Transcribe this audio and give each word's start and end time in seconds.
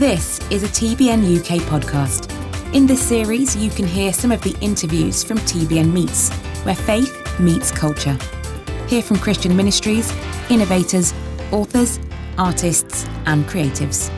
This 0.00 0.40
is 0.50 0.62
a 0.62 0.66
TBN 0.66 1.36
UK 1.36 1.60
podcast. 1.68 2.32
In 2.74 2.86
this 2.86 3.02
series, 3.02 3.54
you 3.54 3.68
can 3.68 3.86
hear 3.86 4.14
some 4.14 4.32
of 4.32 4.40
the 4.40 4.56
interviews 4.62 5.22
from 5.22 5.36
TBN 5.40 5.92
Meets, 5.92 6.30
where 6.64 6.74
faith 6.74 7.38
meets 7.38 7.70
culture. 7.70 8.16
Hear 8.86 9.02
from 9.02 9.18
Christian 9.18 9.54
ministries, 9.54 10.10
innovators, 10.48 11.12
authors, 11.52 12.00
artists, 12.38 13.04
and 13.26 13.44
creatives. 13.44 14.10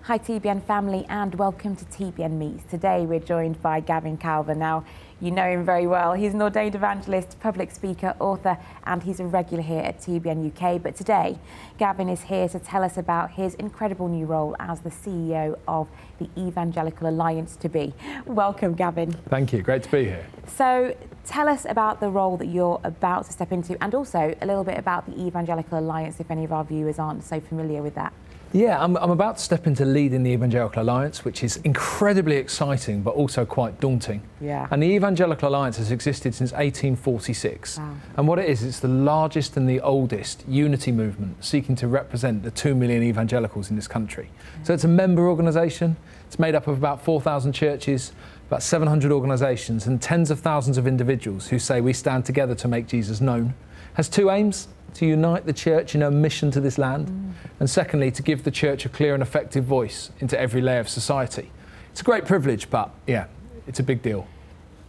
Hi, 0.00 0.16
TBN 0.16 0.62
family, 0.62 1.04
and 1.10 1.34
welcome 1.34 1.76
to 1.76 1.84
TBN 1.84 2.38
Meets. 2.38 2.64
Today, 2.70 3.04
we're 3.04 3.20
joined 3.20 3.60
by 3.60 3.80
Gavin 3.80 4.16
Calver. 4.16 4.56
Now, 4.56 4.82
you 5.20 5.30
know 5.30 5.48
him 5.48 5.64
very 5.64 5.86
well. 5.86 6.12
He's 6.12 6.34
an 6.34 6.42
ordained 6.42 6.74
evangelist, 6.74 7.40
public 7.40 7.70
speaker, 7.70 8.14
author, 8.20 8.56
and 8.84 9.02
he's 9.02 9.20
a 9.20 9.24
regular 9.24 9.62
here 9.62 9.82
at 9.82 10.00
TBN 10.00 10.52
UK. 10.52 10.80
But 10.80 10.94
today, 10.94 11.38
Gavin 11.78 12.08
is 12.08 12.22
here 12.22 12.48
to 12.48 12.58
tell 12.58 12.84
us 12.84 12.96
about 12.96 13.32
his 13.32 13.54
incredible 13.54 14.08
new 14.08 14.26
role 14.26 14.54
as 14.60 14.80
the 14.80 14.90
CEO 14.90 15.58
of 15.66 15.88
the 16.18 16.28
Evangelical 16.38 17.08
Alliance 17.08 17.56
to 17.56 17.68
Be. 17.68 17.94
Welcome, 18.26 18.74
Gavin. 18.74 19.12
Thank 19.28 19.52
you. 19.52 19.62
Great 19.62 19.82
to 19.84 19.90
be 19.90 20.04
here. 20.04 20.26
So, 20.46 20.96
tell 21.24 21.48
us 21.48 21.66
about 21.68 22.00
the 22.00 22.08
role 22.08 22.36
that 22.36 22.46
you're 22.46 22.80
about 22.84 23.26
to 23.26 23.32
step 23.32 23.52
into, 23.52 23.82
and 23.82 23.94
also 23.94 24.34
a 24.40 24.46
little 24.46 24.64
bit 24.64 24.78
about 24.78 25.06
the 25.06 25.20
Evangelical 25.20 25.78
Alliance 25.78 26.20
if 26.20 26.30
any 26.30 26.44
of 26.44 26.52
our 26.52 26.64
viewers 26.64 26.98
aren't 26.98 27.24
so 27.24 27.40
familiar 27.40 27.82
with 27.82 27.94
that. 27.96 28.12
Yeah, 28.52 28.82
I'm, 28.82 28.96
I'm, 28.96 29.10
about 29.10 29.36
to 29.36 29.42
step 29.42 29.66
into 29.66 29.84
leading 29.84 30.22
the 30.22 30.30
Evangelical 30.30 30.82
Alliance, 30.82 31.24
which 31.24 31.44
is 31.44 31.58
incredibly 31.58 32.36
exciting 32.36 33.02
but 33.02 33.14
also 33.14 33.44
quite 33.44 33.78
daunting. 33.80 34.22
Yeah. 34.40 34.66
And 34.70 34.82
the 34.82 34.86
Evangelical 34.86 35.48
Alliance 35.48 35.76
has 35.76 35.90
existed 35.90 36.34
since 36.34 36.52
1846. 36.52 37.78
Wow. 37.78 37.94
And 38.16 38.28
what 38.28 38.38
it 38.38 38.48
is, 38.48 38.62
it's 38.62 38.80
the 38.80 38.88
largest 38.88 39.56
and 39.56 39.68
the 39.68 39.80
oldest 39.80 40.44
unity 40.48 40.92
movement 40.92 41.44
seeking 41.44 41.76
to 41.76 41.88
represent 41.88 42.42
the 42.42 42.50
2 42.50 42.74
million 42.74 43.02
evangelicals 43.02 43.70
in 43.70 43.76
this 43.76 43.88
country. 43.88 44.30
Mm. 44.60 44.66
So 44.66 44.74
it's 44.74 44.84
a 44.84 44.88
member 44.88 45.28
organisation, 45.28 45.96
it's 46.26 46.38
made 46.38 46.54
up 46.54 46.66
of 46.66 46.78
about 46.78 47.04
4,000 47.04 47.52
churches, 47.52 48.12
about 48.46 48.62
700 48.62 49.12
organisations, 49.12 49.86
and 49.86 50.00
tens 50.00 50.30
of 50.30 50.40
thousands 50.40 50.78
of 50.78 50.86
individuals 50.86 51.48
who 51.48 51.58
say 51.58 51.82
we 51.82 51.92
stand 51.92 52.24
together 52.24 52.54
to 52.54 52.68
make 52.68 52.86
Jesus 52.86 53.20
known. 53.20 53.54
Has 53.98 54.08
two 54.08 54.30
aims 54.30 54.68
to 54.94 55.06
unite 55.06 55.44
the 55.44 55.52
church 55.52 55.96
in 55.96 56.02
a 56.02 56.10
mission 56.12 56.52
to 56.52 56.60
this 56.60 56.78
land, 56.78 57.08
mm. 57.08 57.32
and 57.58 57.68
secondly, 57.68 58.12
to 58.12 58.22
give 58.22 58.44
the 58.44 58.50
church 58.52 58.86
a 58.86 58.88
clear 58.88 59.12
and 59.12 59.20
effective 59.24 59.64
voice 59.64 60.12
into 60.20 60.38
every 60.38 60.60
layer 60.60 60.78
of 60.78 60.88
society. 60.88 61.50
It's 61.90 62.00
a 62.00 62.04
great 62.04 62.24
privilege, 62.24 62.70
but 62.70 62.90
yeah, 63.08 63.26
it's 63.66 63.80
a 63.80 63.82
big 63.82 64.00
deal. 64.00 64.28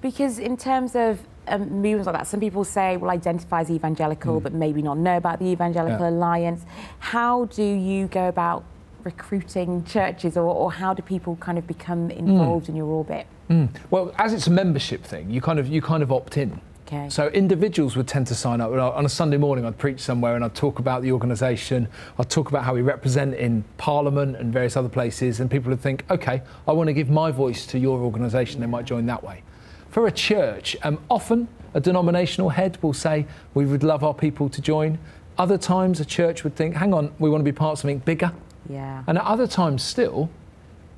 Because 0.03 0.37
in 0.37 0.55
terms 0.57 0.95
of 0.95 1.19
um, 1.47 1.81
movements 1.81 2.05
like 2.05 2.17
that, 2.17 2.27
some 2.27 2.39
people 2.39 2.63
say, 2.63 2.97
well, 2.97 3.09
identify 3.09 3.61
as 3.61 3.71
evangelical, 3.71 4.39
mm. 4.39 4.43
but 4.43 4.53
maybe 4.53 4.83
not 4.83 4.99
know 4.99 5.17
about 5.17 5.39
the 5.39 5.47
Evangelical 5.47 6.05
yeah. 6.05 6.11
Alliance. 6.11 6.63
How 6.99 7.45
do 7.45 7.63
you 7.63 8.05
go 8.09 8.27
about 8.27 8.63
recruiting 9.03 9.83
churches, 9.85 10.37
or, 10.37 10.43
or 10.43 10.71
how 10.71 10.93
do 10.93 11.02
people 11.02 11.35
kind 11.37 11.57
of 11.57 11.65
become 11.65 12.11
involved 12.11 12.67
mm. 12.67 12.69
in 12.69 12.75
your 12.75 12.85
orbit? 12.85 13.25
Mm. 13.49 13.69
Well, 13.89 14.13
as 14.19 14.33
it's 14.33 14.45
a 14.45 14.52
membership 14.52 15.03
thing, 15.03 15.31
you 15.31 15.41
kind 15.41 15.57
of 15.57 15.67
you 15.67 15.81
kind 15.81 16.03
of 16.03 16.11
opt 16.11 16.37
in. 16.37 16.61
Okay. 16.91 17.07
So 17.07 17.27
individuals 17.27 17.95
would 17.95 18.07
tend 18.07 18.25
to 18.27 18.35
sign 18.35 18.61
up. 18.61 18.71
On 18.71 19.05
a 19.05 19.09
Sunday 19.09 19.37
morning, 19.37 19.63
I'd 19.63 19.77
preach 19.77 19.99
somewhere 19.99 20.35
and 20.35 20.43
I'd 20.43 20.55
talk 20.55 20.79
about 20.79 21.03
the 21.03 21.11
organisation. 21.11 21.87
I'd 22.17 22.31
talk 22.31 22.49
about 22.49 22.63
how 22.63 22.73
we 22.73 22.81
represent 22.81 23.35
in 23.35 23.63
Parliament 23.77 24.37
and 24.37 24.51
various 24.51 24.75
other 24.75 24.89
places, 24.89 25.39
and 25.39 25.51
people 25.51 25.69
would 25.69 25.81
think, 25.81 26.03
okay, 26.09 26.41
I 26.67 26.71
want 26.71 26.87
to 26.87 26.93
give 26.93 27.07
my 27.07 27.29
voice 27.29 27.67
to 27.67 27.77
your 27.77 27.99
organisation. 27.99 28.59
They 28.59 28.65
might 28.65 28.85
join 28.85 29.05
that 29.05 29.23
way. 29.23 29.43
For 29.91 30.07
a 30.07 30.11
church, 30.11 30.75
um, 30.81 30.99
often 31.11 31.47
a 31.75 31.79
denominational 31.79 32.49
head 32.49 32.81
will 32.81 32.93
say, 32.93 33.27
we 33.53 33.67
would 33.67 33.83
love 33.83 34.03
our 34.03 34.15
people 34.15 34.49
to 34.49 34.59
join. 34.59 34.97
Other 35.37 35.59
times, 35.59 35.99
a 35.99 36.05
church 36.05 36.43
would 36.43 36.55
think, 36.55 36.75
hang 36.75 36.95
on, 36.95 37.13
we 37.19 37.29
want 37.29 37.41
to 37.41 37.45
be 37.45 37.55
part 37.55 37.73
of 37.73 37.79
something 37.79 37.99
bigger. 37.99 38.31
Yeah. 38.67 39.03
And 39.05 39.19
at 39.19 39.23
other 39.25 39.45
times, 39.45 39.83
still, 39.83 40.31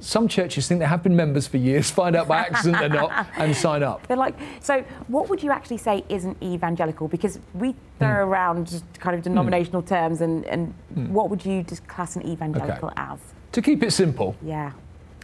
some 0.02 0.28
churches 0.28 0.68
think 0.68 0.80
they 0.80 0.86
have 0.86 1.04
been 1.04 1.16
members 1.16 1.48
for 1.48 1.58
years, 1.58 1.90
find 2.02 2.16
out 2.16 2.28
by 2.28 2.40
accident 2.40 2.80
they're 2.80 2.90
not, 2.90 3.28
and 3.38 3.56
sign 3.56 3.84
up. 3.84 4.06
They're 4.08 4.18
like, 4.18 4.36
so 4.60 4.84
what 5.08 5.30
would 5.30 5.42
you 5.42 5.52
actually 5.52 5.78
say 5.78 6.04
isn't 6.10 6.42
evangelical? 6.44 7.08
Because 7.08 7.40
we 7.54 7.76
throw 8.00 8.08
mm. 8.08 8.28
around 8.28 8.84
kind 9.00 9.16
of 9.16 9.22
denominational 9.22 9.82
mm. 9.82 9.88
terms, 9.88 10.22
and, 10.22 10.46
and 10.46 10.74
mm. 10.94 11.10
what 11.10 11.30
would 11.30 11.46
you 11.46 11.64
just 11.64 11.88
class 11.88 12.16
an 12.16 12.28
evangelical 12.28 12.90
okay. 12.90 13.02
as? 13.02 13.20
To 13.54 13.62
keep 13.62 13.84
it 13.84 13.92
simple, 13.92 14.36
yeah. 14.42 14.72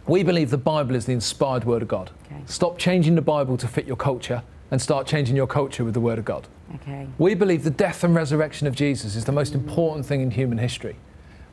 we 0.06 0.22
believe 0.22 0.50
the 0.50 0.58
Bible 0.58 0.94
is 0.94 1.06
the 1.06 1.12
inspired 1.12 1.64
word 1.64 1.82
of 1.82 1.88
God. 1.88 2.10
Okay. 2.26 2.42
Stop 2.46 2.78
changing 2.78 3.14
the 3.14 3.22
Bible 3.22 3.56
to 3.56 3.68
fit 3.68 3.86
your 3.86 3.96
culture 3.96 4.42
and 4.70 4.80
start 4.80 5.06
changing 5.06 5.34
your 5.34 5.46
culture 5.46 5.84
with 5.84 5.94
the 5.94 6.00
word 6.00 6.18
of 6.18 6.24
God. 6.24 6.46
Okay. 6.76 7.08
We 7.16 7.34
believe 7.34 7.64
the 7.64 7.70
death 7.70 8.04
and 8.04 8.14
resurrection 8.14 8.66
of 8.66 8.74
Jesus 8.74 9.16
is 9.16 9.24
the 9.24 9.32
most 9.32 9.54
important 9.54 10.04
thing 10.04 10.20
in 10.20 10.30
human 10.30 10.58
history. 10.58 10.96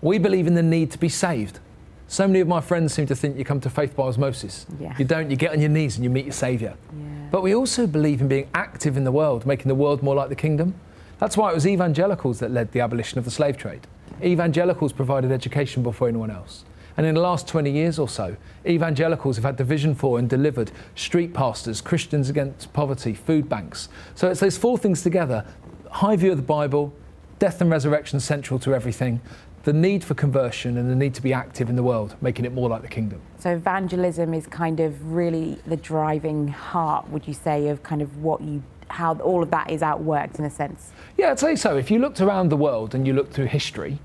We 0.01 0.17
believe 0.17 0.47
in 0.47 0.55
the 0.55 0.63
need 0.63 0.91
to 0.91 0.97
be 0.97 1.09
saved. 1.09 1.59
So 2.07 2.27
many 2.27 2.39
of 2.39 2.47
my 2.47 2.61
friends 2.61 2.93
seem 2.93 3.07
to 3.07 3.15
think 3.15 3.37
you 3.37 3.43
come 3.43 3.59
to 3.61 3.69
faith 3.69 3.95
by 3.95 4.03
osmosis. 4.03 4.65
Yeah. 4.79 4.95
You 4.97 5.05
don't, 5.05 5.29
you 5.31 5.35
get 5.35 5.51
on 5.51 5.59
your 5.59 5.69
knees 5.69 5.95
and 5.95 6.03
you 6.03 6.09
meet 6.09 6.25
your 6.25 6.33
Saviour. 6.33 6.75
Yeah. 6.93 7.03
But 7.31 7.41
we 7.41 7.55
also 7.55 7.87
believe 7.87 8.21
in 8.21 8.27
being 8.27 8.47
active 8.53 8.95
in 8.95 9.03
the 9.03 9.11
world, 9.11 9.45
making 9.45 9.67
the 9.67 9.75
world 9.75 10.03
more 10.03 10.15
like 10.15 10.29
the 10.29 10.35
kingdom. 10.35 10.75
That's 11.17 11.35
why 11.35 11.51
it 11.51 11.55
was 11.55 11.65
evangelicals 11.65 12.39
that 12.39 12.51
led 12.51 12.71
the 12.71 12.81
abolition 12.81 13.17
of 13.17 13.25
the 13.25 13.31
slave 13.31 13.57
trade. 13.57 13.87
Evangelicals 14.23 14.93
provided 14.93 15.31
education 15.31 15.81
before 15.81 16.07
anyone 16.07 16.29
else. 16.29 16.63
And 16.97 17.05
in 17.05 17.15
the 17.15 17.21
last 17.21 17.47
20 17.47 17.71
years 17.71 17.99
or 17.99 18.07
so, 18.07 18.37
evangelicals 18.65 19.35
have 19.35 19.43
had 19.43 19.57
the 19.57 19.63
vision 19.63 19.95
for 19.95 20.17
and 20.17 20.29
delivered 20.29 20.71
street 20.95 21.33
pastors, 21.33 21.81
Christians 21.81 22.29
against 22.29 22.71
poverty, 22.71 23.13
food 23.13 23.49
banks. 23.49 23.89
So 24.13 24.29
it's 24.29 24.39
those 24.39 24.57
four 24.57 24.77
things 24.77 25.01
together 25.01 25.45
high 25.91 26.15
view 26.17 26.31
of 26.31 26.37
the 26.37 26.43
Bible, 26.43 26.93
death 27.39 27.61
and 27.61 27.69
resurrection 27.69 28.19
central 28.19 28.59
to 28.59 28.75
everything, 28.75 29.21
the 29.65 29.73
need 29.73 30.03
for 30.03 30.13
conversion 30.13 30.77
and 30.77 30.89
the 30.89 30.95
need 30.95 31.15
to 31.15 31.23
be 31.23 31.33
active 31.33 31.69
in 31.69 31.75
the 31.75 31.83
world, 31.83 32.15
making 32.21 32.45
it 32.45 32.53
more 32.53 32.69
like 32.69 32.83
the 32.83 32.87
kingdom. 32.87 33.19
So 33.39 33.51
evangelism 33.51 34.33
is 34.33 34.45
kind 34.45 34.79
of 34.79 35.11
really 35.11 35.57
the 35.65 35.75
driving 35.75 36.47
heart, 36.47 37.09
would 37.09 37.27
you 37.27 37.33
say, 37.33 37.67
of 37.69 37.83
kind 37.83 38.01
of 38.01 38.17
what 38.17 38.41
you 38.41 38.63
how 38.87 39.15
all 39.15 39.41
of 39.41 39.49
that 39.49 39.71
is 39.71 39.81
outworked 39.81 40.37
in 40.37 40.45
a 40.45 40.49
sense? 40.49 40.91
Yeah, 41.17 41.31
I'd 41.31 41.39
say 41.39 41.55
so. 41.55 41.75
If 41.75 41.89
you 41.89 41.97
looked 41.97 42.21
around 42.21 42.49
the 42.49 42.55
world 42.55 42.93
and 42.93 43.07
you 43.07 43.13
looked 43.13 43.33
through 43.33 43.47
history, 43.47 43.97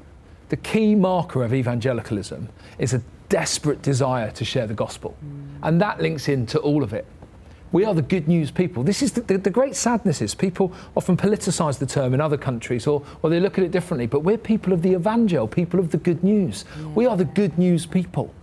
the 0.48 0.56
key 0.56 0.94
marker 0.94 1.44
of 1.44 1.52
evangelicalism 1.52 2.48
is 2.78 2.94
a 2.94 3.02
desperate 3.28 3.82
desire 3.82 4.30
to 4.30 4.44
share 4.44 4.66
the 4.66 4.74
gospel. 4.74 5.14
Mm. 5.22 5.58
And 5.62 5.80
that 5.82 6.00
links 6.00 6.28
into 6.28 6.58
all 6.58 6.82
of 6.82 6.94
it. 6.94 7.06
We 7.72 7.84
are 7.84 7.94
the 7.94 8.02
good 8.02 8.26
news 8.26 8.50
people. 8.50 8.82
This 8.82 9.00
is 9.00 9.12
the, 9.12 9.20
the, 9.20 9.38
the, 9.38 9.50
great 9.50 9.76
sadness 9.76 10.20
is 10.20 10.34
people 10.34 10.72
often 10.96 11.16
politicize 11.16 11.78
the 11.78 11.86
term 11.86 12.14
in 12.14 12.20
other 12.20 12.36
countries 12.36 12.86
or, 12.86 13.04
or 13.22 13.30
they 13.30 13.38
look 13.38 13.58
at 13.58 13.64
it 13.64 13.70
differently, 13.70 14.06
but 14.06 14.20
we're 14.20 14.38
people 14.38 14.72
of 14.72 14.82
the 14.82 14.92
evangel, 14.92 15.46
people 15.46 15.78
of 15.78 15.92
the 15.92 15.98
good 15.98 16.24
news. 16.24 16.64
Yeah. 16.76 16.86
We 16.88 17.06
are 17.06 17.16
the 17.16 17.24
good 17.24 17.58
news 17.58 17.86
people. 17.86 18.34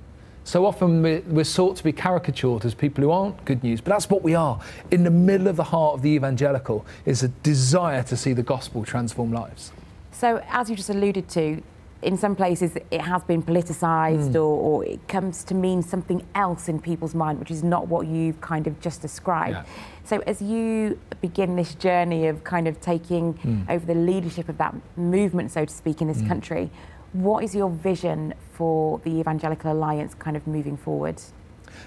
So 0.45 0.65
often 0.65 1.01
we're, 1.01 1.19
we're 1.27 1.43
sought 1.43 1.75
to 1.75 1.83
be 1.83 1.91
caricatured 1.91 2.63
as 2.63 2.73
people 2.73 3.03
who 3.03 3.11
aren't 3.11 3.43
good 3.43 3.61
news, 3.63 3.81
but 3.81 3.89
that's 3.89 4.09
what 4.09 4.23
we 4.23 4.33
are. 4.33 4.61
In 4.91 5.03
the 5.03 5.11
middle 5.11 5.49
of 5.49 5.57
the 5.57 5.65
heart 5.65 5.95
of 5.95 6.01
the 6.01 6.11
evangelical 6.11 6.85
is 7.05 7.21
a 7.21 7.27
desire 7.27 8.03
to 8.03 8.15
see 8.15 8.31
the 8.31 8.43
gospel 8.43 8.85
transform 8.85 9.33
lives. 9.33 9.73
So, 10.13 10.41
as 10.47 10.69
you 10.69 10.77
just 10.77 10.89
alluded 10.89 11.27
to, 11.29 11.61
in 12.01 12.17
some 12.17 12.35
places 12.35 12.75
it 12.91 13.01
has 13.01 13.23
been 13.23 13.41
politicised 13.41 14.31
mm. 14.31 14.35
or, 14.35 14.39
or, 14.39 14.85
it 14.85 15.07
comes 15.07 15.43
to 15.43 15.55
mean 15.55 15.81
something 15.81 16.25
else 16.35 16.69
in 16.69 16.79
people's 16.79 17.15
mind, 17.15 17.39
which 17.39 17.49
is 17.49 17.63
not 17.63 17.87
what 17.87 18.07
you've 18.07 18.39
kind 18.39 18.67
of 18.67 18.79
just 18.79 19.01
described. 19.01 19.55
Yeah. 19.55 19.65
So 20.03 20.19
as 20.27 20.41
you 20.41 20.99
begin 21.21 21.55
this 21.55 21.73
journey 21.75 22.27
of 22.27 22.43
kind 22.43 22.67
of 22.67 22.79
taking 22.79 23.33
mm. 23.33 23.69
over 23.69 23.85
the 23.85 23.95
leadership 23.95 24.47
of 24.47 24.57
that 24.59 24.75
movement, 24.95 25.51
so 25.51 25.65
to 25.65 25.73
speak, 25.73 26.01
in 26.01 26.07
this 26.07 26.21
mm. 26.21 26.27
country, 26.27 26.69
what 27.13 27.43
is 27.43 27.55
your 27.55 27.69
vision 27.69 28.33
for 28.53 28.99
the 28.99 29.19
Evangelical 29.19 29.71
Alliance 29.71 30.13
kind 30.13 30.37
of 30.37 30.45
moving 30.45 30.77
forward? 30.77 31.21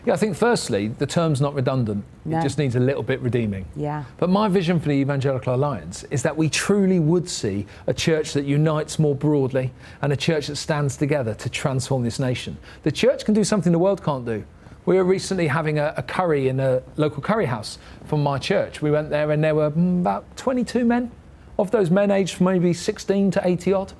Yeah, 0.06 0.14
I 0.14 0.16
think 0.16 0.36
firstly, 0.36 0.88
the 0.88 1.06
term's 1.06 1.40
not 1.40 1.54
redundant. 1.54 2.04
No. 2.24 2.38
It 2.38 2.42
just 2.42 2.58
needs 2.58 2.76
a 2.76 2.80
little 2.80 3.02
bit 3.02 3.20
redeeming. 3.20 3.66
Yeah. 3.76 4.04
But 4.18 4.30
my 4.30 4.48
vision 4.48 4.80
for 4.80 4.88
the 4.88 4.94
Evangelical 4.94 5.54
Alliance 5.54 6.04
is 6.04 6.22
that 6.22 6.36
we 6.36 6.48
truly 6.48 6.98
would 6.98 7.28
see 7.28 7.66
a 7.86 7.94
church 7.94 8.32
that 8.32 8.44
unites 8.44 8.98
more 8.98 9.14
broadly 9.14 9.72
and 10.02 10.12
a 10.12 10.16
church 10.16 10.46
that 10.46 10.56
stands 10.56 10.96
together 10.96 11.34
to 11.34 11.50
transform 11.50 12.02
this 12.02 12.18
nation. 12.18 12.56
The 12.82 12.92
church 12.92 13.24
can 13.24 13.34
do 13.34 13.44
something 13.44 13.72
the 13.72 13.78
world 13.78 14.02
can't 14.02 14.24
do. 14.24 14.44
We 14.86 14.96
were 14.96 15.04
recently 15.04 15.46
having 15.46 15.78
a, 15.78 15.92
a 15.96 16.02
curry 16.02 16.48
in 16.48 16.58
a 16.58 16.82
local 16.96 17.22
curry 17.22 17.46
house 17.46 17.78
from 18.06 18.22
my 18.22 18.38
church. 18.38 18.80
We 18.80 18.90
went 18.90 19.10
there 19.10 19.30
and 19.30 19.44
there 19.44 19.54
were 19.54 19.70
mm, 19.70 20.00
about 20.00 20.36
22 20.36 20.84
men. 20.84 21.10
Of 21.58 21.70
those 21.70 21.90
men 21.90 22.10
aged 22.10 22.36
from 22.36 22.46
maybe 22.46 22.72
16 22.72 23.32
to 23.32 23.46
80 23.46 23.72
odd. 23.74 23.92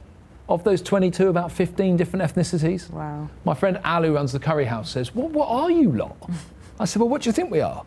Of 0.51 0.65
those 0.65 0.83
22, 0.83 1.29
about 1.29 1.53
15 1.53 1.97
different 1.97 2.25
ethnicities. 2.25 2.91
Wow. 2.91 3.31
My 3.45 3.55
friend 3.55 3.79
Al, 3.85 4.03
who 4.03 4.15
runs 4.15 4.33
the 4.33 4.41
curry 4.41 4.65
house, 4.65 4.91
says, 4.91 5.15
well, 5.15 5.29
What 5.29 5.49
are 5.49 5.71
you 5.71 5.93
lot? 5.93 6.29
I 6.81 6.87
said, 6.87 7.01
Well, 7.01 7.09
what 7.09 7.23
do 7.23 7.29
you 7.29 7.33
think 7.33 7.53
we 7.53 7.61
are? 7.61 7.85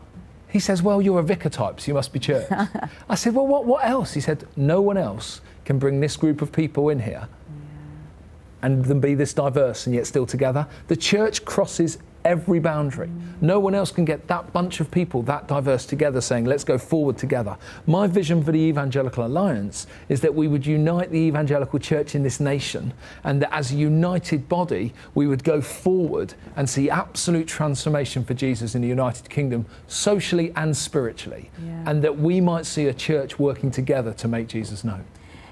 He 0.47 0.59
says, 0.59 0.81
Well, 0.81 1.01
you're 1.01 1.19
a 1.19 1.23
vicar 1.23 1.49
type, 1.49 1.81
so 1.81 1.87
you 1.89 1.93
must 1.93 2.13
be 2.13 2.19
church. 2.19 2.47
I 3.09 3.15
said, 3.15 3.35
Well, 3.35 3.45
what, 3.45 3.65
what 3.65 3.85
else? 3.85 4.13
He 4.13 4.21
said, 4.21 4.47
No 4.55 4.81
one 4.81 4.95
else 4.95 5.41
can 5.65 5.77
bring 5.77 5.99
this 5.99 6.15
group 6.15 6.41
of 6.41 6.53
people 6.53 6.87
in 6.87 6.99
here 6.99 7.27
yeah. 7.27 8.67
and 8.67 8.85
them 8.85 9.01
be 9.01 9.13
this 9.13 9.33
diverse 9.33 9.85
and 9.85 9.93
yet 9.93 10.07
still 10.07 10.25
together. 10.25 10.65
The 10.87 10.95
church 10.95 11.43
crosses 11.43 11.97
every 12.25 12.59
boundary. 12.59 13.09
No 13.41 13.59
one 13.59 13.75
else 13.75 13.91
can 13.91 14.05
get 14.05 14.27
that 14.27 14.53
bunch 14.53 14.79
of 14.79 14.89
people 14.89 15.21
that 15.23 15.47
diverse 15.47 15.85
together 15.85 16.21
saying, 16.21 16.45
let's 16.45 16.63
go 16.63 16.77
forward 16.77 17.17
together. 17.17 17.57
My 17.85 18.07
vision 18.07 18.43
for 18.43 18.51
the 18.51 18.59
Evangelical 18.59 19.25
Alliance 19.25 19.87
is 20.09 20.21
that 20.21 20.33
we 20.33 20.47
would 20.47 20.65
unite 20.65 21.11
the 21.11 21.19
evangelical 21.19 21.79
church 21.79 22.15
in 22.15 22.23
this 22.23 22.39
nation 22.39 22.93
and 23.23 23.41
that 23.41 23.53
as 23.53 23.71
a 23.71 23.75
united 23.75 24.47
body, 24.47 24.93
we 25.15 25.27
would 25.27 25.43
go 25.43 25.61
forward 25.61 26.33
and 26.55 26.69
see 26.69 26.89
absolute 26.89 27.47
transformation 27.47 28.23
for 28.23 28.33
Jesus 28.33 28.75
in 28.75 28.81
the 28.81 28.87
United 28.87 29.29
Kingdom, 29.29 29.65
socially 29.87 30.51
and 30.55 30.75
spiritually. 30.75 31.49
Yeah. 31.63 31.83
And 31.85 32.03
that 32.03 32.17
we 32.17 32.39
might 32.41 32.65
see 32.65 32.87
a 32.87 32.93
church 32.93 33.39
working 33.39 33.71
together 33.71 34.13
to 34.13 34.27
make 34.27 34.47
Jesus 34.47 34.83
known. 34.83 35.05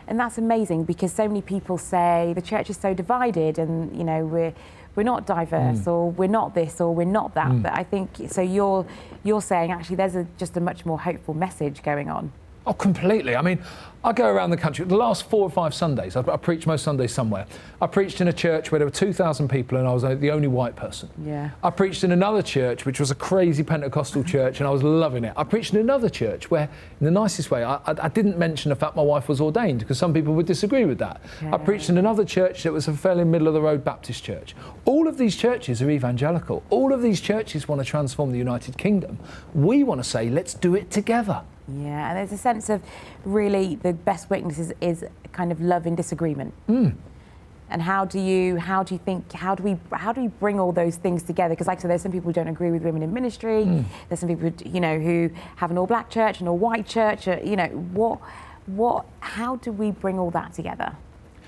And 0.07 0.19
that's 0.19 0.37
amazing 0.37 0.83
because 0.83 1.13
so 1.13 1.25
many 1.25 1.41
people 1.41 1.77
say 1.77 2.33
the 2.35 2.41
church 2.41 2.69
is 2.69 2.75
so 2.75 2.93
divided 2.93 3.57
and, 3.57 3.95
you 3.95 4.03
know, 4.03 4.25
we're 4.25 4.53
we're 4.95 5.03
not 5.03 5.25
diverse 5.25 5.83
hmm. 5.83 5.89
or 5.89 6.11
we're 6.11 6.27
not 6.27 6.53
this 6.53 6.81
or 6.81 6.93
we're 6.93 7.05
not 7.05 7.33
that. 7.35 7.49
Hmm. 7.51 7.61
But 7.61 7.73
I 7.73 7.83
think 7.83 8.09
so 8.29 8.41
you're 8.41 8.85
you're 9.23 9.41
saying 9.41 9.71
actually 9.71 9.97
there's 9.97 10.15
a, 10.15 10.25
just 10.37 10.57
a 10.57 10.61
much 10.61 10.85
more 10.85 10.99
hopeful 10.99 11.33
message 11.33 11.83
going 11.83 12.09
on. 12.09 12.31
Oh, 12.65 12.73
completely. 12.73 13.35
I 13.35 13.41
mean, 13.41 13.59
I 14.03 14.13
go 14.13 14.27
around 14.27 14.49
the 14.49 14.57
country. 14.57 14.83
The 14.83 14.95
last 14.95 15.29
four 15.29 15.43
or 15.43 15.49
five 15.49 15.75
Sundays, 15.75 16.15
I, 16.15 16.21
I 16.21 16.37
preach 16.37 16.65
most 16.65 16.83
Sundays 16.83 17.13
somewhere. 17.13 17.45
I 17.79 17.85
preached 17.85 18.19
in 18.19 18.27
a 18.27 18.33
church 18.33 18.71
where 18.71 18.79
there 18.79 18.87
were 18.87 18.91
2,000 18.91 19.47
people 19.47 19.77
and 19.77 19.87
I 19.87 19.93
was 19.93 20.01
the 20.01 20.31
only 20.31 20.47
white 20.47 20.75
person. 20.75 21.09
Yeah. 21.23 21.51
I 21.63 21.69
preached 21.69 22.03
in 22.03 22.11
another 22.11 22.41
church, 22.41 22.85
which 22.85 22.99
was 22.99 23.11
a 23.11 23.15
crazy 23.15 23.61
Pentecostal 23.61 24.23
church, 24.35 24.59
and 24.59 24.67
I 24.67 24.71
was 24.71 24.81
loving 24.81 25.23
it. 25.23 25.33
I 25.37 25.43
preached 25.43 25.73
in 25.73 25.79
another 25.79 26.09
church 26.09 26.49
where, 26.49 26.67
in 26.99 27.05
the 27.05 27.11
nicest 27.11 27.51
way, 27.51 27.63
I, 27.63 27.75
I, 27.75 27.95
I 28.03 28.07
didn't 28.09 28.39
mention 28.39 28.69
the 28.69 28.75
fact 28.75 28.95
my 28.95 29.03
wife 29.03 29.27
was 29.27 29.39
ordained 29.39 29.79
because 29.79 29.99
some 29.99 30.13
people 30.13 30.33
would 30.33 30.47
disagree 30.47 30.85
with 30.85 30.97
that. 30.97 31.21
I 31.51 31.57
preached 31.57 31.89
in 31.89 31.97
another 31.99 32.25
church 32.25 32.63
that 32.63 32.73
was 32.73 32.87
a 32.87 32.93
fairly 32.93 33.23
middle 33.23 33.47
of 33.47 33.53
the 33.53 33.61
road 33.61 33.83
Baptist 33.83 34.23
church. 34.23 34.55
All 34.85 35.07
of 35.07 35.17
these 35.19 35.35
churches 35.35 35.81
are 35.81 35.89
evangelical. 35.89 36.63
All 36.71 36.91
of 36.91 37.03
these 37.03 37.21
churches 37.21 37.67
want 37.67 37.81
to 37.81 37.85
transform 37.85 38.31
the 38.31 38.37
United 38.39 38.77
Kingdom. 38.77 39.19
We 39.53 39.83
want 39.83 40.03
to 40.03 40.09
say, 40.09 40.29
let's 40.29 40.53
do 40.55 40.75
it 40.75 40.89
together. 40.89 41.43
Yeah, 41.75 42.09
and 42.09 42.17
there's 42.17 42.31
a 42.31 42.37
sense 42.37 42.69
of 42.69 42.81
really 43.25 43.75
the 43.75 43.93
best 43.93 44.29
witness 44.29 44.59
is, 44.59 44.73
is 44.81 45.05
kind 45.31 45.51
of 45.51 45.61
love 45.61 45.85
in 45.87 45.95
disagreement. 45.95 46.53
And 46.67 47.81
how 47.81 48.03
do 48.03 48.19
you 48.19 48.57
how 48.57 48.83
do 48.83 48.93
you 48.93 48.99
think 48.99 49.31
how 49.31 49.55
do 49.55 49.63
we 49.63 49.77
how 49.93 50.11
do 50.11 50.19
we 50.21 50.27
bring 50.27 50.59
all 50.59 50.73
those 50.73 50.97
things 50.97 51.23
together? 51.23 51.53
Because 51.53 51.67
like 51.67 51.77
I 51.77 51.81
said, 51.81 51.89
there's 51.91 52.01
some 52.01 52.11
people 52.11 52.27
who 52.29 52.33
don't 52.33 52.49
agree 52.49 52.69
with 52.69 52.83
women 52.83 53.01
in 53.01 53.13
ministry. 53.13 53.63
There's 54.09 54.19
some 54.19 54.27
people 54.27 54.49
who, 54.49 54.69
you 54.69 54.81
know 54.81 54.99
who 54.99 55.29
have 55.55 55.71
an 55.71 55.77
all 55.77 55.87
black 55.87 56.09
church 56.09 56.39
and 56.39 56.49
a 56.49 56.53
white 56.53 56.85
church. 56.85 57.29
uh, 57.29 57.37
You 57.41 57.55
know 57.55 57.67
what 57.93 58.19
what 58.65 59.05
how 59.21 59.55
do 59.55 59.71
we 59.71 59.91
bring 59.91 60.19
all 60.19 60.31
that 60.31 60.53
together? 60.53 60.97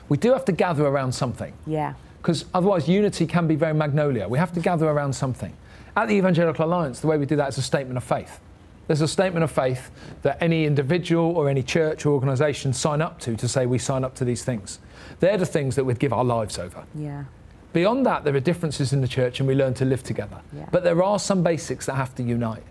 We 0.08 0.16
do 0.16 0.32
have 0.32 0.46
to 0.46 0.54
gather 0.54 0.86
around 0.88 1.12
something. 1.12 1.52
Yeah, 1.68 1.96
because 2.22 2.46
otherwise 2.54 2.88
unity 2.88 3.26
can 3.28 3.46
be 3.48 3.56
very 3.56 3.74
magnolia. 3.74 4.26
We 4.30 4.38
have 4.38 4.54
to 4.54 4.62
gather 4.62 4.88
around 4.88 5.14
something. 5.14 5.52
At 5.98 6.08
the 6.08 6.14
Evangelical 6.16 6.66
Alliance, 6.66 7.02
the 7.02 7.08
way 7.08 7.18
we 7.18 7.26
do 7.26 7.36
that 7.36 7.50
is 7.50 7.58
a 7.58 7.62
statement 7.62 7.98
of 7.98 8.04
faith. 8.06 8.40
There's 8.88 9.02
a 9.02 9.08
statement 9.08 9.44
of 9.44 9.52
faith 9.52 9.92
that 10.24 10.38
any 10.42 10.66
individual 10.66 11.38
or 11.38 11.50
any 11.50 11.64
church 11.64 12.06
or 12.06 12.10
organisation 12.10 12.74
sign 12.74 13.02
up 13.02 13.20
to 13.22 13.36
to 13.38 13.48
say 13.48 13.66
we 13.66 13.78
sign 13.78 14.04
up 14.04 14.16
to 14.16 14.26
these 14.26 14.44
things. 14.44 14.80
They're 15.20 15.38
the 15.38 15.46
things 15.46 15.76
that 15.76 15.86
we'd 15.86 16.00
give 16.00 16.14
our 16.14 16.24
lives 16.24 16.60
over. 16.60 16.84
yeah, 16.96 17.26
Beyond 17.72 18.06
that, 18.06 18.24
there 18.24 18.36
are 18.36 18.40
differences 18.40 18.94
in 18.94 19.02
the 19.02 19.08
church 19.08 19.40
and 19.40 19.48
we 19.48 19.56
learn 19.56 19.74
to 19.76 19.86
live 19.86 20.04
together. 20.04 20.42
Yeah. 20.56 20.68
But 20.72 20.84
there 20.84 21.02
are 21.02 21.18
some 21.18 21.44
basics 21.44 21.88
that 21.88 21.96
have 21.96 22.14
to 22.16 22.24
unite. 22.24 22.64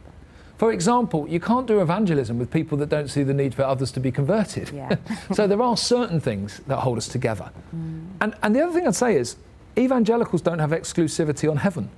For 0.59 0.73
example, 0.73 1.27
you 1.29 1.41
can't 1.41 1.67
do 1.67 1.81
evangelism 1.81 2.39
with 2.39 2.53
people 2.53 2.79
that 2.79 2.89
don't 2.89 3.09
see 3.09 3.25
the 3.25 3.35
need 3.35 3.53
for 3.53 3.65
others 3.65 3.91
to 3.93 4.01
be 4.01 4.13
converted. 4.13 4.71
Yeah. 4.71 4.95
so 5.33 5.49
there 5.49 5.61
are 5.61 5.77
certain 5.77 6.21
things 6.21 6.61
that 6.69 6.77
hold 6.77 6.99
us 6.99 7.09
together. 7.09 7.51
Mm. 7.75 8.07
And, 8.21 8.35
and 8.45 8.55
the 8.55 8.61
other 8.63 8.73
thing 8.73 8.87
I'd 8.87 8.95
say 8.95 9.17
is 9.17 9.37
evangelicals 9.77 10.41
don't 10.41 10.61
have 10.61 10.71
exclusivity 10.71 11.51
on 11.51 11.57
heaven. 11.57 11.91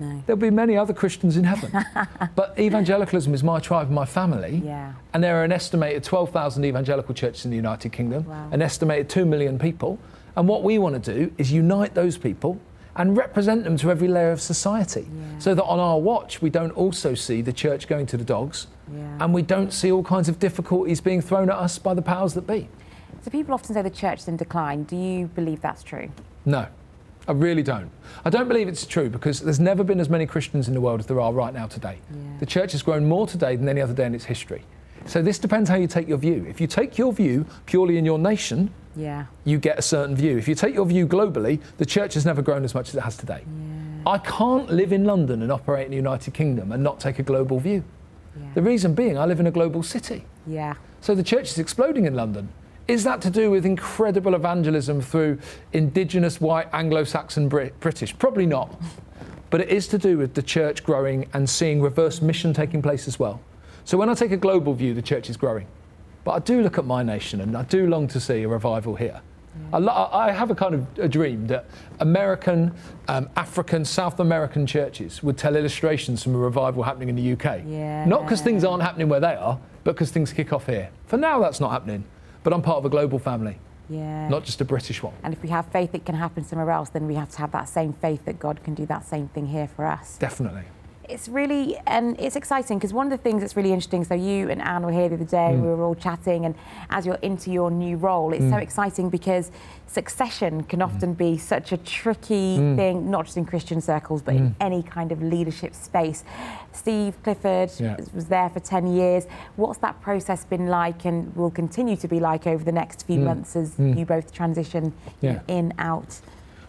No, 0.00 0.22
There'll 0.26 0.40
be 0.40 0.50
many 0.50 0.76
other 0.76 0.92
Christians 0.92 1.36
in 1.36 1.44
heaven. 1.44 1.72
but 2.34 2.58
evangelicalism 2.58 3.32
is 3.34 3.42
my 3.44 3.60
tribe 3.60 3.86
and 3.86 3.94
my 3.94 4.04
family. 4.04 4.60
yeah, 4.64 4.92
And 5.12 5.22
there 5.22 5.40
are 5.40 5.44
an 5.44 5.52
estimated 5.52 6.02
12,000 6.04 6.64
evangelical 6.64 7.14
churches 7.14 7.44
in 7.44 7.50
the 7.50 7.56
United 7.56 7.92
Kingdom, 7.92 8.24
Wow. 8.24 8.48
an 8.50 8.60
estimated 8.62 9.08
2 9.08 9.24
million 9.24 9.58
people. 9.58 9.98
And 10.36 10.48
what 10.48 10.64
we 10.64 10.78
want 10.78 11.02
to 11.04 11.14
do 11.14 11.32
is 11.38 11.52
unite 11.52 11.94
those 11.94 12.18
people 12.18 12.58
and 12.96 13.16
represent 13.16 13.64
them 13.64 13.76
to 13.78 13.90
every 13.90 14.08
layer 14.08 14.30
of 14.32 14.40
society. 14.40 15.02
Yeah. 15.12 15.38
So 15.38 15.54
that 15.54 15.64
on 15.64 15.78
our 15.80 15.98
watch, 15.98 16.40
we 16.42 16.50
don't 16.50 16.70
also 16.72 17.14
see 17.14 17.40
the 17.42 17.52
church 17.52 17.86
going 17.88 18.06
to 18.06 18.16
the 18.16 18.24
dogs 18.24 18.66
yeah. 18.92 19.18
and 19.20 19.32
we 19.34 19.42
don't 19.42 19.72
see 19.72 19.90
all 19.92 20.02
kinds 20.04 20.28
of 20.28 20.38
difficulties 20.38 21.00
being 21.00 21.20
thrown 21.20 21.50
at 21.50 21.56
us 21.56 21.78
by 21.78 21.94
the 21.94 22.02
powers 22.02 22.34
that 22.34 22.46
be. 22.46 22.68
so 23.22 23.30
people 23.30 23.54
often 23.54 23.74
say 23.74 23.82
the 23.82 23.90
church 23.90 24.20
is 24.20 24.28
in 24.28 24.36
decline. 24.36 24.84
Do 24.84 24.96
you 24.96 25.26
believe 25.28 25.60
that's 25.60 25.82
true? 25.82 26.10
No, 26.44 26.66
I 27.26 27.32
really 27.32 27.62
don't. 27.62 27.90
I 28.24 28.30
don't 28.30 28.48
believe 28.48 28.68
it's 28.68 28.84
true 28.86 29.08
because 29.08 29.40
there's 29.40 29.60
never 29.60 29.82
been 29.82 30.00
as 30.00 30.08
many 30.10 30.26
Christians 30.26 30.68
in 30.68 30.74
the 30.74 30.80
world 30.80 31.00
as 31.00 31.06
there 31.06 31.20
are 31.20 31.32
right 31.32 31.54
now 31.54 31.66
today. 31.66 31.98
Yeah. 32.10 32.18
The 32.40 32.46
church 32.46 32.72
has 32.72 32.82
grown 32.82 33.06
more 33.08 33.26
today 33.26 33.56
than 33.56 33.68
any 33.68 33.80
other 33.80 33.94
day 33.94 34.06
in 34.06 34.14
its 34.14 34.24
history. 34.26 34.62
So 35.06 35.22
this 35.22 35.38
depends 35.38 35.68
how 35.70 35.76
you 35.76 35.86
take 35.86 36.08
your 36.08 36.18
view. 36.18 36.46
If 36.48 36.60
you 36.60 36.66
take 36.66 36.96
your 36.98 37.12
view 37.12 37.46
purely 37.66 37.98
in 37.98 38.04
your 38.04 38.18
nation, 38.18 38.70
Yeah, 38.96 39.26
you 39.44 39.58
get 39.58 39.78
a 39.78 39.82
certain 39.82 40.14
view. 40.16 40.38
If 40.38 40.48
you 40.48 40.54
take 40.54 40.74
your 40.74 40.86
view 40.86 41.06
globally, 41.06 41.60
the 41.78 41.84
church 41.86 42.14
has 42.14 42.24
never 42.24 42.42
grown 42.42 42.64
as 42.64 42.74
much 42.74 42.88
as 42.90 42.94
it 42.94 43.00
has 43.02 43.16
today. 43.16 43.42
yeah, 43.46 44.10
I 44.10 44.18
can't 44.18 44.70
live 44.70 44.92
in 44.92 45.04
London 45.04 45.42
and 45.42 45.50
operate 45.52 45.84
in 45.86 45.90
the 45.90 45.96
United 45.96 46.32
Kingdom 46.34 46.72
and 46.72 46.82
not 46.82 47.00
take 47.00 47.18
a 47.18 47.22
global 47.22 47.58
view. 47.58 47.82
yeah, 48.38 48.46
The 48.54 48.62
reason 48.62 48.94
being, 48.94 49.18
I 49.18 49.24
live 49.26 49.40
in 49.40 49.46
a 49.46 49.50
global 49.50 49.82
city. 49.82 50.24
yeah, 50.46 50.74
So 51.00 51.14
the 51.14 51.22
church 51.22 51.48
is 51.50 51.58
exploding 51.58 52.04
in 52.06 52.14
London. 52.14 52.48
Is 52.86 53.04
that 53.04 53.22
to 53.22 53.30
do 53.30 53.50
with 53.50 53.64
incredible 53.64 54.34
evangelism 54.34 55.00
through 55.00 55.38
indigenous 55.72 56.40
white 56.40 56.68
Anglo-Saxon 56.72 57.48
Brit- 57.48 57.78
British? 57.80 58.16
Probably 58.18 58.44
not. 58.44 58.78
But 59.48 59.62
it 59.62 59.68
is 59.70 59.88
to 59.88 59.98
do 59.98 60.18
with 60.18 60.34
the 60.34 60.42
church 60.42 60.84
growing 60.84 61.28
and 61.32 61.48
seeing 61.48 61.80
reverse 61.80 62.20
mission 62.20 62.52
taking 62.52 62.82
place 62.82 63.08
as 63.08 63.18
well. 63.18 63.40
So 63.84 63.96
when 63.96 64.10
I 64.10 64.14
take 64.14 64.32
a 64.32 64.36
global 64.36 64.74
view, 64.74 64.92
the 64.92 65.00
church 65.02 65.30
is 65.30 65.36
growing. 65.36 65.66
But 66.24 66.32
I 66.32 66.38
do 66.40 66.60
look 66.62 66.76
at 66.76 66.84
my 66.84 67.02
nation 67.02 67.40
and 67.40 67.56
I 67.56 67.62
do 67.62 67.86
long 67.86 68.06
to 68.08 68.20
see 68.20 68.42
a 68.42 68.48
revival 68.48 68.94
here. 68.96 69.20
I, 69.72 69.78
lo- 69.78 70.08
I 70.12 70.32
have 70.32 70.50
a 70.50 70.54
kind 70.54 70.74
of 70.74 70.86
a 70.98 71.08
dream 71.08 71.46
that 71.46 71.66
American, 72.00 72.74
um, 73.06 73.30
African, 73.36 73.84
South 73.84 74.18
American 74.18 74.66
churches 74.66 75.22
would 75.22 75.38
tell 75.38 75.54
illustrations 75.54 76.22
from 76.22 76.34
a 76.34 76.38
revival 76.38 76.82
happening 76.82 77.08
in 77.08 77.14
the 77.14 77.32
UK. 77.32 77.62
Yeah. 77.66 78.04
Not 78.04 78.22
because 78.24 78.42
things 78.42 78.64
aren't 78.64 78.82
happening 78.82 79.08
where 79.08 79.20
they 79.20 79.34
are, 79.36 79.58
but 79.84 79.92
because 79.94 80.10
things 80.10 80.32
kick 80.32 80.52
off 80.52 80.66
here. 80.66 80.90
For 81.06 81.16
now, 81.16 81.38
that's 81.40 81.60
not 81.60 81.70
happening. 81.70 82.04
But 82.44 82.52
I'm 82.52 82.62
part 82.62 82.78
of 82.78 82.84
a 82.84 82.90
global 82.90 83.18
family, 83.18 83.58
yeah. 83.88 84.28
not 84.28 84.44
just 84.44 84.60
a 84.60 84.64
British 84.64 85.02
one. 85.02 85.14
And 85.22 85.32
if 85.34 85.42
we 85.42 85.48
have 85.48 85.66
faith 85.72 85.94
it 85.94 86.04
can 86.04 86.14
happen 86.14 86.44
somewhere 86.44 86.70
else, 86.70 86.90
then 86.90 87.06
we 87.06 87.14
have 87.14 87.30
to 87.30 87.38
have 87.38 87.50
that 87.52 87.68
same 87.68 87.92
faith 87.94 88.24
that 88.26 88.38
God 88.38 88.62
can 88.62 88.74
do 88.74 88.86
that 88.86 89.04
same 89.06 89.28
thing 89.28 89.46
here 89.46 89.66
for 89.66 89.86
us. 89.86 90.18
Definitely. 90.18 90.64
It's 91.08 91.28
really, 91.28 91.76
and 91.86 92.18
it's 92.18 92.34
exciting 92.36 92.78
because 92.78 92.92
one 92.92 93.06
of 93.06 93.10
the 93.10 93.18
things 93.22 93.40
that's 93.42 93.56
really 93.56 93.72
interesting. 93.72 94.04
So 94.04 94.14
you 94.14 94.48
and 94.50 94.62
Anne 94.62 94.84
were 94.84 94.92
here 94.92 95.08
the 95.08 95.16
other 95.16 95.24
day. 95.24 95.50
Mm. 95.52 95.60
We 95.62 95.68
were 95.68 95.82
all 95.84 95.94
chatting, 95.94 96.44
and 96.46 96.54
as 96.90 97.04
you're 97.04 97.16
into 97.16 97.50
your 97.50 97.70
new 97.70 97.96
role, 97.96 98.32
it's 98.32 98.48
so 98.50 98.56
exciting 98.56 99.10
because 99.10 99.50
succession 99.86 100.62
can 100.64 100.80
Mm. 100.80 100.84
often 100.86 101.12
be 101.14 101.36
such 101.38 101.72
a 101.72 101.76
tricky 101.76 102.56
thing, 102.76 103.10
not 103.10 103.26
just 103.26 103.36
in 103.36 103.44
Christian 103.44 103.80
circles, 103.80 104.22
but 104.22 104.34
Mm. 104.34 104.38
in 104.38 104.56
any 104.60 104.82
kind 104.82 105.12
of 105.12 105.22
leadership 105.22 105.74
space. 105.74 106.24
Steve 106.72 107.22
Clifford 107.22 107.70
Yeah. 107.78 107.96
was 108.14 108.26
there 108.26 108.48
for 108.48 108.60
10 108.60 108.86
years. 108.86 109.26
What's 109.56 109.78
that 109.78 110.00
process 110.00 110.44
been 110.44 110.66
like, 110.68 111.04
and 111.04 111.34
will 111.36 111.50
continue 111.50 111.96
to 111.96 112.08
be 112.08 112.18
like 112.18 112.46
over 112.46 112.64
the 112.64 112.72
next 112.72 113.06
few 113.06 113.20
months 113.20 113.54
as 113.56 113.78
you 113.78 114.04
both 114.06 114.32
transition 114.32 114.84
Mm. 114.92 114.92
Yeah. 115.20 115.38
in, 115.48 115.72
out? 115.78 116.20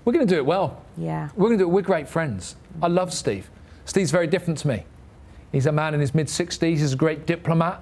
We're 0.03 0.13
going 0.13 0.27
to 0.27 0.31
do 0.35 0.39
it 0.39 0.45
well. 0.45 0.77
Yeah. 0.97 1.29
We're 1.35 1.47
going 1.47 1.57
to 1.57 1.63
do 1.63 1.69
it. 1.69 1.73
We're 1.73 1.81
great 1.81 2.07
friends. 2.07 2.55
I 2.81 2.87
love 2.87 3.11
Steve. 3.13 3.49
Steve's 3.85 4.11
very 4.11 4.27
different 4.27 4.57
to 4.59 4.67
me. 4.67 4.83
He's 5.51 5.65
a 5.67 5.71
man 5.71 5.93
in 5.93 5.99
his 5.99 6.13
mid 6.13 6.27
60s. 6.27 6.61
He's 6.77 6.93
a 6.93 6.97
great 6.97 7.25
diplomat. 7.25 7.81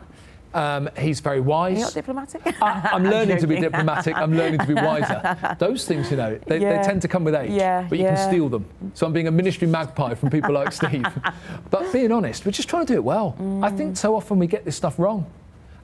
Um, 0.54 0.88
he's 1.00 1.20
very 1.20 1.40
wise. 1.40 1.78
You're 1.78 1.88
not 1.88 1.94
diplomatic? 1.96 2.42
I, 2.62 2.90
I'm 2.94 3.04
learning 3.16 3.40
to 3.40 3.48
be 3.48 3.60
diplomatic. 3.60 4.16
I'm 4.16 4.38
learning 4.38 4.60
to 4.60 4.68
be 4.68 4.74
wiser. 4.90 5.56
Those 5.58 5.86
things, 5.86 6.12
you 6.12 6.18
know, 6.18 6.40
they, 6.46 6.60
Yeah. 6.60 6.78
they 6.78 6.84
tend 6.88 7.02
to 7.02 7.08
come 7.08 7.24
with 7.24 7.34
age, 7.34 7.50
Yeah, 7.50 7.88
but 7.90 7.98
you 7.98 8.04
yeah. 8.06 8.16
can 8.16 8.30
steal 8.30 8.50
them. 8.50 8.66
So 8.94 9.08
I'm 9.08 9.14
being 9.14 9.28
a 9.28 9.32
ministry 9.32 9.68
magpie 9.68 10.14
from 10.14 10.30
people 10.30 10.54
like 10.54 10.72
Steve. 10.72 11.08
But 11.72 11.92
being 11.92 12.12
honest, 12.12 12.46
we're 12.46 12.52
just 12.52 12.70
trying 12.70 12.86
to 12.86 12.94
do 12.94 12.98
it 13.00 13.04
well. 13.04 13.34
I 13.40 13.42
Mm. 13.72 13.78
think 13.78 13.98
so 13.98 14.16
often 14.16 14.38
we 14.38 14.46
get 14.46 14.64
this 14.64 14.76
stuff 14.76 15.00
wrong. 15.00 15.26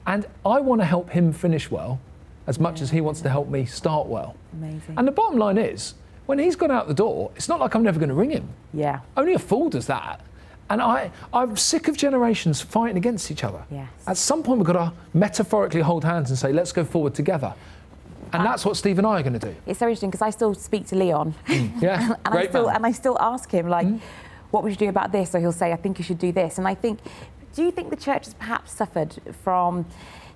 And 0.06 0.24
I 0.46 0.60
want 0.60 0.80
to 0.82 0.84
help 0.84 1.10
him 1.10 1.32
finish 1.32 1.68
well 1.68 1.98
as 2.46 2.60
much 2.60 2.80
as 2.80 2.90
he 2.90 3.00
wants 3.00 3.20
to 3.22 3.28
help 3.28 3.48
me 3.48 3.64
start 3.64 4.06
well. 4.06 4.36
Amazing. 4.52 4.94
And 4.96 5.08
the 5.08 5.12
bottom 5.12 5.36
line 5.38 5.58
is, 5.58 5.94
when 6.30 6.38
he's 6.38 6.54
gone 6.54 6.70
out 6.70 6.86
the 6.86 6.94
door, 6.94 7.32
it's 7.34 7.48
not 7.48 7.58
like 7.58 7.74
I'm 7.74 7.82
never 7.82 7.98
going 7.98 8.08
to 8.08 8.14
ring 8.14 8.30
him. 8.30 8.48
yeah. 8.72 9.00
Only 9.16 9.34
a 9.34 9.38
fool 9.38 9.68
does 9.68 9.88
that. 9.88 10.20
And 10.70 10.80
I, 10.80 11.10
I'm 11.32 11.56
sick 11.56 11.88
of 11.88 11.96
generations 11.96 12.60
fighting 12.60 12.96
against 12.96 13.32
each 13.32 13.42
other. 13.42 13.64
Yes. 13.68 13.90
At 14.06 14.16
some 14.16 14.44
point, 14.44 14.60
we've 14.60 14.66
got 14.68 14.74
to 14.74 14.92
metaphorically 15.12 15.80
hold 15.80 16.04
hands 16.04 16.30
and 16.30 16.38
say, 16.38 16.52
let's 16.52 16.70
go 16.70 16.84
forward 16.84 17.16
together. 17.16 17.52
And 18.32 18.46
that's 18.46 18.64
what 18.64 18.76
Steve 18.76 18.98
and 18.98 19.06
I 19.08 19.18
are 19.18 19.22
going 19.24 19.40
to 19.40 19.44
do. 19.50 19.56
It's 19.66 19.80
so 19.80 19.86
interesting 19.86 20.10
because 20.10 20.22
I 20.22 20.30
still 20.30 20.54
speak 20.54 20.86
to 20.86 20.94
Leon, 20.94 21.34
mm. 21.48 21.82
Yeah, 21.82 22.14
and 22.24 22.38
I 22.38 22.46
still 22.46 22.66
man. 22.66 22.76
and 22.76 22.86
I 22.86 22.92
still 22.92 23.18
ask 23.18 23.50
him 23.50 23.66
like, 23.66 23.88
mm. 23.88 23.98
what 24.52 24.62
would 24.62 24.70
you 24.70 24.76
do 24.76 24.88
about 24.88 25.10
this? 25.10 25.34
Or 25.34 25.40
he'll 25.40 25.50
say, 25.50 25.72
I 25.72 25.76
think 25.76 25.98
you 25.98 26.04
should 26.04 26.20
do 26.20 26.30
this. 26.30 26.58
And 26.58 26.68
I 26.68 26.76
think, 26.76 27.00
do 27.56 27.64
you 27.64 27.72
think 27.72 27.90
the 27.90 27.96
church 27.96 28.26
has 28.26 28.34
perhaps 28.34 28.70
suffered 28.72 29.16
from 29.42 29.84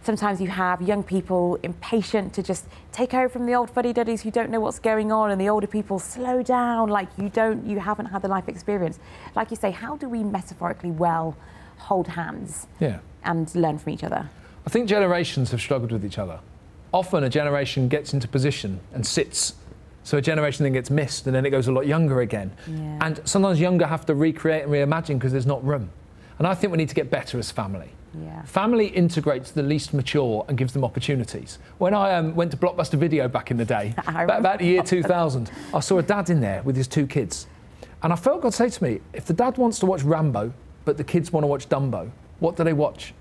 sometimes 0.04 0.40
you 0.40 0.48
have 0.48 0.82
young 0.82 1.02
people 1.02 1.58
impatient 1.62 2.34
to 2.34 2.42
just 2.42 2.66
take 2.92 3.14
over 3.14 3.28
from 3.28 3.46
the 3.46 3.54
old 3.54 3.70
fuddy 3.70 3.92
duddies 3.92 4.22
who 4.22 4.30
don't 4.30 4.50
know 4.50 4.60
what's 4.60 4.78
going 4.78 5.10
on, 5.10 5.30
and 5.30 5.40
the 5.40 5.48
older 5.48 5.66
people 5.66 5.98
slow 5.98 6.42
down, 6.42 6.88
like 6.88 7.08
you 7.16 7.28
don't, 7.28 7.66
you 7.66 7.78
haven't 7.80 8.06
had 8.06 8.22
the 8.22 8.28
life 8.28 8.48
experience. 8.48 8.98
Like 9.34 9.50
you 9.50 9.56
say, 9.56 9.70
how 9.70 9.96
do 9.96 10.08
we 10.08 10.22
metaphorically 10.22 10.90
well 10.90 11.36
hold 11.78 12.08
hands 12.08 12.66
Yeah. 12.80 12.98
and 13.24 13.52
learn 13.54 13.78
from 13.78 13.92
each 13.92 14.04
other? 14.04 14.28
I 14.66 14.70
think 14.70 14.88
generations 14.88 15.50
have 15.50 15.60
struggled 15.60 15.92
with 15.92 16.04
each 16.04 16.18
other. 16.18 16.40
Often 16.92 17.24
a 17.24 17.28
generation 17.30 17.88
gets 17.88 18.14
into 18.14 18.28
position 18.28 18.80
and 18.92 19.06
sits, 19.06 19.54
so 20.04 20.18
a 20.18 20.22
generation 20.22 20.64
then 20.64 20.72
gets 20.74 20.90
missed, 20.90 21.26
and 21.26 21.34
then 21.34 21.46
it 21.46 21.50
goes 21.50 21.66
a 21.66 21.72
lot 21.72 21.86
younger 21.86 22.20
again. 22.20 22.52
Yeah. 22.66 22.98
And 23.00 23.20
sometimes 23.24 23.58
younger 23.58 23.86
have 23.86 24.04
to 24.06 24.14
recreate 24.14 24.64
and 24.64 24.72
reimagine 24.72 25.14
because 25.14 25.32
there's 25.32 25.46
not 25.46 25.64
room. 25.64 25.90
And 26.38 26.46
I 26.46 26.54
think 26.54 26.72
we 26.72 26.76
need 26.76 26.88
to 26.90 26.94
get 26.94 27.10
better 27.10 27.38
as 27.38 27.50
family. 27.50 27.88
Yeah. 28.22 28.42
Family 28.44 28.86
integrates 28.86 29.50
the 29.50 29.62
least 29.62 29.92
mature 29.94 30.44
and 30.48 30.56
gives 30.56 30.72
them 30.72 30.84
opportunities. 30.84 31.58
When 31.78 31.94
I 31.94 32.14
um, 32.14 32.34
went 32.34 32.50
to 32.52 32.56
Blockbuster 32.56 32.98
Video 32.98 33.28
back 33.28 33.50
in 33.50 33.56
the 33.56 33.64
day, 33.64 33.94
about, 34.06 34.40
about 34.40 34.58
the 34.58 34.66
year 34.66 34.82
2000, 34.82 35.50
I 35.72 35.80
saw 35.80 35.98
a 35.98 36.02
dad 36.02 36.30
in 36.30 36.40
there 36.40 36.62
with 36.62 36.76
his 36.76 36.86
two 36.86 37.06
kids. 37.06 37.46
And 38.02 38.12
I 38.12 38.16
felt 38.16 38.42
God 38.42 38.54
say 38.54 38.68
to 38.68 38.84
me, 38.84 39.00
if 39.12 39.24
the 39.24 39.32
dad 39.32 39.56
wants 39.56 39.78
to 39.80 39.86
watch 39.86 40.02
Rambo, 40.02 40.52
but 40.84 40.96
the 40.96 41.04
kids 41.04 41.32
want 41.32 41.44
to 41.44 41.48
watch 41.48 41.68
Dumbo, 41.68 42.10
what 42.40 42.56
do 42.56 42.64
they 42.64 42.72
watch? 42.72 43.14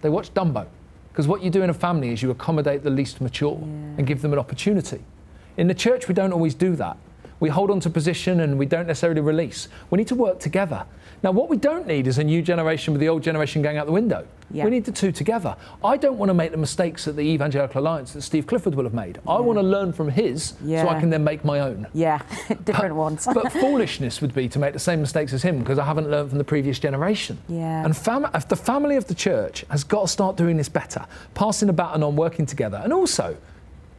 They 0.00 0.08
watch 0.08 0.32
Dumbo. 0.32 0.66
Because 1.12 1.28
what 1.28 1.42
you 1.42 1.50
do 1.50 1.62
in 1.62 1.70
a 1.70 1.74
family 1.74 2.12
is 2.12 2.22
you 2.22 2.30
accommodate 2.30 2.82
the 2.82 2.90
least 2.90 3.20
mature 3.20 3.58
and 3.60 4.06
give 4.06 4.22
them 4.22 4.32
an 4.32 4.38
opportunity. 4.38 5.00
In 5.56 5.66
the 5.66 5.74
church, 5.74 6.08
we 6.08 6.14
don't 6.14 6.32
always 6.32 6.54
do 6.54 6.76
that. 6.76 6.96
We 7.40 7.48
hold 7.48 7.70
on 7.70 7.80
to 7.80 7.90
position 7.90 8.40
and 8.40 8.58
we 8.58 8.66
don't 8.66 8.86
necessarily 8.86 9.22
release. 9.22 9.68
We 9.90 9.96
need 9.96 10.08
to 10.08 10.14
work 10.14 10.38
together. 10.38 10.84
Now, 11.22 11.32
what 11.32 11.48
we 11.50 11.56
don't 11.56 11.86
need 11.86 12.06
is 12.06 12.18
a 12.18 12.24
new 12.24 12.40
generation 12.42 12.94
with 12.94 13.00
the 13.00 13.08
old 13.08 13.22
generation 13.22 13.60
going 13.62 13.76
out 13.76 13.86
the 13.86 13.92
window. 13.92 14.26
Yeah. 14.50 14.64
We 14.64 14.70
need 14.70 14.84
the 14.84 14.92
two 14.92 15.12
together. 15.12 15.54
I 15.84 15.96
don't 15.96 16.16
want 16.16 16.30
to 16.30 16.34
make 16.34 16.50
the 16.50 16.56
mistakes 16.56 17.04
that 17.04 17.12
the 17.12 17.22
Evangelical 17.22 17.80
Alliance 17.80 18.12
that 18.14 18.22
Steve 18.22 18.46
Clifford 18.46 18.74
will 18.74 18.84
have 18.84 18.94
made. 18.94 19.18
I 19.26 19.38
want 19.38 19.58
to 19.58 19.62
learn 19.62 19.92
from 19.92 20.08
his 20.08 20.54
so 20.66 20.88
I 20.88 20.98
can 20.98 21.10
then 21.10 21.22
make 21.22 21.44
my 21.44 21.60
own. 21.60 21.86
Yeah, 21.92 22.22
different 22.64 22.94
ones. 22.94 23.28
But 23.32 23.52
foolishness 23.60 24.20
would 24.20 24.34
be 24.34 24.48
to 24.48 24.58
make 24.58 24.72
the 24.72 24.78
same 24.78 25.00
mistakes 25.00 25.32
as 25.32 25.42
him 25.42 25.60
because 25.60 25.78
I 25.78 25.84
haven't 25.84 26.10
learned 26.10 26.30
from 26.30 26.38
the 26.38 26.44
previous 26.44 26.78
generation. 26.78 27.38
Yeah. 27.48 27.84
And 27.84 27.96
fam- 27.96 28.30
if 28.34 28.48
the 28.48 28.56
family 28.56 28.96
of 28.96 29.06
the 29.06 29.14
church 29.14 29.64
has 29.70 29.84
got 29.84 30.02
to 30.02 30.08
start 30.08 30.36
doing 30.36 30.56
this 30.56 30.68
better, 30.68 31.06
passing 31.34 31.66
the 31.66 31.72
baton 31.72 32.02
on, 32.02 32.16
working 32.16 32.44
together. 32.46 32.80
And 32.82 32.92
also, 32.92 33.36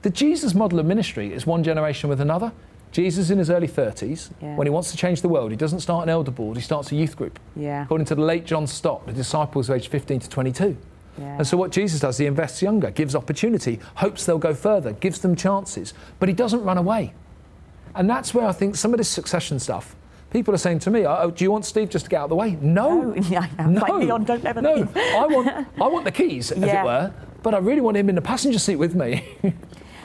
the 0.01 0.09
Jesus 0.09 0.53
model 0.53 0.79
of 0.79 0.85
ministry 0.85 1.31
is 1.31 1.45
one 1.45 1.63
generation 1.63 2.09
with 2.09 2.19
another. 2.19 2.51
Jesus 2.91 3.29
in 3.29 3.37
his 3.37 3.49
early 3.49 3.67
30s, 3.67 4.29
Yeah. 4.41 4.55
when 4.55 4.67
he 4.67 4.71
wants 4.71 4.91
to 4.91 4.97
change 4.97 5.21
the 5.21 5.29
world, 5.29 5.51
he 5.51 5.57
doesn't 5.57 5.79
start 5.79 6.03
an 6.03 6.09
elder 6.09 6.31
board, 6.31 6.57
he 6.57 6.63
starts 6.63 6.91
a 6.91 6.95
youth 6.95 7.15
group. 7.15 7.39
Yeah. 7.55 7.83
According 7.83 8.05
to 8.07 8.15
the 8.15 8.21
late 8.21 8.45
John 8.45 8.67
Stott, 8.67 9.05
the 9.07 9.13
disciples 9.13 9.69
were 9.69 9.75
aged 9.75 9.87
15 9.87 10.19
to 10.19 10.29
22. 10.29 10.75
Yeah. 11.17 11.37
And 11.37 11.47
so 11.47 11.57
what 11.57 11.71
Jesus 11.71 11.99
does, 12.01 12.17
he 12.17 12.25
invests 12.25 12.61
younger, 12.61 12.91
gives 12.91 13.15
opportunity, 13.15 13.79
hopes 13.95 14.25
they'll 14.25 14.37
go 14.37 14.53
further, 14.53 14.91
gives 14.93 15.19
them 15.19 15.35
chances, 15.35 15.93
but 16.19 16.27
he 16.29 16.33
doesn't 16.35 16.63
run 16.63 16.77
away. 16.77 17.13
And 17.95 18.09
that's 18.09 18.33
where 18.33 18.45
I 18.47 18.51
think 18.53 18.75
some 18.75 18.93
of 18.93 18.97
this 18.97 19.09
succession 19.09 19.59
stuff, 19.59 19.95
people 20.29 20.53
are 20.53 20.57
saying 20.57 20.79
to 20.79 20.91
me, 20.91 21.03
uh, 21.05 21.23
oh, 21.23 21.31
do 21.31 21.43
you 21.43 21.51
want 21.51 21.65
Steve 21.65 21.89
just 21.89 22.05
to 22.05 22.09
get 22.11 22.17
out 22.21 22.23
of 22.25 22.29
the 22.29 22.35
way? 22.37 22.57
No. 22.61 23.01
No. 23.01 23.15
Yeah, 23.29 23.47
I 23.57 23.63
know. 23.67 23.79
It's 23.81 23.89
like, 23.89 24.01
Leon, 24.03 24.23
don't 24.25 24.45
ever 24.45 24.61
no. 24.61 24.87
I 24.95 25.27
want, 25.27 25.67
I 25.81 25.87
want 25.87 26.05
the 26.05 26.11
keys, 26.11 26.51
as 26.51 26.59
Yeah. 26.59 26.81
it 26.81 26.85
were, 26.85 27.13
but 27.43 27.53
I 27.53 27.57
really 27.57 27.81
want 27.81 27.97
him 27.97 28.07
in 28.09 28.15
the 28.15 28.21
passenger 28.21 28.59
seat 28.59 28.77
with 28.77 28.95
me. 28.95 29.25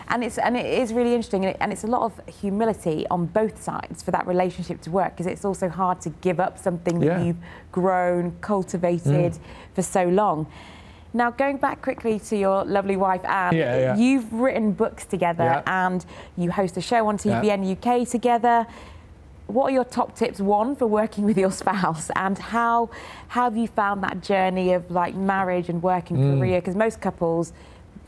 And 0.09 0.23
it's 0.23 0.39
and 0.39 0.57
it 0.57 0.67
is 0.67 0.93
really 0.93 1.15
interesting, 1.15 1.45
and, 1.45 1.55
it, 1.55 1.57
and 1.61 1.73
it's 1.73 1.83
a 1.85 1.89
lot 1.89 2.03
of 2.03 2.21
humility 2.41 3.07
on 3.11 3.27
both 3.27 3.61
sides 3.61 4.03
for 4.03 4.13
that 4.13 4.27
relationship 4.27 4.81
to 4.83 4.91
work, 4.91 5.11
because 5.17 5.27
it's 5.27 5.45
also 5.45 5.69
hard 5.69 6.01
to 6.03 6.11
give 6.21 6.39
up 6.39 6.59
something 6.59 7.01
that 7.01 7.07
Yeah. 7.07 7.19
Mm. 7.19 7.27
you've 7.27 7.37
grown, 7.73 8.37
cultivated 8.41 9.37
for 9.75 9.83
so 9.83 10.05
long. 10.05 10.47
Now, 11.13 11.31
going 11.31 11.57
back 11.57 11.83
quickly 11.83 12.21
to 12.21 12.37
your 12.37 12.65
lovely 12.65 12.97
wife 12.97 13.25
Anne, 13.25 13.55
Yeah, 13.57 13.79
yeah. 13.79 13.97
you've 13.97 14.33
written 14.33 14.73
books 14.73 15.05
together, 15.07 15.45
Yeah. 15.67 15.87
and 15.87 16.05
you 16.37 16.51
host 16.53 16.77
a 16.77 16.81
show 16.81 17.09
on. 17.09 17.17
TBN 17.19 17.65
UK 17.65 18.05
together. 18.05 18.67
What 19.49 19.67
are 19.67 19.71
your 19.73 19.85
top 19.85 20.15
tips? 20.15 20.41
One 20.41 20.77
for 20.77 20.87
working 20.87 21.25
with 21.25 21.39
your 21.39 21.51
spouse, 21.63 22.11
and 22.15 22.39
how 22.39 22.91
how 23.29 23.45
have 23.45 23.57
you 23.57 23.67
found 23.67 24.03
that 24.05 24.21
journey 24.21 24.73
of 24.73 24.89
like 24.91 25.15
marriage 25.17 25.69
and 25.69 25.83
work 25.83 26.11
and 26.11 26.19
Mm. 26.19 26.39
career? 26.39 26.61
Because 26.61 26.77
most 26.77 27.01
couples 27.01 27.53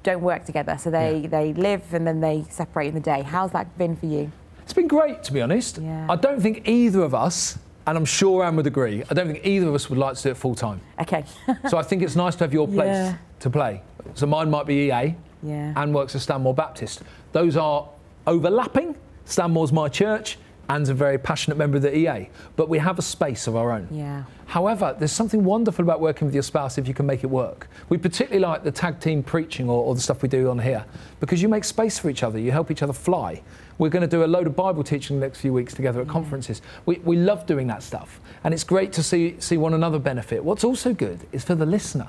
don't 0.09 0.23
work 0.23 0.45
together, 0.45 0.77
so 0.79 0.91
they 0.91 1.19
Yeah. 1.19 1.29
they 1.29 1.53
live 1.53 1.83
and 1.93 2.07
then 2.07 2.21
they 2.21 2.45
separate 2.49 2.89
in 2.89 2.95
the 2.95 3.01
day. 3.15 3.21
How's 3.23 3.51
that 3.53 3.67
been 3.77 3.95
for 3.97 4.07
you? 4.07 4.33
It's 4.63 4.73
been 4.73 4.89
great, 4.89 5.23
to 5.25 5.33
be 5.33 5.41
honest. 5.43 5.79
Yeah. 5.79 6.07
I 6.09 6.17
don't 6.17 6.41
think 6.41 6.67
either 6.69 7.03
of 7.03 7.15
us, 7.15 7.59
and 7.87 7.97
I'm 7.99 8.05
sure 8.07 8.45
Anne 8.45 8.57
would 8.57 8.67
agree, 8.67 9.03
I 9.11 9.15
don't 9.15 9.27
think 9.31 9.45
either 9.45 9.69
of 9.69 9.75
us 9.75 9.89
would 9.91 9.99
like 9.99 10.15
to 10.17 10.23
do 10.23 10.31
it 10.31 10.37
full 10.37 10.55
time. 10.55 10.81
Okay. 11.01 11.25
so 11.69 11.77
I 11.79 11.83
think 11.83 12.03
it's 12.03 12.17
nice 12.17 12.35
to 12.37 12.45
have 12.45 12.53
your 12.55 12.67
place 12.79 12.87
Yeah. 13.05 13.17
to 13.41 13.51
play. 13.51 13.83
So 14.15 14.27
mine 14.27 14.51
might 14.51 14.67
be 14.67 14.75
EA. 14.89 15.15
Yeah. 15.43 15.73
Anne 15.77 15.93
works 15.93 16.15
at 16.17 16.23
Stanmore 16.23 16.55
Baptist. 16.55 17.03
Those 17.33 17.57
are 17.57 17.87
overlapping. 18.27 18.95
Stanmore's 19.27 19.73
my 19.73 19.89
church. 19.89 20.39
Anne's 20.69 20.89
a 20.89 20.95
very 20.95 21.19
passionate 21.19 21.57
member 21.57 21.77
of 21.77 21.83
the 21.83 21.97
EA. 21.97 22.29
But 22.57 22.69
we 22.69 22.79
have 22.79 22.99
a 22.99 23.03
space 23.03 23.47
of 23.47 23.57
our 23.57 23.73
own. 23.73 23.89
Yeah. 23.91 24.25
However, 24.47 24.95
there's 24.99 25.13
something 25.13 25.45
wonderful 25.45 25.83
about 25.85 26.01
working 26.01 26.27
with 26.27 26.35
your 26.35 26.43
spouse 26.43 26.79
if 26.79 26.89
you 26.89 26.95
can 26.95 27.07
make 27.07 27.23
it 27.23 27.27
work. 27.27 27.69
We 27.89 27.99
particularly 27.99 28.41
like 28.41 28.65
the 28.65 28.71
tag 28.71 29.01
team 29.01 29.23
preaching 29.23 29.69
or, 29.69 29.83
or 29.83 29.95
the 29.95 30.01
stuff 30.01 30.23
we 30.23 30.29
do 30.29 30.49
on 30.49 30.59
here 30.59 30.85
because 31.21 31.43
you 31.43 31.49
make 31.49 31.65
space 31.65 31.99
for 31.99 32.09
each 32.09 32.23
other, 32.23 32.39
you 32.39 32.51
help 32.51 32.71
each 32.71 32.83
other 32.83 32.93
fly. 32.93 33.43
We're 33.79 33.91
going 33.91 34.03
to 34.03 34.09
do 34.09 34.25
a 34.25 34.27
load 34.27 34.47
of 34.47 34.57
Bible 34.57 34.83
teaching 34.83 35.21
the 35.21 35.27
next 35.27 35.41
few 35.41 35.53
weeks 35.53 35.75
together 35.75 36.01
at 36.01 36.09
conferences. 36.09 36.63
We, 36.87 36.97
we 37.05 37.17
love 37.17 37.47
doing 37.47 37.67
that 37.69 37.83
stuff, 37.83 38.21
and 38.43 38.53
it's 38.53 38.65
great 38.65 38.93
to 38.95 39.03
see, 39.03 39.37
see 39.39 39.57
one 39.57 39.75
another 39.75 39.99
benefit. 39.99 40.43
What's 40.43 40.65
also 40.65 40.93
good 40.93 41.27
is 41.31 41.45
for 41.45 41.55
the 41.55 41.67
listener. 41.67 42.09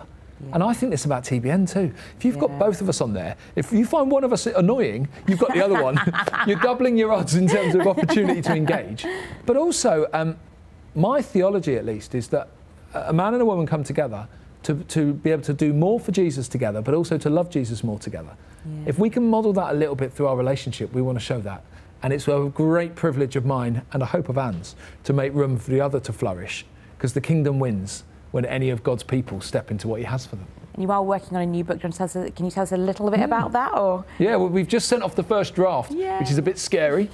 And 0.54 0.64
I 0.64 0.74
think 0.74 0.92
this 0.92 1.06
about 1.06 1.24
TBN 1.24 1.72
too. 1.72 1.94
If 2.18 2.26
you've 2.26 2.40
got 2.40 2.58
both 2.58 2.82
of 2.82 2.90
us 2.90 3.02
on 3.02 3.14
there, 3.14 3.36
if 3.56 3.72
you 3.72 3.86
find 3.86 4.10
one 4.10 4.24
of 4.24 4.34
us 4.34 4.46
annoying, 4.48 5.08
you've 5.28 5.40
got 5.40 5.54
the 5.54 5.64
other 5.64 5.82
one. 5.84 6.00
You're 6.48 6.60
doubling 6.60 6.98
your 6.98 7.12
odds 7.12 7.36
in 7.36 7.48
terms 7.48 7.76
of 7.76 7.86
opportunity 7.86 8.42
to 8.42 8.56
engage. 8.56 9.06
But 9.46 9.58
also, 9.58 10.08
um, 10.14 10.38
my 10.96 11.22
theology 11.22 11.76
at 11.76 11.86
least 11.86 12.16
is 12.16 12.28
that 12.30 12.50
a 12.94 13.14
man 13.14 13.34
and 13.34 13.42
a 13.42 13.46
woman 13.46 13.66
come 13.68 13.84
together 13.84 14.28
to, 14.64 14.76
to 14.76 15.14
be 15.14 15.32
able 15.32 15.44
to 15.44 15.54
do 15.54 15.74
more 15.74 16.00
for 16.00 16.12
Jesus 16.12 16.48
together, 16.48 16.82
but 16.82 16.94
also 16.94 17.18
to 17.18 17.30
love 17.30 17.50
Jesus 17.50 17.84
more 17.84 18.00
together. 18.00 18.36
Yeah. 18.66 18.90
If 18.90 19.00
we 19.00 19.10
can 19.10 19.28
model 19.30 19.54
that 19.54 19.74
a 19.74 19.78
little 19.78 19.96
bit 19.96 20.14
through 20.14 20.28
our 20.28 20.36
relationship, 20.36 20.92
we 20.94 21.02
want 21.02 21.18
to 21.18 21.24
show 21.24 21.40
that. 21.42 21.64
And 22.02 22.14
it's 22.14 22.28
a 22.28 22.52
great 22.54 22.96
privilege 22.96 23.36
of 23.36 23.46
mine 23.46 23.82
and 23.94 24.02
a 24.02 24.06
hope 24.06 24.30
of 24.30 24.38
Anne's 24.38 24.76
to 25.04 25.14
make 25.14 25.34
room 25.34 25.58
for 25.58 25.72
the 25.72 25.82
other 25.82 26.00
to 26.02 26.14
flourish, 26.14 26.66
because 26.98 27.14
the 27.14 27.22
kingdom 27.22 27.60
wins 27.60 28.04
when 28.32 28.46
any 28.46 28.70
of 28.70 28.84
God's 28.84 29.04
people 29.04 29.42
step 29.42 29.72
into 29.72 29.88
what 29.88 30.00
He 30.00 30.06
has 30.06 30.26
for 30.26 30.36
them. 30.36 30.48
And 30.74 30.84
you 30.84 30.92
are 30.92 31.04
working 31.04 31.36
on 31.36 31.44
a 31.44 31.46
new 31.46 31.64
book. 31.64 31.82
Do 31.82 31.88
you 31.88 31.94
tell 31.94 32.06
us, 32.06 32.14
can 32.14 32.46
you 32.46 32.52
tell 32.52 32.64
us 32.64 32.72
a 32.72 32.78
little 32.78 33.10
bit 33.10 33.20
about 33.22 33.52
that? 33.54 33.74
Or 33.74 34.06
Yeah, 34.18 34.36
well, 34.38 34.50
we've 34.50 34.68
just 34.68 34.88
sent 34.88 35.04
off 35.04 35.16
the 35.16 35.24
first 35.24 35.56
draft, 35.56 35.92
Yay. 35.92 36.18
which 36.20 36.32
is 36.32 36.38
a 36.38 36.42
bit 36.42 36.58
scary. 36.58 37.10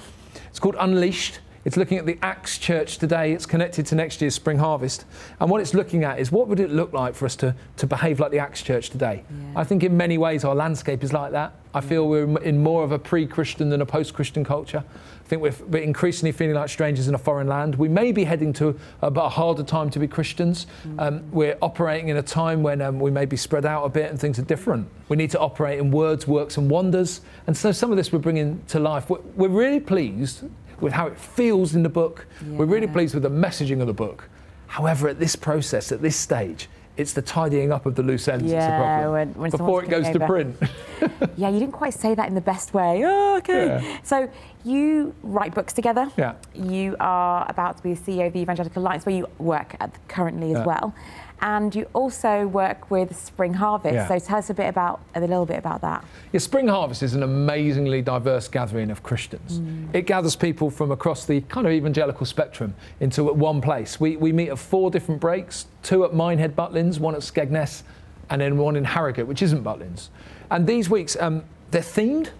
It's 0.50 0.58
called 0.58 0.76
Unleashed. 0.78 1.40
It's 1.64 1.76
looking 1.76 1.98
at 1.98 2.06
the 2.06 2.16
Acts 2.22 2.58
Church 2.58 2.98
today. 2.98 3.32
It's 3.32 3.44
connected 3.44 3.86
to 3.86 3.96
next 3.96 4.20
year's 4.20 4.36
spring 4.36 4.58
harvest. 4.58 5.04
And 5.40 5.50
what 5.50 5.60
it's 5.60 5.74
looking 5.74 6.04
at 6.04 6.20
is 6.20 6.30
what 6.30 6.46
would 6.46 6.60
it 6.60 6.70
look 6.70 6.92
like 6.92 7.16
for 7.16 7.24
us 7.26 7.34
to, 7.36 7.56
to 7.78 7.86
behave 7.88 8.20
like 8.20 8.30
the 8.30 8.38
Acts 8.38 8.62
Church 8.62 8.88
today? 8.90 9.24
Yeah. 9.28 9.60
I 9.60 9.64
think 9.64 9.82
in 9.82 9.96
many 9.96 10.16
ways 10.16 10.44
our 10.44 10.54
landscape 10.54 11.02
is 11.02 11.12
like 11.12 11.32
that. 11.32 11.54
I 11.76 11.82
feel 11.82 12.08
we're 12.08 12.38
in 12.38 12.62
more 12.62 12.84
of 12.84 12.92
a 12.92 12.98
pre 12.98 13.26
Christian 13.26 13.68
than 13.68 13.82
a 13.82 13.86
post 13.86 14.14
Christian 14.14 14.42
culture. 14.42 14.82
I 14.82 15.28
think 15.28 15.42
we're, 15.42 15.52
we're 15.68 15.82
increasingly 15.82 16.32
feeling 16.32 16.54
like 16.54 16.70
strangers 16.70 17.06
in 17.06 17.14
a 17.14 17.18
foreign 17.18 17.48
land. 17.48 17.74
We 17.74 17.90
may 17.90 18.12
be 18.12 18.24
heading 18.24 18.54
to 18.54 18.68
a, 19.02 19.08
a 19.08 19.28
harder 19.28 19.62
time 19.62 19.90
to 19.90 19.98
be 19.98 20.08
Christians. 20.08 20.68
Um, 20.98 21.30
we're 21.32 21.58
operating 21.60 22.08
in 22.08 22.16
a 22.16 22.22
time 22.22 22.62
when 22.62 22.80
um, 22.80 22.98
we 22.98 23.10
may 23.10 23.26
be 23.26 23.36
spread 23.36 23.66
out 23.66 23.84
a 23.84 23.90
bit 23.90 24.10
and 24.10 24.18
things 24.18 24.38
are 24.38 24.44
different. 24.44 24.88
We 25.10 25.18
need 25.18 25.30
to 25.32 25.38
operate 25.38 25.78
in 25.78 25.90
words, 25.90 26.26
works, 26.26 26.56
and 26.56 26.70
wonders. 26.70 27.20
And 27.46 27.54
so 27.54 27.72
some 27.72 27.90
of 27.90 27.98
this 27.98 28.10
we're 28.10 28.20
bringing 28.20 28.62
to 28.68 28.80
life. 28.80 29.10
We're, 29.10 29.20
we're 29.34 29.48
really 29.48 29.80
pleased 29.80 30.44
with 30.80 30.94
how 30.94 31.08
it 31.08 31.18
feels 31.18 31.74
in 31.74 31.82
the 31.82 31.90
book. 31.90 32.26
We're 32.46 32.64
really 32.64 32.86
pleased 32.86 33.12
with 33.12 33.22
the 33.22 33.30
messaging 33.30 33.82
of 33.82 33.86
the 33.86 33.92
book. 33.92 34.30
However, 34.66 35.08
at 35.08 35.18
this 35.18 35.36
process, 35.36 35.92
at 35.92 36.00
this 36.00 36.16
stage, 36.16 36.70
it's 36.96 37.12
the 37.12 37.22
tidying 37.22 37.72
up 37.72 37.84
of 37.86 37.94
the 37.94 38.02
loose 38.02 38.26
ends 38.28 38.50
that's 38.50 38.66
the 38.66 38.78
problem. 38.78 39.12
when- 39.12 39.34
when 39.34 39.50
Before 39.50 39.84
it 39.84 39.90
goes 39.90 40.08
to 40.10 40.20
print. 40.20 40.56
yeah, 41.36 41.48
you 41.50 41.58
didn't 41.58 41.72
quite 41.72 41.94
say 41.94 42.14
that 42.14 42.28
in 42.28 42.34
the 42.34 42.40
best 42.40 42.72
way. 42.72 43.02
Oh, 43.04 43.36
okay. 43.38 43.66
Yeah. 43.66 43.98
So 44.02 44.28
you 44.64 45.14
write 45.22 45.54
books 45.54 45.72
together. 45.72 46.08
Yeah. 46.16 46.34
You 46.54 46.96
are 46.98 47.44
about 47.48 47.76
to 47.76 47.82
be 47.82 47.92
the 47.94 48.00
CEO 48.00 48.26
of 48.28 48.32
the 48.32 48.40
Evangelical 48.40 48.82
Alliance, 48.82 49.04
where 49.04 49.14
you 49.14 49.26
work 49.38 49.76
at 49.80 49.90
currently 50.08 50.52
as 50.52 50.58
Yeah. 50.58 50.64
well, 50.64 50.94
and 51.40 51.74
you 51.74 51.86
also 51.92 52.46
work 52.46 52.90
with 52.90 53.16
Spring 53.16 53.54
Harvest. 53.54 53.94
Yeah. 53.94 54.08
So 54.08 54.18
tell 54.18 54.38
us 54.38 54.50
a 54.50 54.54
bit 54.54 54.68
about 54.68 55.00
a 55.14 55.20
little 55.20 55.46
bit 55.46 55.58
about 55.58 55.80
that. 55.82 56.04
Yeah, 56.32 56.40
Spring 56.40 56.68
Harvest 56.68 57.02
is 57.02 57.14
an 57.14 57.22
amazingly 57.22 58.02
diverse 58.02 58.48
gathering 58.48 58.90
of 58.90 59.02
Christians. 59.02 59.60
It 59.92 60.06
gathers 60.06 60.36
people 60.36 60.70
from 60.70 60.90
across 60.90 61.26
the 61.26 61.42
kind 61.42 61.66
of 61.66 61.72
evangelical 61.72 62.26
spectrum 62.26 62.74
into 63.00 63.24
one 63.24 63.60
place. 63.60 64.00
We, 64.00 64.16
we 64.16 64.32
meet 64.32 64.48
at 64.48 64.58
four 64.58 64.90
different 64.90 65.20
breaks 65.20 65.66
two 65.82 66.04
at 66.04 66.12
Minehead 66.12 66.56
Butlins, 66.56 66.98
one 66.98 67.14
at 67.14 67.20
Skegness, 67.20 67.82
and 68.28 68.40
then 68.40 68.56
one 68.56 68.74
in 68.74 68.84
Harrogate, 68.84 69.26
which 69.26 69.40
isn't 69.42 69.62
Butlins. 69.62 70.08
And 70.50 70.66
these 70.66 70.90
weeks, 70.90 71.16
um, 71.20 71.44
they're 71.70 71.80
themed, 71.80 72.30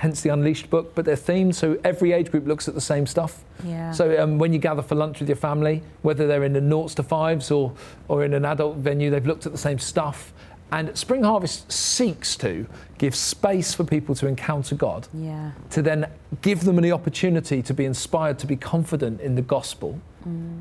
hence 0.00 0.22
the 0.22 0.30
Unleashed 0.30 0.70
book, 0.70 0.94
but 0.94 1.04
they're 1.04 1.14
themed 1.14 1.54
so 1.54 1.78
every 1.84 2.12
age 2.12 2.30
group 2.30 2.46
looks 2.46 2.68
at 2.68 2.74
the 2.74 2.80
same 2.80 3.06
stuff. 3.06 3.44
Yeah. 3.66 3.92
So 3.92 4.18
um, 4.22 4.38
when 4.38 4.50
you 4.54 4.58
gather 4.58 4.80
for 4.80 4.94
lunch 4.94 5.20
with 5.20 5.28
your 5.28 5.36
family, 5.36 5.82
whether 6.00 6.26
they're 6.26 6.44
in 6.44 6.54
the 6.54 6.60
noughts 6.62 6.94
to 6.94 7.02
fives 7.02 7.50
or, 7.50 7.72
or 8.08 8.24
in 8.24 8.32
an 8.32 8.46
adult 8.46 8.78
venue, 8.78 9.10
they've 9.10 9.26
looked 9.26 9.44
at 9.44 9.52
the 9.52 9.58
same 9.58 9.78
stuff. 9.78 10.32
And 10.72 10.96
Spring 10.96 11.22
Harvest 11.22 11.70
seeks 11.70 12.34
to 12.36 12.66
give 12.96 13.14
space 13.14 13.74
for 13.74 13.84
people 13.84 14.14
to 14.14 14.26
encounter 14.26 14.74
God, 14.74 15.06
Yeah. 15.12 15.50
to 15.70 15.82
then 15.82 16.06
give 16.40 16.64
them 16.64 16.76
the 16.76 16.92
opportunity 16.92 17.60
to 17.60 17.74
be 17.74 17.84
inspired, 17.84 18.38
to 18.38 18.46
be 18.46 18.56
confident 18.56 19.20
in 19.20 19.34
the 19.34 19.42
gospel, 19.42 20.00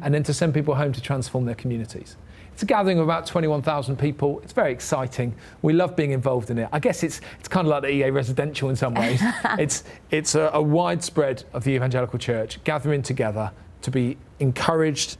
and 0.01 0.13
then 0.13 0.23
to 0.23 0.33
send 0.33 0.53
people 0.53 0.75
home 0.75 0.91
to 0.93 1.01
transform 1.01 1.45
their 1.45 1.55
communities. 1.55 2.17
It's 2.59 2.63
a 2.63 2.65
gathering 2.65 2.97
of 2.97 3.05
about 3.05 3.25
21,000 3.25 3.95
people. 3.97 4.41
It's 4.41 4.51
very 4.51 4.73
exciting. 4.73 5.33
We 5.61 5.71
love 5.71 5.95
being 5.95 6.11
involved 6.11 6.49
in 6.49 6.57
it. 6.57 6.67
I 6.73 6.79
guess 6.79 7.03
it's, 7.03 7.21
it's 7.39 7.47
kind 7.47 7.65
of 7.65 7.71
like 7.71 7.83
the 7.83 7.89
EA 7.89 8.09
residential 8.09 8.69
in 8.69 8.75
some 8.75 8.95
ways. 8.95 9.21
it's 9.57 9.85
it's 10.11 10.35
a, 10.35 10.51
a 10.53 10.61
widespread 10.61 11.45
of 11.53 11.63
the 11.63 11.71
evangelical 11.71 12.19
church 12.19 12.61
gathering 12.65 13.01
together 13.01 13.53
to 13.83 13.91
be 13.91 14.17
encouraged, 14.39 15.17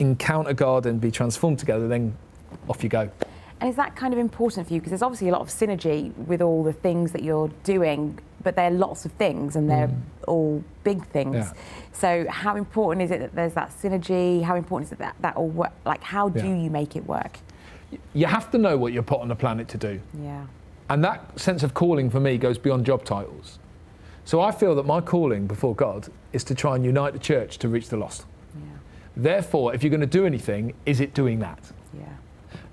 encounter 0.00 0.52
God, 0.52 0.84
and 0.84 1.00
be 1.00 1.10
transformed 1.10 1.58
together. 1.58 1.88
Then 1.88 2.14
off 2.68 2.82
you 2.82 2.90
go. 2.90 3.10
And 3.62 3.70
is 3.70 3.76
that 3.76 3.96
kind 3.96 4.12
of 4.12 4.18
important 4.18 4.68
for 4.68 4.74
you? 4.74 4.80
Because 4.80 4.90
there's 4.90 5.00
obviously 5.00 5.30
a 5.30 5.32
lot 5.32 5.40
of 5.40 5.48
synergy 5.48 6.14
with 6.26 6.42
all 6.42 6.62
the 6.62 6.74
things 6.74 7.10
that 7.12 7.22
you're 7.22 7.48
doing, 7.64 8.18
but 8.46 8.54
they're 8.54 8.70
lots 8.70 9.04
of 9.04 9.10
things 9.10 9.56
and 9.56 9.68
they're 9.68 9.90
all 10.28 10.62
big 10.84 11.04
things. 11.08 11.34
Yeah. 11.34 11.52
So 11.92 12.26
how 12.30 12.54
important 12.54 13.02
is 13.02 13.10
it 13.10 13.18
that 13.18 13.34
there's 13.34 13.54
that 13.54 13.70
synergy? 13.82 14.40
How 14.40 14.54
important 14.54 14.86
is 14.86 14.92
it 14.92 14.98
that 15.00 15.16
that 15.20 15.34
all 15.36 15.48
work? 15.48 15.72
Like 15.84 16.04
how 16.04 16.28
do 16.28 16.46
Yeah. 16.46 16.54
you 16.62 16.70
make 16.70 16.94
it 16.94 17.04
work? 17.08 17.40
You 18.14 18.26
have 18.26 18.48
to 18.52 18.58
know 18.58 18.76
what 18.78 18.92
you're 18.92 19.02
put 19.02 19.20
on 19.20 19.26
the 19.26 19.34
planet 19.34 19.66
to 19.70 19.78
do. 19.78 19.98
Yeah. 20.22 20.44
And 20.88 21.02
that 21.02 21.40
sense 21.40 21.64
of 21.64 21.74
calling 21.74 22.08
for 22.08 22.20
me 22.20 22.38
goes 22.38 22.56
beyond 22.56 22.86
job 22.86 23.04
titles. 23.04 23.58
So 24.24 24.40
I 24.40 24.52
feel 24.52 24.76
that 24.76 24.86
my 24.86 25.00
calling 25.00 25.48
before 25.48 25.74
God 25.74 26.06
is 26.32 26.44
to 26.44 26.54
try 26.54 26.76
and 26.76 26.84
unite 26.84 27.14
the 27.14 27.18
church 27.18 27.58
to 27.58 27.68
reach 27.68 27.88
the 27.88 27.96
lost. 27.96 28.26
Yeah. 28.54 28.60
Therefore, 29.16 29.74
if 29.74 29.82
you're 29.82 29.90
going 29.98 30.08
to 30.12 30.18
do 30.20 30.24
anything, 30.24 30.74
is 30.84 31.00
it 31.00 31.14
doing 31.14 31.40
that? 31.40 31.58
Yeah. 31.92 32.04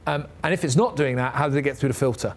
Um, 0.06 0.28
and 0.44 0.54
if 0.54 0.64
it's 0.64 0.76
not 0.76 0.96
doing 0.96 1.16
that, 1.16 1.34
how 1.34 1.48
does 1.48 1.56
it 1.56 1.64
get 1.64 1.78
through 1.78 1.90
the 1.90 1.96
filter? 2.06 2.36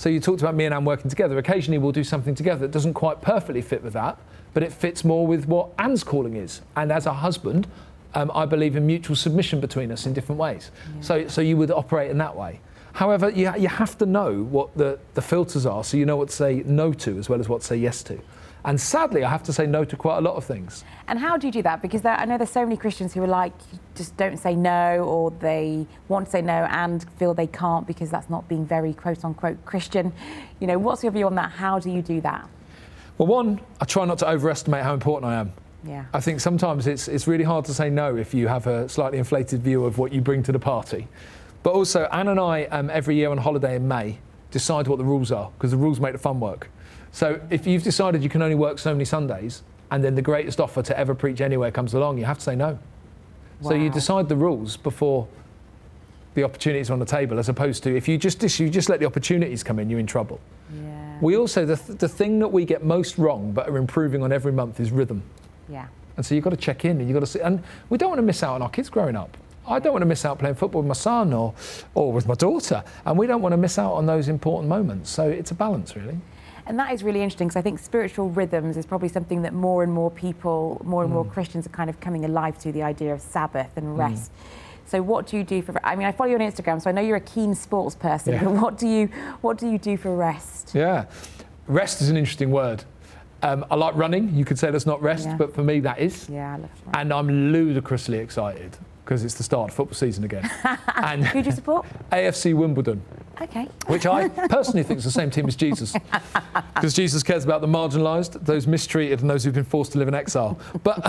So 0.00 0.08
you 0.08 0.18
talked 0.18 0.40
about 0.40 0.54
me 0.54 0.64
and 0.64 0.72
Anne 0.72 0.86
working 0.86 1.10
together. 1.10 1.36
Occasionally 1.36 1.76
we'll 1.76 1.92
do 1.92 2.04
something 2.04 2.34
together 2.34 2.60
that 2.60 2.70
doesn't 2.70 2.94
quite 2.94 3.20
perfectly 3.20 3.60
fit 3.60 3.82
with 3.82 3.92
that, 3.92 4.18
but 4.54 4.62
it 4.62 4.72
fits 4.72 5.04
more 5.04 5.26
with 5.26 5.44
what 5.44 5.68
Anne's 5.78 6.02
calling 6.02 6.36
is. 6.36 6.62
And 6.74 6.90
as 6.90 7.04
a 7.04 7.12
husband, 7.12 7.66
um, 8.14 8.30
I 8.34 8.46
believe 8.46 8.76
in 8.76 8.86
mutual 8.86 9.14
submission 9.14 9.60
between 9.60 9.92
us 9.92 10.06
in 10.06 10.14
different 10.14 10.38
ways. 10.38 10.70
So, 11.02 11.28
so 11.28 11.42
you 11.42 11.58
would 11.58 11.70
operate 11.70 12.10
in 12.10 12.16
that 12.16 12.34
way. 12.34 12.60
However, 12.94 13.28
you, 13.28 13.52
you 13.58 13.68
have 13.68 13.98
to 13.98 14.06
know 14.06 14.42
what 14.44 14.74
the, 14.74 14.98
the 15.12 15.20
filters 15.20 15.66
are 15.66 15.84
so 15.84 15.98
you 15.98 16.06
know 16.06 16.16
what 16.16 16.30
to 16.30 16.34
say 16.34 16.62
no 16.64 16.94
to 16.94 17.18
as 17.18 17.28
well 17.28 17.38
as 17.38 17.50
what 17.50 17.60
to 17.60 17.66
say 17.66 17.76
yes 17.76 18.02
to. 18.04 18.18
And 18.64 18.80
sadly, 18.80 19.24
I 19.24 19.30
have 19.30 19.42
to 19.44 19.52
say 19.52 19.66
no 19.66 19.84
to 19.84 19.96
quite 19.96 20.18
a 20.18 20.20
lot 20.20 20.36
of 20.36 20.44
things. 20.44 20.84
And 21.08 21.18
how 21.18 21.36
do 21.36 21.46
you 21.46 21.52
do 21.52 21.62
that? 21.62 21.80
Because 21.80 22.02
there, 22.02 22.14
I 22.14 22.24
know 22.24 22.36
there's 22.36 22.50
so 22.50 22.64
many 22.64 22.76
Christians 22.76 23.14
who 23.14 23.22
are 23.22 23.26
like, 23.28 23.52
just 23.94 24.16
don't 24.16 24.36
say 24.36 24.54
no, 24.54 25.04
or 25.04 25.30
they 25.30 25.86
want 26.08 26.26
to 26.26 26.32
say 26.32 26.42
no 26.42 26.66
and 26.70 27.04
feel 27.18 27.34
they 27.34 27.46
can't 27.46 27.86
because 27.86 28.10
that's 28.10 28.28
not 28.28 28.48
being 28.48 28.66
very 28.66 28.92
quote 28.92 29.24
unquote 29.24 29.64
Christian. 29.64 30.12
You 30.58 30.66
know, 30.66 30.78
what's 30.78 31.02
your 31.02 31.12
view 31.12 31.26
on 31.26 31.34
that? 31.36 31.50
How 31.50 31.78
do 31.78 31.90
you 31.90 32.02
do 32.02 32.20
that? 32.20 32.48
Well, 33.18 33.26
one, 33.26 33.60
I 33.80 33.84
try 33.84 34.04
not 34.04 34.18
to 34.18 34.28
overestimate 34.28 34.82
how 34.82 34.94
important 34.94 35.30
I 35.30 35.36
am. 35.36 35.52
Yeah. 35.84 36.04
I 36.12 36.20
think 36.20 36.40
sometimes 36.40 36.86
it's, 36.86 37.08
it's 37.08 37.26
really 37.26 37.44
hard 37.44 37.64
to 37.66 37.74
say 37.74 37.88
no 37.88 38.16
if 38.16 38.34
you 38.34 38.48
have 38.48 38.66
a 38.66 38.88
slightly 38.88 39.18
inflated 39.18 39.62
view 39.62 39.84
of 39.84 39.98
what 39.98 40.12
you 40.12 40.20
bring 40.20 40.42
to 40.44 40.52
the 40.52 40.58
party. 40.58 41.08
But 41.62 41.72
also, 41.72 42.04
Anne 42.12 42.28
and 42.28 42.40
I, 42.40 42.64
um, 42.64 42.90
every 42.90 43.16
year 43.16 43.30
on 43.30 43.38
holiday 43.38 43.76
in 43.76 43.86
May, 43.86 44.18
decide 44.50 44.88
what 44.88 44.98
the 44.98 45.04
rules 45.04 45.32
are 45.32 45.50
because 45.56 45.70
the 45.70 45.76
rules 45.76 46.00
make 46.00 46.12
the 46.12 46.18
fun 46.18 46.40
work. 46.40 46.70
So 47.12 47.40
if 47.50 47.66
you've 47.66 47.82
decided 47.82 48.22
you 48.22 48.28
can 48.28 48.42
only 48.42 48.54
work 48.54 48.78
so 48.78 48.92
many 48.92 49.04
Sundays 49.04 49.62
and 49.90 50.02
then 50.04 50.14
the 50.14 50.22
greatest 50.22 50.60
offer 50.60 50.82
to 50.82 50.98
ever 50.98 51.14
preach 51.14 51.40
anywhere 51.40 51.70
comes 51.70 51.94
along, 51.94 52.18
you 52.18 52.24
have 52.24 52.38
to 52.38 52.44
say 52.44 52.56
no. 52.56 52.78
So 53.62 53.74
you 53.74 53.90
decide 53.90 54.28
the 54.28 54.36
rules 54.36 54.76
before 54.76 55.28
the 56.34 56.44
opportunities 56.44 56.88
are 56.88 56.94
on 56.94 56.98
the 56.98 57.04
table, 57.04 57.38
as 57.38 57.48
opposed 57.48 57.82
to 57.82 57.94
if 57.94 58.08
you 58.08 58.16
just 58.16 58.42
if 58.42 58.58
you 58.58 58.70
just 58.70 58.88
let 58.88 59.00
the 59.00 59.06
opportunities 59.06 59.62
come 59.62 59.78
in, 59.78 59.90
you're 59.90 60.00
in 60.00 60.06
trouble. 60.06 60.40
Yeah. 60.72 61.18
We 61.20 61.36
also 61.36 61.66
the, 61.66 61.76
th- 61.76 61.98
the 61.98 62.08
thing 62.08 62.38
that 62.38 62.48
we 62.48 62.64
get 62.64 62.84
most 62.84 63.18
wrong 63.18 63.52
but 63.52 63.68
are 63.68 63.76
improving 63.76 64.22
on 64.22 64.32
every 64.32 64.52
month 64.52 64.80
is 64.80 64.92
rhythm. 64.92 65.22
Yeah. 65.68 65.88
And 66.16 66.24
so 66.24 66.34
you've 66.34 66.44
got 66.44 66.50
to 66.50 66.56
check 66.56 66.84
in 66.84 66.92
and 66.92 67.08
you've 67.08 67.14
got 67.14 67.20
to 67.20 67.26
see. 67.26 67.40
And 67.40 67.62
we 67.90 67.98
don't 67.98 68.08
want 68.08 68.18
to 68.18 68.22
miss 68.22 68.42
out 68.42 68.54
on 68.54 68.62
our 68.62 68.70
kids 68.70 68.88
growing 68.88 69.16
up. 69.16 69.36
I 69.70 69.78
don't 69.78 69.92
want 69.92 70.02
to 70.02 70.06
miss 70.06 70.24
out 70.24 70.38
playing 70.38 70.56
football 70.56 70.82
with 70.82 70.88
my 70.88 70.94
son 70.94 71.32
or, 71.32 71.54
or 71.94 72.12
with 72.12 72.26
my 72.26 72.34
daughter. 72.34 72.82
And 73.04 73.16
we 73.16 73.26
don't 73.26 73.40
want 73.42 73.52
to 73.52 73.56
miss 73.56 73.78
out 73.78 73.92
on 73.94 74.06
those 74.06 74.28
important 74.28 74.68
moments. 74.68 75.10
So 75.10 75.28
it's 75.28 75.50
a 75.50 75.54
balance, 75.54 75.94
really. 75.96 76.18
And 76.66 76.78
that 76.78 76.92
is 76.92 77.02
really 77.02 77.22
interesting 77.22 77.48
because 77.48 77.56
I 77.58 77.62
think 77.62 77.78
spiritual 77.78 78.30
rhythms 78.30 78.76
is 78.76 78.86
probably 78.86 79.08
something 79.08 79.42
that 79.42 79.52
more 79.54 79.82
and 79.82 79.92
more 79.92 80.10
people, 80.10 80.80
more 80.84 81.02
and 81.02 81.12
more 81.12 81.24
Christians 81.24 81.66
are 81.66 81.70
kind 81.70 81.88
of 81.90 82.00
coming 82.00 82.24
alive 82.24 82.58
to 82.60 82.72
the 82.72 82.82
idea 82.82 83.12
of 83.14 83.20
Sabbath 83.20 83.70
and 83.76 83.96
rest. 83.98 84.30
So 84.86 85.00
what 85.02 85.26
do 85.28 85.36
you 85.36 85.44
do 85.44 85.62
for 85.62 85.74
I 85.84 85.94
mean 85.94 86.06
I 86.08 86.12
follow 86.12 86.30
you 86.30 86.36
on 86.36 86.42
Instagram 86.42 86.82
so 86.82 86.90
I 86.90 86.92
know 86.92 87.00
you're 87.00 87.16
a 87.16 87.20
keen 87.20 87.54
sports 87.54 87.94
person 87.94 88.32
Yeah. 88.34 88.42
but 88.44 88.52
what 88.54 88.76
do 88.76 88.88
you 88.88 89.06
what 89.40 89.56
do 89.56 89.68
you 89.70 89.78
do 89.78 89.96
for 89.96 90.14
rest? 90.16 90.72
Yeah. 90.74 91.04
Rest 91.68 92.02
is 92.02 92.08
an 92.10 92.16
interesting 92.16 92.50
word. 92.50 92.82
Um, 93.42 93.64
I 93.70 93.76
like 93.76 93.94
running. 93.94 94.34
You 94.34 94.44
could 94.44 94.58
say 94.58 94.70
that's 94.70 94.86
not 94.86 95.00
rest, 95.00 95.26
Yeah. 95.26 95.36
but 95.36 95.54
for 95.54 95.62
me, 95.62 95.80
that 95.80 95.98
is. 96.00 96.28
Yeah, 96.28 96.54
I 96.54 96.56
love 96.58 96.74
to 96.74 96.84
run. 96.86 96.94
And 96.96 97.12
I'm 97.12 97.52
ludicrously 97.52 98.18
excited 98.18 98.76
because 99.10 99.24
it's 99.24 99.34
the 99.34 99.42
start 99.42 99.68
of 99.70 99.74
football 99.74 99.92
season 99.96 100.22
again. 100.22 100.48
and 100.94 101.26
Who 101.26 101.42
do 101.42 101.48
you 101.48 101.52
support? 101.52 101.84
AFC 102.12 102.54
Wimbledon. 102.54 103.02
Okay. 103.42 103.64
which 103.88 104.06
I 104.06 104.28
personally 104.48 104.84
think 104.84 104.98
is 104.98 105.04
the 105.04 105.10
same 105.10 105.32
team 105.32 105.48
as 105.48 105.56
Jesus. 105.56 105.92
Because 106.76 106.94
Jesus 106.94 107.24
cares 107.24 107.42
about 107.42 107.60
the 107.60 107.66
marginalised, 107.66 108.44
those 108.44 108.68
mistreated, 108.68 109.20
and 109.20 109.28
those 109.28 109.42
who've 109.42 109.52
been 109.54 109.64
forced 109.64 109.92
to 109.92 109.98
live 109.98 110.06
in 110.06 110.14
exile. 110.14 110.60
But, 110.84 111.02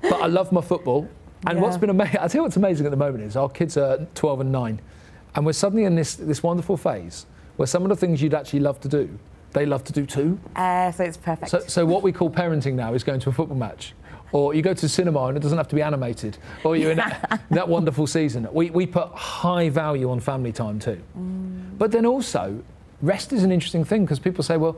but 0.00 0.22
I 0.22 0.28
love 0.28 0.52
my 0.52 0.60
football. 0.60 1.08
And 1.48 1.60
what's 1.60 1.74
Yeah. 1.74 1.80
been 1.80 1.90
amazing, 1.90 2.18
I 2.20 2.28
tell 2.28 2.38
you 2.38 2.42
what's 2.42 2.56
amazing 2.56 2.86
at 2.86 2.90
the 2.90 2.96
moment 2.96 3.24
is 3.24 3.34
our 3.34 3.48
kids 3.48 3.76
are 3.76 4.06
12 4.14 4.42
and 4.42 4.52
9. 4.52 4.80
And 5.34 5.44
we're 5.44 5.54
suddenly 5.54 5.84
in 5.86 5.96
this, 5.96 6.14
this 6.14 6.40
wonderful 6.40 6.76
phase 6.76 7.26
where 7.56 7.66
some 7.66 7.82
of 7.82 7.88
the 7.88 7.96
things 7.96 8.22
you'd 8.22 8.32
actually 8.34 8.60
love 8.60 8.78
to 8.80 8.88
do, 8.88 9.18
they 9.54 9.66
love 9.66 9.82
to 9.84 9.92
do 9.92 10.06
too. 10.06 10.38
Uh, 10.54 10.92
so 10.92 11.02
it's 11.02 11.16
perfect. 11.16 11.50
So, 11.50 11.58
so 11.66 11.84
what 11.84 12.04
we 12.04 12.12
call 12.12 12.30
parenting 12.30 12.74
now 12.74 12.94
is 12.94 13.02
going 13.02 13.18
to 13.20 13.30
a 13.30 13.32
football 13.32 13.58
match. 13.58 13.92
Or 14.32 14.54
you 14.54 14.62
go 14.62 14.72
to 14.74 14.88
cinema 14.88 15.24
and 15.26 15.36
it 15.36 15.40
doesn't 15.40 15.58
have 15.58 15.68
to 15.68 15.74
be 15.74 15.82
animated. 15.82 16.38
Or 16.64 16.74
you're 16.76 16.90
in 16.92 16.96
that, 16.96 17.42
that 17.50 17.68
wonderful 17.68 18.06
season. 18.06 18.48
We, 18.50 18.70
we 18.70 18.86
put 18.86 19.08
high 19.10 19.68
value 19.68 20.10
on 20.10 20.20
family 20.20 20.52
time 20.52 20.78
too. 20.78 21.00
But 21.78 21.92
then 21.92 22.06
also, 22.06 22.62
rest 23.02 23.32
is 23.32 23.42
an 23.44 23.52
interesting 23.52 23.84
thing 23.84 24.04
because 24.04 24.18
people 24.18 24.42
say, 24.42 24.56
well, 24.56 24.76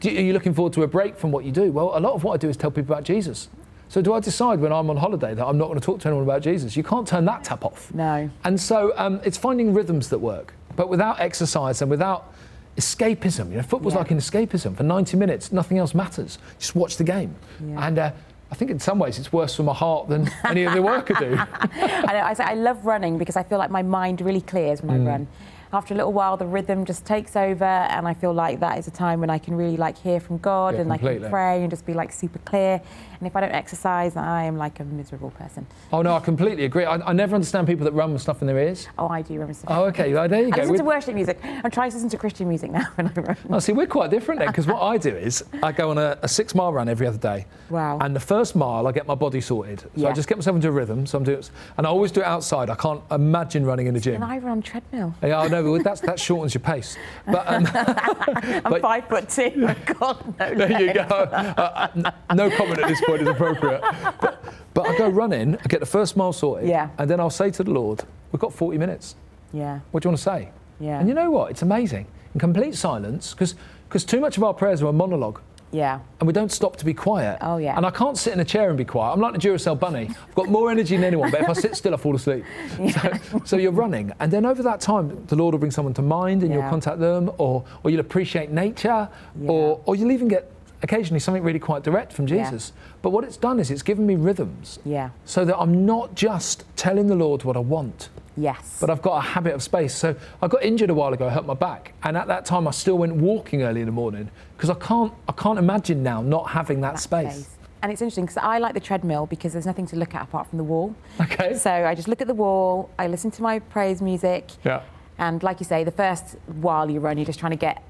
do, 0.00 0.08
are 0.08 0.20
you 0.20 0.32
looking 0.32 0.54
forward 0.54 0.72
to 0.74 0.82
a 0.84 0.86
break 0.88 1.16
from 1.16 1.32
what 1.32 1.44
you 1.44 1.50
do? 1.52 1.72
Well, 1.72 1.96
a 1.96 2.00
lot 2.00 2.12
of 2.14 2.22
what 2.24 2.34
I 2.34 2.36
do 2.36 2.48
is 2.48 2.56
tell 2.56 2.70
people 2.70 2.92
about 2.92 3.04
Jesus. 3.04 3.48
So 3.88 4.00
do 4.00 4.14
I 4.14 4.20
decide 4.20 4.60
when 4.60 4.72
I'm 4.72 4.88
on 4.88 4.96
holiday 4.96 5.34
that 5.34 5.44
I'm 5.46 5.58
not 5.58 5.66
going 5.66 5.78
to 5.78 5.84
talk 5.84 6.00
to 6.00 6.08
anyone 6.08 6.24
about 6.24 6.40
Jesus? 6.42 6.76
You 6.76 6.82
can't 6.82 7.06
turn 7.06 7.24
that 7.26 7.44
tap 7.44 7.64
off. 7.64 7.92
no. 7.92 8.30
And 8.44 8.58
so 8.60 8.92
um, 8.96 9.20
it's 9.24 9.36
finding 9.36 9.74
rhythms 9.74 10.08
that 10.10 10.18
work, 10.18 10.54
but 10.76 10.88
without 10.88 11.20
exercise 11.20 11.82
and 11.82 11.90
without 11.90 12.32
escapism. 12.78 13.50
You 13.50 13.56
know, 13.56 13.62
football's 13.62 13.94
Yeah. 13.94 13.98
like 14.00 14.10
an 14.10 14.18
escapism. 14.18 14.76
For 14.76 14.82
90 14.82 15.16
minutes, 15.16 15.52
nothing 15.52 15.78
else 15.78 15.94
matters. 15.94 16.38
Just 16.58 16.74
watch 16.74 16.96
the 16.96 17.04
game. 17.04 17.34
Yeah. 17.64 17.86
And 17.86 17.98
uh, 17.98 18.12
I 18.52 18.54
think 18.54 18.70
in 18.70 18.78
some 18.78 18.98
ways 18.98 19.18
it's 19.18 19.32
worse 19.32 19.56
for 19.56 19.62
my 19.62 19.72
heart 19.72 20.10
than 20.10 20.30
any 20.44 20.64
of 20.64 20.74
the 20.74 20.82
work 20.82 21.10
I 21.10 21.18
do. 21.18 21.36
I, 22.06 22.12
know, 22.12 22.20
I 22.20 22.34
say 22.34 22.44
I 22.44 22.52
love 22.52 22.84
running 22.84 23.16
because 23.16 23.34
I 23.34 23.42
feel 23.42 23.56
like 23.56 23.70
my 23.70 23.82
mind 23.82 24.20
really 24.20 24.42
clears 24.42 24.82
when 24.82 25.00
Mm. 25.00 25.06
I 25.06 25.10
run. 25.10 25.26
After 25.72 25.94
a 25.94 25.96
little 25.96 26.12
while, 26.12 26.36
the 26.36 26.44
rhythm 26.44 26.84
just 26.84 27.06
takes 27.06 27.34
over, 27.34 27.64
and 27.64 28.06
I 28.06 28.12
feel 28.12 28.34
like 28.34 28.60
that 28.60 28.76
is 28.76 28.86
a 28.88 28.90
time 28.90 29.20
when 29.20 29.30
I 29.30 29.38
can 29.38 29.54
really 29.54 29.78
like 29.78 29.96
hear 29.96 30.20
from 30.20 30.36
God 30.36 30.74
Yeah, 30.74 30.82
and 30.82 30.92
I 30.92 30.98
can 30.98 31.30
pray 31.30 31.62
and 31.62 31.70
just 31.70 31.86
be 31.86 31.94
like 31.94 32.12
super 32.12 32.38
clear. 32.40 32.82
And 33.22 33.28
if 33.28 33.36
I 33.36 33.40
don't 33.40 33.52
exercise, 33.52 34.16
I 34.16 34.42
am 34.42 34.56
like 34.56 34.80
a 34.80 34.84
miserable 34.84 35.30
person. 35.30 35.64
oh 35.92 36.02
no, 36.02 36.16
I 36.16 36.18
completely 36.18 36.64
agree. 36.64 36.84
I, 36.84 36.96
I 36.96 37.12
never 37.12 37.36
understand 37.36 37.68
people 37.68 37.84
that 37.84 37.92
run 37.92 38.12
with 38.12 38.20
stuff 38.20 38.40
in 38.40 38.48
their 38.48 38.58
ears. 38.58 38.88
Oh, 38.98 39.06
I 39.06 39.22
do 39.22 39.34
remember. 39.34 39.54
Oh, 39.68 39.84
okay, 39.84 40.12
well, 40.12 40.26
there 40.28 40.40
you 40.40 40.48
I 40.48 40.50
go. 40.50 40.62
listen 40.62 40.76
to 40.78 40.82
We're- 40.82 40.96
worship 40.96 41.14
music. 41.14 41.38
I'm 41.44 41.70
trying 41.70 41.90
to 41.90 41.96
listen 41.98 42.08
to 42.10 42.18
Christian 42.18 42.48
music 42.48 42.72
now 42.72 42.82
when 42.96 43.06
I 43.06 43.12
run. 43.20 43.36
Oh, 43.48 43.60
see, 43.60 43.70
we're 43.70 43.86
quite 43.86 44.10
different 44.10 44.40
then, 44.40 44.48
because 44.48 44.66
what 44.66 44.82
I 44.82 44.98
do 44.98 45.10
is 45.14 45.44
I 45.62 45.70
go 45.70 45.90
on 45.90 45.98
a, 45.98 46.18
a 46.22 46.26
six 46.26 46.52
mile 46.52 46.72
run 46.72 46.88
every 46.88 47.06
other 47.06 47.16
day. 47.16 47.46
Wow. 47.70 47.98
And 48.00 48.16
the 48.16 48.18
first 48.18 48.56
mile, 48.56 48.88
I 48.88 48.92
get 48.92 49.06
my 49.06 49.14
body 49.14 49.40
sorted. 49.40 49.82
So 49.82 49.88
Yeah. 49.94 50.08
I 50.08 50.12
just 50.14 50.28
get 50.28 50.36
myself 50.36 50.56
into 50.56 50.66
a 50.66 50.72
rhythm. 50.72 51.06
So 51.06 51.16
I'm 51.16 51.22
doing, 51.22 51.44
and 51.78 51.86
I 51.86 51.90
always 51.90 52.10
do 52.10 52.22
it 52.22 52.26
outside. 52.26 52.70
I 52.70 52.74
can't 52.74 53.02
imagine 53.12 53.64
running 53.64 53.86
in 53.86 53.94
the 53.94 54.00
gym. 54.00 54.16
And 54.16 54.24
I 54.24 54.38
run 54.38 54.50
on 54.50 54.62
treadmill. 54.62 55.14
Yeah, 55.22 55.38
I 55.38 55.46
know, 55.46 55.62
but 55.76 55.84
that's, 55.84 56.00
that 56.00 56.18
shortens 56.18 56.54
your 56.54 56.62
pace. 56.62 56.96
But 57.26 57.46
um, 57.46 57.68
I'm 57.74 58.62
But- 58.72 58.82
five 58.82 59.06
foot 59.06 59.28
two. 59.28 59.52
Oh, 59.68 59.94
God, 60.00 60.34
no. 60.40 60.54
there 60.56 60.82
you 60.82 60.92
go. 60.92 61.02
Uh, 61.02 62.10
no 62.34 62.50
comment 62.50 62.80
at 62.80 62.88
this 62.88 63.00
point 63.04 63.11
is 63.20 63.28
appropriate. 63.28 63.82
But, 64.20 64.42
but 64.74 64.86
I 64.88 64.96
go 64.96 65.08
running, 65.08 65.56
I 65.56 65.68
get 65.68 65.80
the 65.80 65.86
first 65.86 66.16
mile 66.16 66.32
sorted, 66.32 66.68
Yeah. 66.68 66.88
and 66.98 67.08
then 67.10 67.20
I'll 67.20 67.28
say 67.30 67.50
to 67.50 67.62
the 67.62 67.70
Lord, 67.70 68.02
we've 68.32 68.40
got 68.40 68.52
40 68.54 68.78
minutes. 68.78 69.16
Yeah, 69.52 69.80
What 69.90 70.02
do 70.02 70.06
you 70.06 70.10
want 70.10 70.18
to 70.18 70.22
say? 70.24 70.48
yeah, 70.80 70.98
And 70.98 71.08
you 71.08 71.14
know 71.14 71.30
what? 71.30 71.50
It's 71.50 71.60
amazing. 71.62 72.06
In 72.34 72.40
complete 72.40 72.74
silence, 72.74 73.34
because 73.34 74.04
too 74.04 74.18
much 74.20 74.38
of 74.38 74.44
our 74.44 74.54
prayers 74.54 74.80
are 74.82 74.86
a 74.86 74.92
monologue. 74.92 75.40
yeah. 75.72 76.00
and 76.20 76.26
we 76.26 76.32
don't 76.32 76.50
stop 76.52 76.76
to 76.76 76.84
be 76.86 76.94
quiet. 76.94 77.36
Oh, 77.42 77.56
yeah. 77.58 77.76
And 77.76 77.84
I 77.84 77.90
can't 77.90 78.16
sit 78.16 78.32
in 78.32 78.40
a 78.40 78.44
chair 78.44 78.68
and 78.70 78.78
be 78.78 78.84
quiet. 78.84 79.12
I'm 79.12 79.20
like 79.20 79.32
the 79.34 79.38
Duracell 79.38 79.78
bunny. 79.78 80.08
I've 80.10 80.34
got 80.34 80.48
more 80.48 80.70
energy 80.70 80.96
than 80.96 81.04
anyone, 81.04 81.30
but 81.30 81.40
if 81.42 81.48
I 81.50 81.52
sit 81.54 81.76
still, 81.76 81.92
I 81.94 81.98
fall 81.98 82.14
asleep. 82.16 82.44
So, 82.92 83.10
so 83.44 83.56
you're 83.58 83.72
running, 83.72 84.12
and 84.20 84.32
then 84.32 84.44
over 84.46 84.62
that 84.62 84.80
time, 84.80 85.06
the 85.26 85.36
Lord 85.36 85.52
will 85.54 85.58
bring 85.58 85.70
someone 85.70 85.94
to 85.94 86.02
mind, 86.02 86.42
and 86.42 86.52
you'll 86.52 86.70
contact 86.70 86.98
them, 86.98 87.30
or 87.38 87.64
or 87.82 87.90
you'll 87.90 88.00
appreciate 88.00 88.50
nature, 88.50 89.08
or 89.46 89.80
or 89.86 89.96
you'll 89.96 90.12
even 90.12 90.28
get 90.28 90.50
occasionally 90.82 91.20
something 91.20 91.42
really 91.42 91.58
quite 91.58 91.82
direct 91.82 92.12
from 92.12 92.26
Yeah. 92.26 92.44
Jesus. 92.44 92.72
But 93.02 93.10
what 93.10 93.24
it's 93.24 93.36
done 93.36 93.58
is 93.60 93.70
it's 93.70 93.82
given 93.82 94.06
me 94.06 94.16
rhythms, 94.16 94.78
Yeah. 94.84 95.10
so 95.24 95.44
that 95.44 95.56
I'm 95.58 95.86
not 95.86 96.14
just 96.14 96.64
telling 96.76 97.06
the 97.06 97.14
Lord 97.16 97.44
what 97.44 97.56
I 97.56 97.60
want. 97.60 98.08
Yes. 98.34 98.78
but 98.80 98.88
I've 98.88 99.02
got 99.02 99.18
a 99.18 99.20
habit 99.20 99.52
of 99.52 99.62
space. 99.62 99.94
So 99.94 100.14
I 100.40 100.48
got 100.48 100.62
injured 100.64 100.88
a 100.88 100.94
while 100.94 101.12
ago, 101.12 101.26
I 101.26 101.30
hurt 101.30 101.44
my 101.44 101.52
back, 101.52 101.92
and 102.02 102.16
at 102.16 102.28
that 102.28 102.46
time 102.46 102.66
I 102.66 102.70
still 102.70 102.96
went 102.96 103.14
walking 103.16 103.62
early 103.62 103.80
in 103.80 103.86
the 103.86 103.92
morning 103.92 104.30
because 104.56 104.70
I 104.70 104.74
can't 104.74 105.12
I 105.28 105.32
can't 105.32 105.58
imagine 105.58 106.02
now 106.02 106.22
not 106.22 106.48
having 106.48 106.80
that, 106.80 106.94
that 106.94 107.00
space. 107.00 107.50
And 107.82 107.92
it's 107.92 108.00
interesting 108.00 108.24
because 108.24 108.38
I 108.38 108.56
like 108.56 108.72
the 108.72 108.80
treadmill 108.80 109.26
because 109.26 109.52
there's 109.52 109.66
nothing 109.66 109.84
to 109.88 109.96
look 109.96 110.14
at 110.14 110.22
apart 110.22 110.46
from 110.48 110.56
the 110.56 110.64
wall. 110.64 110.94
Okay. 111.20 111.52
So 111.54 111.70
I 111.70 111.94
just 111.94 112.08
look 112.08 112.22
at 112.22 112.26
the 112.26 112.32
wall, 112.34 112.88
I 112.98 113.06
listen 113.06 113.30
to 113.32 113.42
my 113.42 113.58
praise 113.58 114.00
music, 114.00 114.50
Yeah. 114.64 114.80
and 115.18 115.42
like 115.42 115.60
you 115.60 115.64
say, 115.66 115.84
the 115.84 115.90
first 115.90 116.36
while 116.46 116.88
you 116.90 117.00
run, 117.00 117.18
you're 117.18 117.26
just 117.26 117.38
trying 117.38 117.50
to 117.52 117.56
get 117.58 117.82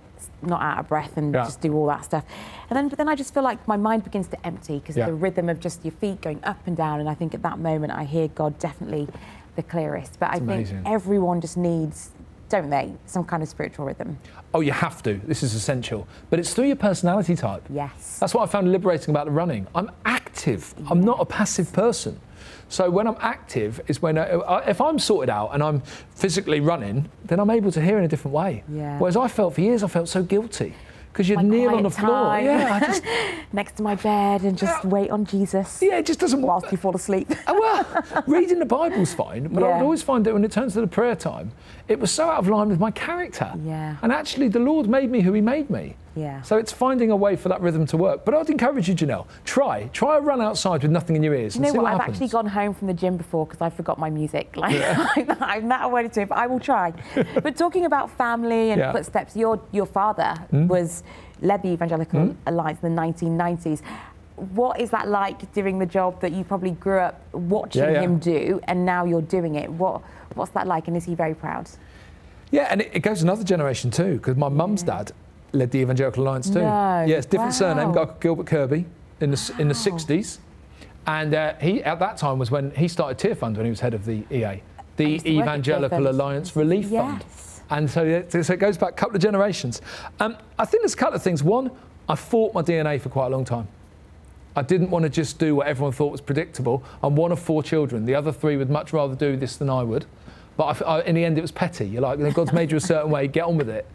not 0.43 0.61
out 0.63 0.79
of 0.79 0.89
breath 0.89 1.17
and 1.17 1.35
Yeah. 1.35 1.45
just 1.45 1.61
do 1.61 1.75
all 1.75 1.87
that 1.87 2.05
stuff. 2.05 2.25
And 2.71 2.77
then, 2.77 2.89
but 2.89 2.99
then 2.99 3.09
I 3.09 3.15
just 3.15 3.33
feel 3.35 3.43
like 3.43 3.67
my 3.69 3.77
mind 3.77 4.05
begins 4.05 4.29
to 4.29 4.47
empty 4.47 4.79
because 4.79 4.97
Yeah. 4.97 5.07
the 5.07 5.15
rhythm 5.15 5.49
of 5.49 5.61
just 5.61 5.85
your 5.85 5.93
feet 5.93 6.21
going 6.21 6.41
up 6.45 6.59
and 6.67 6.77
down. 6.77 7.01
And 7.01 7.09
I 7.09 7.15
think 7.15 7.35
at 7.35 7.43
that 7.43 7.59
moment, 7.59 7.93
I 7.93 8.05
hear 8.05 8.29
God 8.29 8.59
definitely 8.59 9.09
the 9.57 9.63
clearest. 9.63 10.19
But 10.19 10.31
I 10.33 10.37
amazing. 10.37 10.77
think 10.83 10.89
everyone 10.89 11.41
just 11.41 11.57
needs, 11.57 12.11
don't 12.49 12.71
they, 12.71 12.93
some 13.07 13.25
kind 13.25 13.43
of 13.43 13.49
spiritual 13.49 13.85
rhythm. 13.87 14.19
Oh, 14.55 14.61
you 14.61 14.73
have 14.73 15.03
to. 15.05 15.15
This 15.25 15.43
is 15.43 15.55
essential. 15.55 16.07
But 16.31 16.39
it's 16.39 16.53
through 16.55 16.67
your 16.67 16.77
personality 16.77 17.35
type. 17.37 17.63
Yes. 17.71 18.19
That's 18.21 18.35
what 18.35 18.43
I 18.43 18.47
found 18.47 18.71
liberating 18.73 19.11
about 19.11 19.25
the 19.27 19.31
running. 19.33 19.67
I'm 19.75 19.91
active. 20.05 20.75
I'm 20.91 21.01
not 21.03 21.21
a 21.21 21.25
passive 21.25 21.73
person. 21.73 22.19
So 22.73 22.89
when 22.89 23.07
I'm 23.07 23.17
active 23.21 23.83
is 23.87 24.01
when 24.01 24.17
I, 24.17 24.31
I- 24.31 24.71
if 24.71 24.81
I'm 24.81 24.99
sorted 24.99 25.29
out 25.29 25.51
and 25.53 25.63
I'm 25.63 25.83
physically 26.15 26.61
running, 26.61 27.11
then 27.27 27.39
I'm 27.39 27.51
able 27.51 27.71
to 27.71 27.83
hear 27.83 27.99
in 27.99 28.05
a 28.05 28.09
different 28.09 28.35
way. 28.35 28.65
Yeah. 28.67 28.99
Whereas 28.99 29.15
I 29.15 29.29
felt 29.29 29.55
for 29.55 29.61
years 29.61 29.83
I 29.83 29.89
felt 29.89 30.09
so 30.09 30.23
guilty 30.23 30.75
because 31.13 31.29
you'd 31.29 31.43
kneel 31.45 31.75
on 31.75 31.83
the 31.83 31.91
floor. 31.91 32.39
Yeah, 32.41 32.81
just 32.81 33.03
Next 33.53 33.77
to 33.77 33.83
my 33.83 33.95
bed 33.97 34.41
and 34.45 34.57
just 34.57 34.83
wait 34.87 35.11
on 35.11 35.27
Jesus 35.27 35.83
yeah, 35.83 35.99
it 35.99 36.07
just 36.07 36.19
doesn't. 36.21 36.41
Work 36.41 36.49
whilst 36.49 36.73
you 36.73 36.79
fall 36.79 36.97
asleep. 36.97 37.31
Uh, 37.47 37.53
well, 37.61 38.23
reading 38.27 38.59
the 38.59 38.65
Bible's 38.65 39.13
fine, 39.13 39.49
but 39.49 39.63
I 39.63 39.67
would 39.67 39.83
always 39.89 40.03
find 40.03 40.25
that 40.25 40.33
when 40.33 40.43
it 40.43 40.51
turns 40.53 40.73
to 40.73 40.81
the 40.81 40.87
prayer 40.87 41.15
time, 41.15 41.53
it 41.89 41.99
was 41.99 42.11
so 42.11 42.29
out 42.29 42.39
of 42.39 42.49
line 42.49 42.69
with 42.69 42.81
my 42.81 42.91
character. 42.91 43.53
Yeah. 43.65 43.97
And 44.03 44.13
actually, 44.13 44.49
the 44.49 44.61
Lord 44.61 44.89
made 44.89 45.11
me 45.11 45.21
who 45.21 45.33
He 45.33 45.41
made 45.41 45.71
me. 45.71 45.97
Yeah. 46.15 46.43
So 46.43 46.59
it's 46.59 46.73
finding 46.73 47.11
a 47.11 47.17
way 47.17 47.37
for 47.37 47.49
that 47.49 47.61
rhythm 47.61 47.87
to 47.87 47.97
work. 47.97 48.25
But 48.25 48.35
I'd 48.35 48.51
encourage 48.51 48.89
you, 48.89 48.95
Janelle, 48.95 49.27
try. 49.45 49.89
Try 49.93 50.19
a 50.19 50.21
run 50.21 50.41
outside 50.41 50.83
with 50.83 50.91
nothing 50.91 51.17
in 51.17 51.23
your 51.23 51.35
ears. 51.35 51.55
You 51.55 51.61
and 51.61 51.67
know 51.67 51.73
see 51.73 51.79
what? 51.79 51.93
what 51.93 52.01
I've 52.03 52.09
actually 52.09 52.29
gone 52.29 52.47
home 52.47 52.75
from 52.75 52.89
the 52.89 52.95
gym 52.95 53.17
before 53.17 53.47
because 53.47 53.61
I 53.61 53.71
forgot 53.71 53.99
my 53.99 54.11
music. 54.11 54.55
Like 54.63 54.77
I'm 55.41 55.69
that 55.69 55.91
wedded 55.91 56.13
to 56.13 56.23
it, 56.23 56.29
but 56.29 56.39
I 56.39 56.47
will 56.47 56.61
try. 56.61 56.93
but 57.43 57.57
talking 57.57 57.85
about 57.85 58.11
family 58.17 58.71
and 58.71 58.79
Yeah. 58.79 58.93
Footsteps, 58.93 59.35
your 59.35 59.61
your 59.73 59.87
father 59.87 60.35
hmm? 60.51 60.69
was 60.69 61.03
led 61.41 61.63
the 61.63 61.71
Evangelical 61.71 62.27
hmm? 62.27 62.33
Alliance 62.47 62.79
in 62.83 62.95
the 62.95 63.03
1990s. 63.03 63.83
What 64.37 64.81
is 64.81 64.91
that 64.91 65.09
like 65.09 65.53
doing 65.53 65.79
the 65.79 65.87
job 65.87 66.21
that 66.21 66.33
you 66.33 66.43
probably 66.45 66.73
grew 66.73 66.99
up 66.99 67.21
watching 67.33 67.83
Yeah, 67.83 67.91
yeah. 67.93 68.01
him 68.03 68.19
do, 68.19 68.61
and 68.65 68.85
now 68.85 69.05
you're 69.05 69.23
doing 69.23 69.55
it? 69.57 69.71
What 69.71 70.03
what's 70.35 70.53
that 70.53 70.67
like, 70.67 70.89
and 70.89 70.97
is 70.97 71.05
he 71.05 71.15
very 71.15 71.35
proud? 71.35 71.69
Yeah, 72.51 72.69
and 72.71 72.81
it, 72.81 72.91
it 72.95 73.01
goes 73.01 73.23
another 73.23 73.45
generation 73.45 73.91
too, 73.91 74.15
because 74.15 74.37
my 74.37 74.49
mum's 74.49 74.83
dad 74.83 75.13
led 75.53 75.71
the 75.71 75.79
Evangelical 75.79 76.23
Alliance 76.25 76.49
too. 76.49 76.61
No, 76.61 77.05
Yeah, 77.07 77.17
it's 77.17 77.27
different 77.27 77.55
surname, 77.55 77.89
wow. 77.89 77.95
guy 77.95 78.05
called 78.07 78.21
Gilbert 78.21 78.47
Kirby 78.47 78.87
in 79.21 79.31
the 79.31 79.37
s- 79.37 79.51
in 79.59 79.69
the 79.69 79.75
60s, 79.75 80.39
and 81.07 81.35
uh, 81.35 81.55
he 81.61 81.83
at 81.85 81.99
that 81.99 82.17
time 82.17 82.39
was 82.39 82.51
when 82.51 82.71
he 82.73 82.89
started 82.89 83.19
Tear 83.19 83.35
Fund 83.35 83.57
when 83.57 83.67
he 83.67 83.71
was 83.71 83.81
head 83.81 83.95
of 83.95 84.05
the 84.07 84.25
EA, 84.31 84.63
the 84.97 85.11
used 85.11 85.25
to 85.27 85.37
work 85.37 85.47
at 85.47 85.65
Tear 85.65 85.77
Evangelical 85.77 86.09
Alliance 86.09 86.57
Relief 86.57 86.89
Fund. 86.91 87.23
Yes. 87.29 87.61
And 87.71 87.89
so, 87.91 88.05
it- 88.05 88.31
so 88.45 88.53
it 88.53 88.59
goes 88.59 88.77
back 88.79 88.91
a 88.91 88.95
couple 88.95 89.17
of 89.17 89.23
generations. 89.23 89.81
Um, 90.21 90.37
I 90.59 90.65
think 90.65 90.83
there's 90.83 90.95
a 90.95 90.97
couple 90.97 91.17
of 91.17 91.23
things. 91.23 91.43
One, 91.43 91.71
I 92.09 92.15
fought 92.17 92.53
my 92.55 92.63
DNA 92.63 92.99
for 93.01 93.09
quite 93.11 93.27
a 93.27 93.31
long 93.31 93.45
time. 93.45 93.69
I 94.55 94.63
didn't 94.63 94.91
want 94.91 95.05
to 95.05 95.09
just 95.09 95.39
do 95.39 95.55
what 95.57 95.67
everyone 95.67 95.93
thought 95.93 96.13
was 96.13 96.21
predictable. 96.21 96.83
I'm 97.03 97.17
one 97.17 97.33
of 97.33 97.39
four 97.39 97.63
children. 97.63 98.05
The 98.05 98.15
other 98.15 98.33
three 98.33 98.57
would 98.57 98.71
much 98.71 98.93
rather 98.93 99.15
do 99.15 99.37
this 99.37 99.57
than 99.57 99.71
I 99.71 99.83
would. 99.83 100.05
But 100.57 100.83
I 100.83 100.99
I 100.99 101.03
in 101.03 101.15
the 101.15 101.25
end, 101.25 101.39
it 101.39 101.43
was 101.43 101.53
petty. 101.53 101.87
You're 101.87 102.03
like, 102.03 102.35
God's 102.35 102.53
made 102.53 102.71
you 102.71 102.77
a 102.77 102.81
certain 102.81 103.11
way, 103.11 103.29
get 103.29 103.45
on 103.45 103.57
with 103.57 103.69
it. 103.69 103.87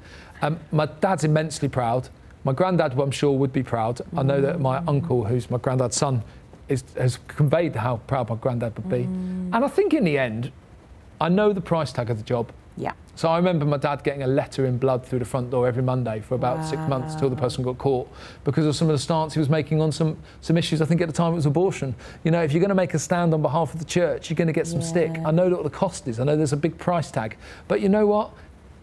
Um, 0.41 0.59
my 0.71 0.85
dad's 0.85 1.23
immensely 1.23 1.67
proud. 1.67 2.09
My 2.43 2.53
granddad, 2.53 2.97
I'm 2.97 3.11
sure, 3.11 3.37
would 3.37 3.51
be 3.51 3.63
proud. 3.63 4.01
I 4.15 4.23
know 4.23 4.39
that 4.41 4.59
my 4.59 4.77
uncle, 4.87 5.25
who's 5.25 5.49
my 5.49 5.57
granddad's 5.57 5.97
son, 5.97 6.23
is, 6.69 6.83
has 6.97 7.19
conveyed 7.27 7.75
how 7.75 7.97
proud 8.07 8.29
my 8.29 8.35
granddad 8.35 8.77
would 8.77 8.89
be. 8.89 9.03
And 9.03 9.55
I 9.55 9.67
think 9.67 9.93
in 9.93 10.03
the 10.03 10.17
end, 10.17 10.51
I 11.19 11.29
know 11.29 11.51
the 11.51 11.61
price 11.61 11.91
tag 11.91 12.09
of 12.09 12.17
the 12.17 12.23
job. 12.23 12.51
Yeah. 12.77 12.93
So 13.15 13.29
I 13.29 13.37
remember 13.37 13.65
my 13.65 13.77
dad 13.77 14.03
getting 14.03 14.21
a 14.21 14.27
letter 14.27 14.67
in 14.67 14.77
blood 14.77 15.03
through 15.03 15.19
the 15.19 15.25
front 15.25 15.49
door 15.49 15.67
every 15.67 15.81
Monday 15.81 16.19
for 16.19 16.35
about 16.35 16.63
six 16.63 16.79
months 16.87 17.15
till 17.15 17.31
the 17.31 17.35
person 17.35 17.63
got 17.63 17.79
caught 17.79 18.07
because 18.43 18.67
of 18.67 18.75
some 18.75 18.89
of 18.89 18.93
the 18.93 19.01
stance 19.01 19.33
he 19.33 19.39
was 19.39 19.49
making 19.49 19.81
on 19.81 19.91
some, 19.91 20.17
some 20.41 20.55
issues. 20.55 20.81
I 20.83 20.85
think 20.85 21.01
at 21.01 21.07
the 21.07 21.13
time 21.13 21.33
it 21.33 21.35
was 21.35 21.47
abortion. 21.47 21.95
You 22.23 22.29
know, 22.29 22.43
if 22.43 22.53
you're 22.53 22.59
going 22.59 22.69
to 22.69 22.75
make 22.75 22.93
a 22.93 22.99
stand 22.99 23.33
on 23.33 23.41
behalf 23.41 23.73
of 23.73 23.79
the 23.79 23.85
church, 23.85 24.29
you're 24.29 24.35
going 24.35 24.47
to 24.47 24.53
get 24.53 24.67
some 24.67 24.83
stick. 24.83 25.17
I 25.25 25.31
know 25.31 25.49
what 25.49 25.63
the 25.63 25.69
cost 25.71 26.07
is. 26.07 26.19
I 26.19 26.25
know 26.25 26.37
there's 26.37 26.53
a 26.53 26.57
big 26.57 26.77
price 26.77 27.09
tag. 27.09 27.37
But 27.67 27.81
you 27.81 27.89
know 27.89 28.05
what? 28.05 28.33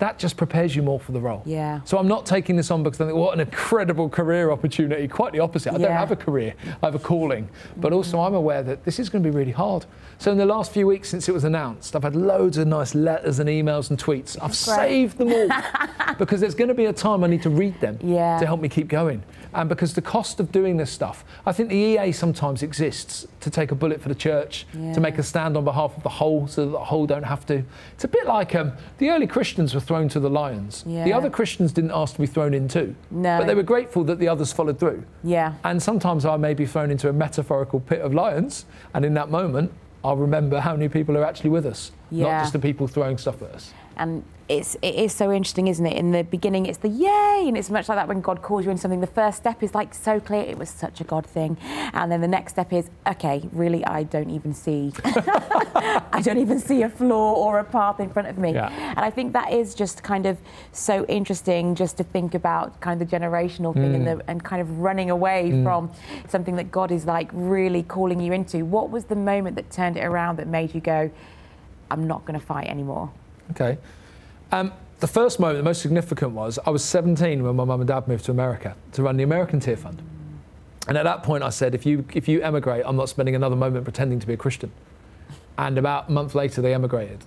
That 0.04 0.18
just 0.18 0.36
prepares 0.36 0.76
you 0.76 0.82
more 0.82 1.00
for 1.00 1.12
the 1.12 1.20
role. 1.20 1.42
Yeah. 1.46 1.80
So 1.86 1.96
I'm 1.96 2.06
not 2.06 2.26
taking 2.26 2.56
this 2.56 2.70
on 2.70 2.82
because 2.82 3.00
I 3.00 3.06
think, 3.06 3.16
what 3.16 3.32
an 3.32 3.40
incredible 3.40 4.10
career 4.10 4.50
opportunity. 4.50 5.08
Quite 5.08 5.32
the 5.32 5.40
opposite. 5.40 5.72
I 5.72 5.78
don't 5.78 5.90
have 5.90 6.10
a 6.10 6.16
career, 6.16 6.52
I 6.82 6.86
have 6.88 6.94
a 6.94 6.98
calling. 6.98 7.48
But 7.78 7.94
also, 7.94 8.20
I'm 8.20 8.34
aware 8.34 8.62
that 8.64 8.84
this 8.84 8.98
is 8.98 9.08
going 9.08 9.24
to 9.24 9.30
be 9.30 9.34
really 9.34 9.50
hard. 9.52 9.86
So, 10.18 10.30
in 10.30 10.36
the 10.36 10.44
last 10.44 10.72
few 10.72 10.86
weeks 10.86 11.08
since 11.08 11.26
it 11.26 11.32
was 11.32 11.44
announced, 11.44 11.96
I've 11.96 12.02
had 12.02 12.14
loads 12.16 12.58
of 12.58 12.66
nice 12.68 12.94
letters 12.94 13.38
and 13.38 13.48
emails 13.48 13.88
and 13.88 13.98
tweets. 13.98 14.36
I've 14.42 14.54
saved 14.54 15.16
them 15.16 15.32
all 15.32 15.48
because 16.18 16.38
there's 16.38 16.54
going 16.54 16.68
to 16.68 16.74
be 16.74 16.84
a 16.84 16.92
time 16.92 17.24
I 17.24 17.26
need 17.26 17.40
to 17.42 17.50
read 17.50 17.80
them 17.80 17.98
Yeah. 18.02 18.38
to 18.40 18.44
help 18.44 18.60
me 18.60 18.68
keep 18.68 18.88
going. 18.88 19.22
And 19.54 19.68
because 19.68 19.94
the 19.94 20.02
cost 20.02 20.40
of 20.40 20.50
doing 20.50 20.76
this 20.76 20.90
stuff, 20.90 21.24
I 21.46 21.52
think 21.52 21.68
the 21.68 21.76
EA 21.76 22.10
sometimes 22.12 22.62
exists 22.62 23.26
to 23.40 23.50
take 23.50 23.70
a 23.70 23.74
bullet 23.74 24.00
for 24.00 24.08
the 24.08 24.14
church, 24.14 24.66
Yeah. 24.74 24.92
to 24.92 25.00
make 25.00 25.16
a 25.16 25.22
stand 25.22 25.56
on 25.56 25.64
behalf 25.64 25.96
of 25.96 26.02
the 26.02 26.08
whole 26.08 26.48
so 26.48 26.64
that 26.66 26.72
the 26.72 26.78
whole 26.84 27.06
don't 27.06 27.22
have 27.22 27.46
to. 27.46 27.62
It's 27.92 28.04
a 28.04 28.08
bit 28.08 28.26
like 28.26 28.54
um, 28.56 28.72
the 28.98 29.10
early 29.10 29.28
Christians 29.28 29.72
were 29.72 29.80
thrown 29.80 30.08
to 30.10 30.20
the 30.20 30.28
lions. 30.30 30.82
The 30.84 31.12
other 31.12 31.30
Christians 31.30 31.72
didn't 31.72 31.92
ask 31.92 32.14
to 32.16 32.20
be 32.20 32.26
thrown 32.26 32.52
in 32.52 32.66
too. 32.68 32.94
No. 33.10 33.38
But 33.38 33.46
they 33.46 33.54
were 33.54 33.62
grateful 33.62 34.02
that 34.04 34.18
the 34.18 34.28
others 34.28 34.52
followed 34.52 34.78
through. 34.80 35.04
Yeah. 35.22 35.54
And 35.62 35.80
sometimes 35.82 36.26
I 36.26 36.36
may 36.36 36.54
be 36.54 36.66
thrown 36.66 36.90
into 36.90 37.08
a 37.08 37.12
metaphorical 37.12 37.78
pit 37.80 38.00
of 38.00 38.12
lions, 38.12 38.64
and 38.92 39.04
in 39.04 39.14
that 39.14 39.30
moment, 39.30 39.72
I'll 40.02 40.16
remember 40.16 40.60
how 40.60 40.72
many 40.72 40.88
people 40.88 41.16
are 41.16 41.24
actually 41.24 41.50
with 41.50 41.64
us, 41.64 41.92
not 42.10 42.42
just 42.42 42.52
the 42.52 42.58
people 42.58 42.86
throwing 42.88 43.16
stuff 43.18 43.40
at 43.40 43.50
us. 43.52 43.72
And 43.96 44.22
it's 44.48 44.76
it 44.83 44.94
is 44.94 45.12
so 45.12 45.33
interesting, 45.33 45.68
isn't 45.68 45.87
it? 45.87 45.96
In 45.96 46.11
the 46.12 46.22
beginning, 46.22 46.66
it's 46.66 46.78
the 46.78 46.88
yay, 46.88 47.44
and 47.46 47.57
it's 47.57 47.70
much 47.70 47.88
like 47.88 47.96
that 47.96 48.09
when 48.09 48.20
God 48.20 48.42
calls 48.42 48.64
you 48.64 48.70
into 48.70 48.83
something. 48.83 49.00
The 49.00 49.07
first 49.07 49.38
step 49.38 49.62
is 49.62 49.74
like 49.74 49.94
so 49.94 50.20
clear; 50.20 50.42
it 50.42 50.59
was 50.59 50.68
such 50.68 51.00
a 51.00 51.04
God 51.04 51.24
thing, 51.26 51.57
and 51.92 52.12
then 52.12 52.20
the 52.20 52.28
next 52.28 52.52
step 52.52 52.72
is 52.72 52.90
okay. 53.07 53.48
Really, 53.52 53.85
I 53.87 54.02
don't 54.02 54.30
even 54.30 54.52
see, 54.52 54.92
I 55.04 56.20
don't 56.22 56.38
even 56.38 56.59
see 56.61 56.83
a 56.83 56.88
floor 56.88 57.37
or 57.37 57.59
a 57.59 57.64
path 57.64 58.00
in 58.00 58.11
front 58.11 58.28
of 58.28 58.37
me. 58.38 58.52
Yeah. 58.52 58.68
And 58.90 59.00
I 59.00 59.11
think 59.11 59.33
that 59.33 59.52
is 59.52 59.74
just 59.74 60.02
kind 60.02 60.26
of 60.26 60.37
so 60.72 61.04
interesting, 61.07 61.74
just 61.74 61.96
to 61.96 62.04
think 62.04 62.35
about 62.35 62.78
kind 62.80 63.00
of 63.00 63.09
the 63.09 63.16
generational 63.16 63.72
thing 63.72 63.94
and, 63.94 64.04
Mm. 64.04 64.18
the, 64.18 64.30
and 64.30 64.44
kind 64.44 64.61
of 64.61 64.80
running 64.80 65.11
away 65.11 65.50
from 65.62 65.90
something 66.28 66.57
that 66.57 66.70
God 66.70 66.90
is 66.92 67.07
like 67.07 67.30
really 67.33 67.83
calling 67.83 68.20
you 68.20 68.33
into. 68.33 68.64
What 68.64 68.90
was 68.90 69.04
the 69.04 69.16
moment 69.16 69.57
that 69.57 69.70
turned 69.70 69.96
it 69.96 70.04
around 70.04 70.37
that 70.37 70.48
made 70.48 70.74
you 70.74 70.80
go, 70.83 71.11
"I'm 71.90 72.07
not 72.07 72.24
going 72.26 72.38
to 72.38 72.44
fight 72.44 72.66
anymore"? 72.68 73.11
Okay. 73.52 73.78
Um, 74.52 74.72
the 75.00 75.07
first 75.07 75.40
moment, 75.40 75.59
the 75.59 75.64
most 75.64 75.83
significant 75.83 76.33
was 76.33 76.59
I 76.66 76.70
was 76.70 76.85
17 76.85 77.42
when 77.42 77.57
my 77.57 77.64
mum 77.64 77.80
and 77.80 77.88
dad 77.88 78.09
moved 78.09 78.24
to 78.26 78.30
America 78.30 78.76
to 78.92 79.02
run 79.02 79.16
the 79.16 79.22
American 79.22 79.61
Tear 79.61 79.76
Fund. 79.76 80.02
And 80.87 80.98
at 80.98 81.04
that 81.04 81.22
point, 81.22 81.42
I 81.42 81.50
said, 81.50 81.74
if 81.74 81.87
you, 81.87 82.04
if 82.14 82.28
you 82.28 82.42
emigrate, 82.42 82.85
I'm 82.87 82.96
not 82.96 83.09
spending 83.09 83.35
another 83.35 83.57
moment 83.57 83.85
pretending 83.85 84.20
to 84.20 84.26
be 84.26 84.35
a 84.35 84.37
Christian. 84.37 84.70
And 85.57 85.78
about 85.78 86.09
a 86.09 86.12
month 86.12 86.35
later, 86.35 86.61
they 86.61 86.74
emigrated. 86.74 87.24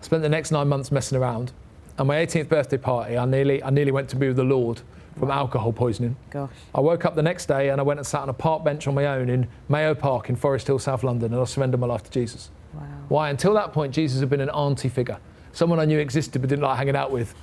I 0.00 0.04
spent 0.04 0.22
the 0.22 0.28
next 0.28 0.50
nine 0.50 0.68
months 0.68 0.90
messing 0.90 1.18
around. 1.18 1.52
On 1.98 2.06
my 2.06 2.16
18th 2.16 2.48
birthday 2.48 2.76
party, 2.76 3.16
I 3.16 3.24
nearly, 3.24 3.62
I 3.62 3.70
nearly 3.70 3.92
went 3.92 4.08
to 4.10 4.16
be 4.16 4.28
with 4.28 4.36
the 4.36 4.44
Lord 4.44 4.82
from 5.18 5.30
alcohol 5.30 5.72
poisoning. 5.72 6.16
Gosh. 6.30 6.50
I 6.74 6.80
woke 6.80 7.04
up 7.04 7.14
the 7.14 7.22
next 7.22 7.46
day 7.46 7.70
and 7.70 7.80
I 7.80 7.84
went 7.84 7.98
and 7.98 8.06
sat 8.06 8.22
on 8.22 8.28
a 8.28 8.34
park 8.34 8.64
bench 8.64 8.86
on 8.86 8.94
my 8.94 9.06
own 9.06 9.30
in 9.30 9.48
Mayow 9.70 9.98
Park 9.98 10.28
in 10.28 10.36
Forest 10.36 10.66
Hill, 10.66 10.78
South 10.78 11.02
London, 11.02 11.32
and 11.32 11.40
I 11.40 11.44
surrendered 11.44 11.80
my 11.80 11.86
life 11.86 12.02
to 12.02 12.10
Jesus. 12.10 12.50
Wow. 12.74 12.82
Why? 13.08 13.30
Until 13.30 13.54
that 13.54 13.72
point, 13.72 13.94
Jesus 13.94 14.20
had 14.20 14.28
been 14.28 14.40
an 14.40 14.50
auntie 14.50 14.90
figure, 14.90 15.18
someone 15.56 15.80
I 15.80 15.86
knew 15.86 15.98
existed 15.98 16.42
but 16.42 16.50
didn't 16.50 16.62
like 16.62 16.76
hanging 16.76 16.96
out 16.96 17.10
with. 17.10 17.34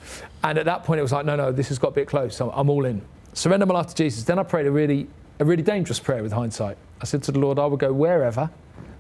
And 0.43 0.59
at 0.59 0.65
that 0.65 0.83
point, 0.83 0.99
it 0.99 1.01
was 1.01 1.11
like, 1.11 1.25
no, 1.25 1.35
no, 1.35 1.51
this 1.51 1.69
has 1.69 1.79
got 1.79 1.89
to 1.89 2.01
be 2.01 2.05
close. 2.05 2.39
I'm, 2.39 2.49
I'm 2.53 2.69
all 2.69 2.85
in. 2.85 3.01
Surrender 3.33 3.65
my 3.65 3.73
life 3.73 3.87
to 3.87 3.95
Jesus. 3.95 4.23
Then 4.23 4.37
I 4.37 4.43
prayed 4.43 4.67
a 4.67 4.71
really, 4.71 5.07
a 5.39 5.45
really 5.45 5.63
dangerous 5.63 5.99
prayer 5.99 6.21
with 6.21 6.31
hindsight. 6.31 6.77
I 7.01 7.05
said 7.05 7.23
to 7.23 7.31
the 7.31 7.39
Lord, 7.39 7.57
I 7.57 7.65
will 7.65 7.77
go 7.77 7.91
wherever, 7.91 8.51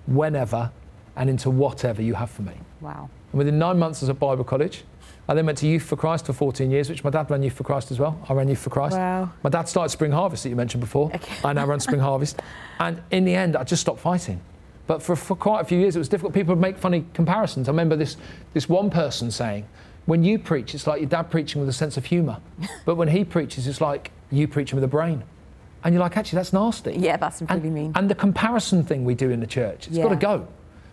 whenever, 0.07 0.71
and 1.15 1.29
into 1.29 1.51
whatever 1.51 2.01
you 2.01 2.15
have 2.15 2.31
for 2.31 2.41
me. 2.41 2.53
Wow. 2.81 3.07
And 3.31 3.37
within 3.37 3.59
nine 3.59 3.77
months, 3.77 4.01
I 4.01 4.05
was 4.05 4.09
at 4.09 4.19
Bible 4.19 4.43
college. 4.43 4.83
I 5.29 5.35
then 5.35 5.45
went 5.45 5.59
to 5.59 5.67
Youth 5.67 5.83
for 5.83 5.95
Christ 5.95 6.25
for 6.25 6.33
14 6.33 6.71
years, 6.71 6.89
which 6.89 7.03
my 7.03 7.11
dad 7.11 7.29
ran 7.29 7.43
Youth 7.43 7.53
for 7.53 7.63
Christ 7.63 7.91
as 7.91 7.99
well. 7.99 8.19
I 8.27 8.33
ran 8.33 8.47
Youth 8.47 8.59
for 8.59 8.71
Christ. 8.71 8.97
Wow. 8.97 9.31
My 9.43 9.51
dad 9.51 9.69
started 9.69 9.89
Spring 9.89 10.11
Harvest 10.11 10.41
that 10.43 10.49
you 10.49 10.55
mentioned 10.55 10.81
before. 10.81 11.11
I 11.45 11.53
now 11.53 11.65
run 11.65 11.79
Spring 11.79 11.99
Harvest. 12.09 12.41
And 12.79 13.01
in 13.11 13.25
the 13.25 13.35
end, 13.35 13.55
I 13.55 13.63
just 13.63 13.81
stopped 13.81 13.99
fighting. 13.99 14.41
But 14.85 15.01
for, 15.01 15.15
for 15.15 15.35
quite 15.35 15.61
a 15.61 15.63
few 15.63 15.79
years, 15.79 15.95
it 15.95 15.99
was 15.99 16.09
difficult. 16.09 16.33
People 16.33 16.55
would 16.55 16.61
make 16.61 16.77
funny 16.77 17.05
comparisons. 17.13 17.69
I 17.69 17.71
remember 17.71 17.95
this, 17.95 18.17
this 18.53 18.67
one 18.67 18.89
person 18.89 19.31
saying, 19.31 19.65
when 20.05 20.23
you 20.23 20.37
preach, 20.37 20.75
it's 20.75 20.85
like 20.85 20.99
your 20.99 21.09
dad 21.09 21.31
preaching 21.31 21.61
with 21.61 21.69
a 21.69 21.73
sense 21.73 21.95
of 21.95 22.05
humour. 22.05 22.39
but 22.85 22.95
when 22.95 23.07
he 23.07 23.23
preaches, 23.23 23.67
it's 23.67 23.79
like 23.79 24.11
you 24.31 24.47
preaching 24.47 24.75
with 24.75 24.83
a 24.83 24.89
brain. 24.89 25.23
And 25.83 25.93
you're 25.93 26.01
like, 26.01 26.17
actually, 26.17 26.37
that's 26.37 26.53
nasty. 26.53 26.95
Yeah, 26.97 27.17
that's 27.17 27.41
really 27.41 27.53
and, 27.53 27.73
mean. 27.73 27.91
And 27.95 28.09
the 28.09 28.15
comparison 28.15 28.83
thing 28.83 29.03
we 29.05 29.15
do 29.15 29.29
in 29.29 29.39
the 29.39 29.47
church, 29.47 29.87
it's 29.87 29.97
got 29.97 30.09
to 30.09 30.15
go. 30.15 30.47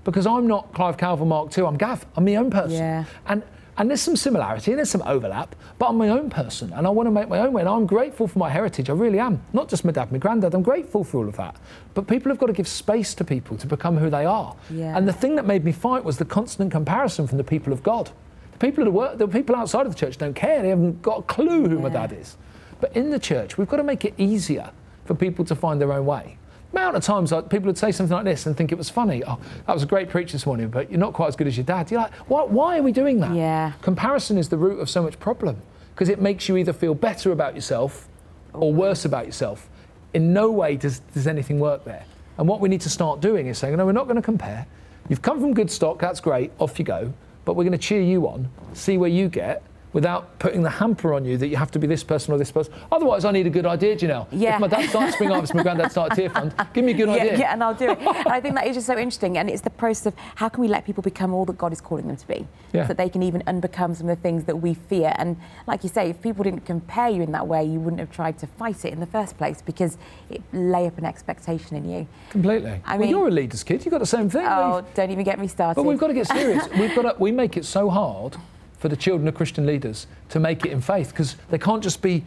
because 0.05 0.27
I'm 0.27 0.47
not 0.47 0.73
Clive 0.73 0.97
Calver 0.97 1.27
Mark 1.27 1.57
II. 1.57 1.65
I'm 1.65 1.77
Gav. 1.77 2.07
I'm 2.17 2.25
my 2.25 2.37
own 2.37 2.51
person. 2.51 2.77
Yeah. 2.77 3.05
And 3.27 3.43
and 3.81 3.89
there's 3.89 4.03
some 4.03 4.15
similarity 4.15 4.73
and 4.73 4.79
there's 4.79 4.91
some 4.91 5.03
overlap, 5.07 5.57
but 5.79 5.89
I'm 5.89 5.97
my 5.97 6.11
own 6.11 6.29
person 6.29 6.71
and 6.75 6.87
I 6.87 6.91
want 6.91 7.07
to 7.07 7.11
make 7.11 7.31
my 7.31 7.39
own 7.39 7.55
way. 7.55 7.63
And 7.63 7.69
I'm 7.71 7.87
grateful 7.87 8.29
for 8.29 8.39
my 8.39 8.51
heritage. 8.51 8.91
I 8.91 8.93
really 8.93 9.19
am. 9.19 9.43
Not 9.55 9.71
just 9.71 9.87
my 9.87 9.91
dad, 9.91 10.13
my 10.13 10.19
granddad. 10.19 10.53
I'm 10.53 10.63
grateful 10.63 11.03
for 11.03 11.17
all 11.17 11.27
of 11.27 11.39
that. 11.39 11.57
But 11.95 12.07
people 12.07 12.31
have 12.31 12.39
got 12.39 12.49
to 12.49 12.53
give 12.53 12.69
space 12.69 13.15
to 13.15 13.25
people 13.25 13.57
to 13.57 13.67
become 13.67 13.97
who 13.97 14.11
they 14.11 14.27
are. 14.27 14.55
Yeah. 14.69 14.95
And 14.95 15.09
the 15.09 15.15
thing 15.15 15.35
that 15.37 15.47
made 15.47 15.65
me 15.65 15.73
fight 15.73 16.05
was 16.05 16.19
the 16.19 16.27
constant 16.27 16.71
comparison 16.71 17.27
from 17.27 17.39
the 17.39 17.45
people 17.45 17.73
of 17.73 17.83
God. 17.83 18.11
The 18.53 18.59
people 18.59 18.85
who 18.85 18.91
work, 18.91 19.17
the 19.17 19.27
people 19.27 19.57
outside 19.57 19.87
of 19.87 19.95
the 19.95 19.99
church 19.99 20.19
don't 20.19 20.35
care. 20.35 20.61
They 20.61 20.69
haven't 20.69 21.01
got 21.01 21.21
a 21.21 21.23
clue 21.23 21.67
who 21.67 21.79
my 21.79 21.89
dad 21.89 22.13
is. 22.13 22.37
But 22.83 22.95
in 22.95 23.09
the 23.09 23.19
church, 23.19 23.57
we've 23.57 23.69
got 23.69 23.79
to 23.79 23.83
make 23.83 24.05
it 24.05 24.13
easier 24.19 24.73
for 25.07 25.15
people 25.15 25.43
to 25.47 25.55
find 25.55 25.81
their 25.81 25.95
own 25.95 26.05
way. 26.05 26.37
Amount 26.73 26.97
of 26.97 27.03
times 27.03 27.33
like, 27.33 27.49
people 27.49 27.67
would 27.67 27.79
say 27.79 27.91
something 27.91 28.15
like 28.15 28.25
this 28.25 28.47
and 28.47 28.57
think 28.57 28.71
it 28.71 28.79
was 28.79 28.89
funny. 28.89 29.23
Oh, 29.27 29.39
that 29.67 29.73
was 29.73 29.83
a 29.83 29.87
great 29.87 30.09
preach 30.09 30.33
this 30.33 30.47
morning, 30.47 30.69
but 30.69 30.91
you're 30.91 31.01
not 31.01 31.13
quite 31.13 31.29
as 31.29 31.37
good 31.37 31.47
as 31.47 31.57
your 31.57 31.65
dad. 31.65 31.91
You're 31.91 32.01
like, 32.01 32.13
why, 32.29 32.45
why 32.45 32.79
are 32.79 32.83
we 32.83 32.93
doing 32.93 33.19
that? 33.21 33.35
Yeah. 33.35 33.73
Comparison 33.83 34.39
is 34.39 34.49
the 34.49 34.57
root 34.57 34.79
of 34.79 34.89
so 34.89 35.03
much 35.03 35.19
problem 35.19 35.57
because 35.95 36.09
it 36.09 36.21
makes 36.21 36.49
you 36.49 36.57
either 36.57 36.73
feel 36.73 36.95
better 36.95 37.33
about 37.33 37.55
yourself 37.55 38.09
or 38.53 38.73
worse 38.73 39.05
about 39.05 39.27
yourself. 39.27 39.69
In 40.15 40.33
no 40.33 40.51
way 40.51 40.77
does, 40.77 41.01
does 41.13 41.27
anything 41.27 41.59
work 41.59 41.85
there. 41.85 42.05
And 42.39 42.49
what 42.49 42.61
we 42.61 42.69
need 42.69 42.81
to 42.83 42.89
start 42.91 43.21
doing 43.21 43.49
is 43.49 43.59
saying, 43.59 43.77
no, 43.77 43.85
we're 43.85 43.93
not 43.93 44.05
going 44.05 44.17
to 44.17 44.23
compare. 44.23 44.67
You've 45.09 45.23
come 45.23 45.41
from 45.41 45.53
good 45.55 45.71
stock, 45.71 45.99
that's 45.99 46.21
great, 46.21 46.53
off 46.59 46.79
you 46.79 46.85
go. 46.85 47.13
But 47.45 47.55
we're 47.55 47.65
going 47.65 47.73
to 47.73 47.79
cheer 47.79 48.01
you 48.01 48.29
on, 48.29 48.49
see 48.75 48.97
where 48.97 49.11
you 49.11 49.29
get, 49.29 49.63
without 49.93 50.39
putting 50.39 50.63
the 50.63 50.71
hamper 50.71 51.13
on 51.15 51.25
you 51.25 51.37
that 51.37 51.49
you 51.49 51.57
have 51.57 51.71
to 51.73 51.79
be 51.79 51.87
this 51.87 52.05
person 52.05 52.33
or 52.33 52.39
this 52.39 52.51
person. 52.53 52.73
Otherwise, 52.93 53.25
I 53.25 53.33
need 53.33 53.47
a 53.47 53.51
good 53.51 53.67
idea, 53.67 53.97
Janelle. 53.97 54.27
Yeah. 54.31 54.55
If 54.55 54.61
my 54.61 54.69
dad 54.69 54.89
starts 54.89 55.15
Spring 55.15 55.31
Harvest, 55.31 55.55
my 55.55 55.63
granddad 55.63 55.91
started 55.91 56.15
tear 56.15 56.31
fund, 56.31 56.55
give 56.73 56.85
me 56.85 56.93
a 56.93 56.95
good 56.95 57.09
yeah, 57.09 57.15
idea. 57.15 57.39
yeah, 57.39 57.53
and 57.53 57.63
I'll 57.63 57.75
do 57.75 57.91
it. 57.91 57.99
and 57.99 58.09
I 58.29 58.41
think 58.41 58.55
that 58.55 58.67
is 58.67 58.77
just 58.77 58.87
so 58.87 58.97
interesting. 58.97 59.39
And 59.39 59.51
it's 59.51 59.63
the 59.63 59.71
process 59.71 60.07
of 60.07 60.15
how 60.37 60.49
can 60.49 60.61
we 60.61 60.69
let 60.69 60.85
people 60.85 61.03
become 61.03 61.35
all 61.35 61.45
that 61.47 61.59
God 61.59 61.73
is 61.73 61.81
calling 61.81 62.07
them 62.07 62.17
to 62.17 62.27
be, 62.29 62.47
Yeah. 62.73 62.85
so 62.85 62.89
that 62.89 62.97
they 62.99 63.09
can 63.09 63.23
even 63.23 63.43
unbecome 63.43 63.97
some 63.97 64.09
of 64.09 64.17
the 64.17 64.23
things 64.23 64.45
that 64.45 64.57
we 64.57 64.75
fear. 64.75 65.13
And 65.17 65.37
like 65.67 65.83
you 65.83 65.89
say, 65.89 66.11
if 66.11 66.21
people 66.23 66.45
didn't 66.45 66.67
compare 66.67 67.09
you 67.09 67.23
in 67.23 67.33
that 67.33 67.47
way, 67.47 67.65
you 67.65 67.81
wouldn't 67.81 68.01
have 68.01 68.11
tried 68.13 68.39
to 68.39 68.47
fight 68.47 68.85
it 68.85 68.93
in 68.93 69.01
the 69.01 69.07
first 69.07 69.37
place 69.39 69.61
because 69.63 69.99
it 70.29 70.41
lay 70.53 70.87
up 70.87 70.99
an 70.99 71.05
expectation 71.05 71.77
in 71.77 71.89
you. 71.89 72.07
Completely. 72.31 72.81
I 72.85 72.93
well, 72.93 72.99
mean- 73.01 73.11
you're 73.11 73.29
a 73.29 73.31
leader's 73.31 73.65
kid. 73.65 73.85
You've 73.85 73.93
got 73.93 73.99
the 73.99 74.07
same 74.07 74.31
thing. 74.31 74.47
Oh, 74.47 74.77
We've- 74.77 74.89
don't 74.95 75.11
even 75.11 75.25
get 75.25 75.39
me 75.39 75.49
started. 75.49 75.75
But 75.75 75.85
we've 75.85 75.99
got 75.99 76.09
to 76.09 76.15
get 76.15 76.27
serious. 76.29 76.69
we've 76.79 76.95
got 76.95 77.03
to, 77.03 77.17
we 77.19 77.33
make 77.33 77.57
it 77.57 77.65
so 77.65 77.91
hard 77.91 78.37
for 78.81 78.89
the 78.89 78.97
children 78.97 79.29
of 79.29 79.35
Christian 79.35 79.67
leaders 79.67 80.07
to 80.31 80.41
make 80.41 80.65
it 80.65 80.73
in 80.73 80.81
faith 80.81 81.11
because 81.11 81.37
they 81.51 81.59
can't 81.59 81.83
just 81.83 82.01
be 82.03 82.25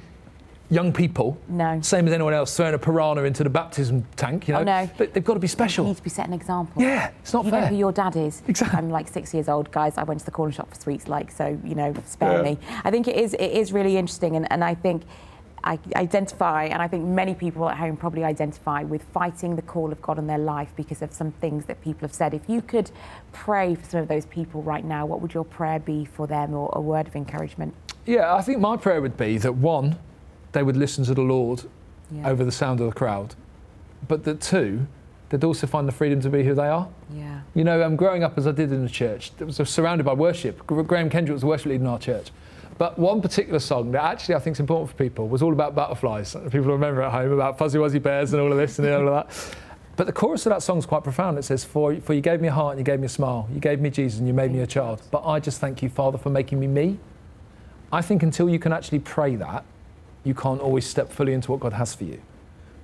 young 0.69 0.93
people, 0.93 1.37
No. 1.49 1.81
same 1.81 2.07
as 2.07 2.13
anyone 2.13 2.33
else, 2.33 2.55
throwing 2.55 2.73
a 2.73 2.77
piranha 2.79 3.23
into 3.23 3.43
the 3.43 3.49
baptism 3.49 4.05
tank. 4.15 4.47
You 4.47 4.53
oh, 4.55 4.63
know, 4.63 4.71
Oh, 4.71 4.85
no. 4.85 4.89
But 4.97 5.13
they've 5.13 5.23
got 5.23 5.33
to 5.33 5.39
be 5.39 5.47
special. 5.47 5.85
You 5.85 5.85
special. 5.85 5.85
need 5.87 5.97
to 5.97 6.03
be 6.03 6.09
set 6.09 6.27
an 6.27 6.33
example. 6.33 6.81
Yeah, 6.81 7.11
it's 7.21 7.33
not 7.33 7.45
you 7.45 7.51
fair. 7.51 7.61
know 7.61 7.67
who 7.67 7.75
your 7.75 7.91
dad 7.91 8.15
is. 8.15 8.41
Exactly. 8.47 8.77
I'm 8.77 8.89
like 8.89 9.07
six 9.07 9.33
years 9.33 9.49
old, 9.49 9.71
guys. 9.71 9.97
I 9.97 10.03
went 10.03 10.19
to 10.21 10.25
the 10.25 10.31
corner 10.31 10.51
shop 10.53 10.69
for 10.73 10.79
sweets, 10.79 11.07
like 11.07 11.31
so. 11.31 11.59
You 11.63 11.75
know, 11.75 11.93
spare 12.05 12.37
Yeah. 12.37 12.43
me. 12.53 12.59
I 12.83 12.91
think 12.91 13.07
it 13.07 13.17
is. 13.17 13.33
It 13.33 13.51
is 13.51 13.73
really 13.73 13.97
interesting, 13.97 14.35
and, 14.35 14.51
and 14.51 14.63
I 14.63 14.73
think 14.75 15.03
I 15.63 15.79
identify, 15.95 16.65
and 16.65 16.81
I 16.81 16.87
think 16.87 17.05
many 17.05 17.33
people 17.33 17.69
at 17.69 17.77
home 17.77 17.95
probably 17.95 18.23
identify 18.25 18.83
with 18.83 19.01
fighting 19.13 19.55
the 19.55 19.61
call 19.61 19.91
of 19.91 20.01
God 20.01 20.19
in 20.19 20.27
their 20.27 20.37
life 20.37 20.69
because 20.75 21.01
of 21.01 21.13
some 21.13 21.31
things 21.31 21.65
that 21.65 21.81
people 21.81 22.01
have 22.01 22.13
said. 22.13 22.33
If 22.33 22.49
you 22.49 22.61
could 22.61 22.91
pray 23.31 23.75
for 23.75 23.85
some 23.89 24.01
of 24.01 24.07
those 24.09 24.25
people 24.25 24.61
right 24.61 24.83
now, 24.83 25.05
what 25.05 25.21
would 25.21 25.33
your 25.33 25.45
prayer 25.45 25.79
be 25.79 26.03
for 26.03 26.27
them, 26.27 26.53
or 26.53 26.69
a 26.73 26.81
word 26.81 27.07
of 27.07 27.15
encouragement? 27.15 27.73
Yeah, 28.05 28.35
I 28.35 28.41
think 28.41 28.59
my 28.59 28.75
prayer 28.75 29.01
would 29.01 29.15
be 29.15 29.37
that 29.37 29.53
one, 29.53 29.97
they 30.51 30.63
would 30.63 30.75
listen 30.75 31.05
to 31.05 31.13
the 31.13 31.21
Lord 31.21 31.63
Yeah. 32.11 32.29
over 32.29 32.43
the 32.43 32.51
sound 32.51 32.81
of 32.81 32.87
the 32.87 32.93
crowd, 32.93 33.35
but 34.07 34.25
that 34.25 34.41
two, 34.41 34.85
they'd 35.29 35.45
also 35.45 35.65
find 35.65 35.87
the 35.87 35.93
freedom 35.93 36.19
to 36.21 36.29
be 36.29 36.43
who 36.43 36.53
they 36.53 36.67
are. 36.67 36.89
Yeah. 37.09 37.39
You 37.55 37.63
know, 37.63 37.81
um, 37.83 37.95
growing 37.95 38.23
up 38.23 38.37
as 38.37 38.45
I 38.45 38.51
did 38.51 38.71
in 38.73 38.83
the 38.83 38.89
church, 38.89 39.31
it 39.39 39.45
was 39.45 39.55
surrounded 39.69 40.03
by 40.03 40.13
worship. 40.13 40.67
Graham 40.67 41.09
Kendrick 41.09 41.33
was 41.33 41.41
the 41.41 41.47
worship 41.47 41.67
leader 41.67 41.83
in 41.85 41.89
our 41.89 41.97
church. 41.99 42.31
But 42.77 42.97
one 42.97 43.21
particular 43.21 43.59
song 43.59 43.91
that 43.91 44.03
actually 44.03 44.35
I 44.35 44.39
think 44.39 44.55
is 44.55 44.59
important 44.59 44.89
for 44.89 44.95
people 44.95 45.27
was 45.27 45.41
all 45.41 45.53
about 45.53 45.75
butterflies. 45.75 46.35
People 46.51 46.71
remember 46.71 47.01
at 47.01 47.11
home 47.11 47.31
about 47.31 47.57
fuzzy 47.57 47.77
wuzzy 47.77 48.01
bears 48.01 48.33
and 48.33 48.41
all 48.41 48.51
of 48.51 48.57
this 48.57 48.79
and 48.79 48.87
all 48.89 49.07
of 49.07 49.27
that. 49.27 49.55
But 49.95 50.07
the 50.07 50.13
chorus 50.13 50.45
of 50.47 50.49
that 50.49 50.63
song 50.63 50.79
is 50.79 50.85
quite 50.85 51.03
profound. 51.03 51.37
It 51.37 51.43
says, 51.43 51.63
for, 51.63 51.95
for 51.97 52.13
you 52.13 52.21
gave 52.21 52.41
me 52.41 52.47
a 52.47 52.51
heart 52.51 52.71
and 52.71 52.79
you 52.79 52.83
gave 52.83 52.99
me 52.99 53.05
a 53.05 53.09
smile. 53.09 53.47
You 53.53 53.59
gave 53.59 53.79
me 53.79 53.91
Jesus 53.91 54.17
and 54.17 54.27
you 54.27 54.33
made 54.33 54.51
me 54.51 54.61
a 54.61 54.67
child. 54.67 55.03
But 55.11 55.23
I 55.23 55.39
just 55.39 55.59
thank 55.59 55.83
you, 55.83 55.89
Father, 55.89 56.17
for 56.17 56.31
making 56.31 56.59
me 56.59 56.67
me. 56.67 56.99
I 57.91 58.01
think 58.01 58.23
until 58.23 58.49
you 58.49 58.57
can 58.57 58.73
actually 58.73 58.99
pray 58.99 59.35
that, 59.35 59.63
you 60.23 60.33
can't 60.33 60.61
always 60.61 60.87
step 60.87 61.11
fully 61.11 61.33
into 61.33 61.51
what 61.51 61.59
God 61.59 61.73
has 61.73 61.93
for 61.93 62.05
you. 62.05 62.19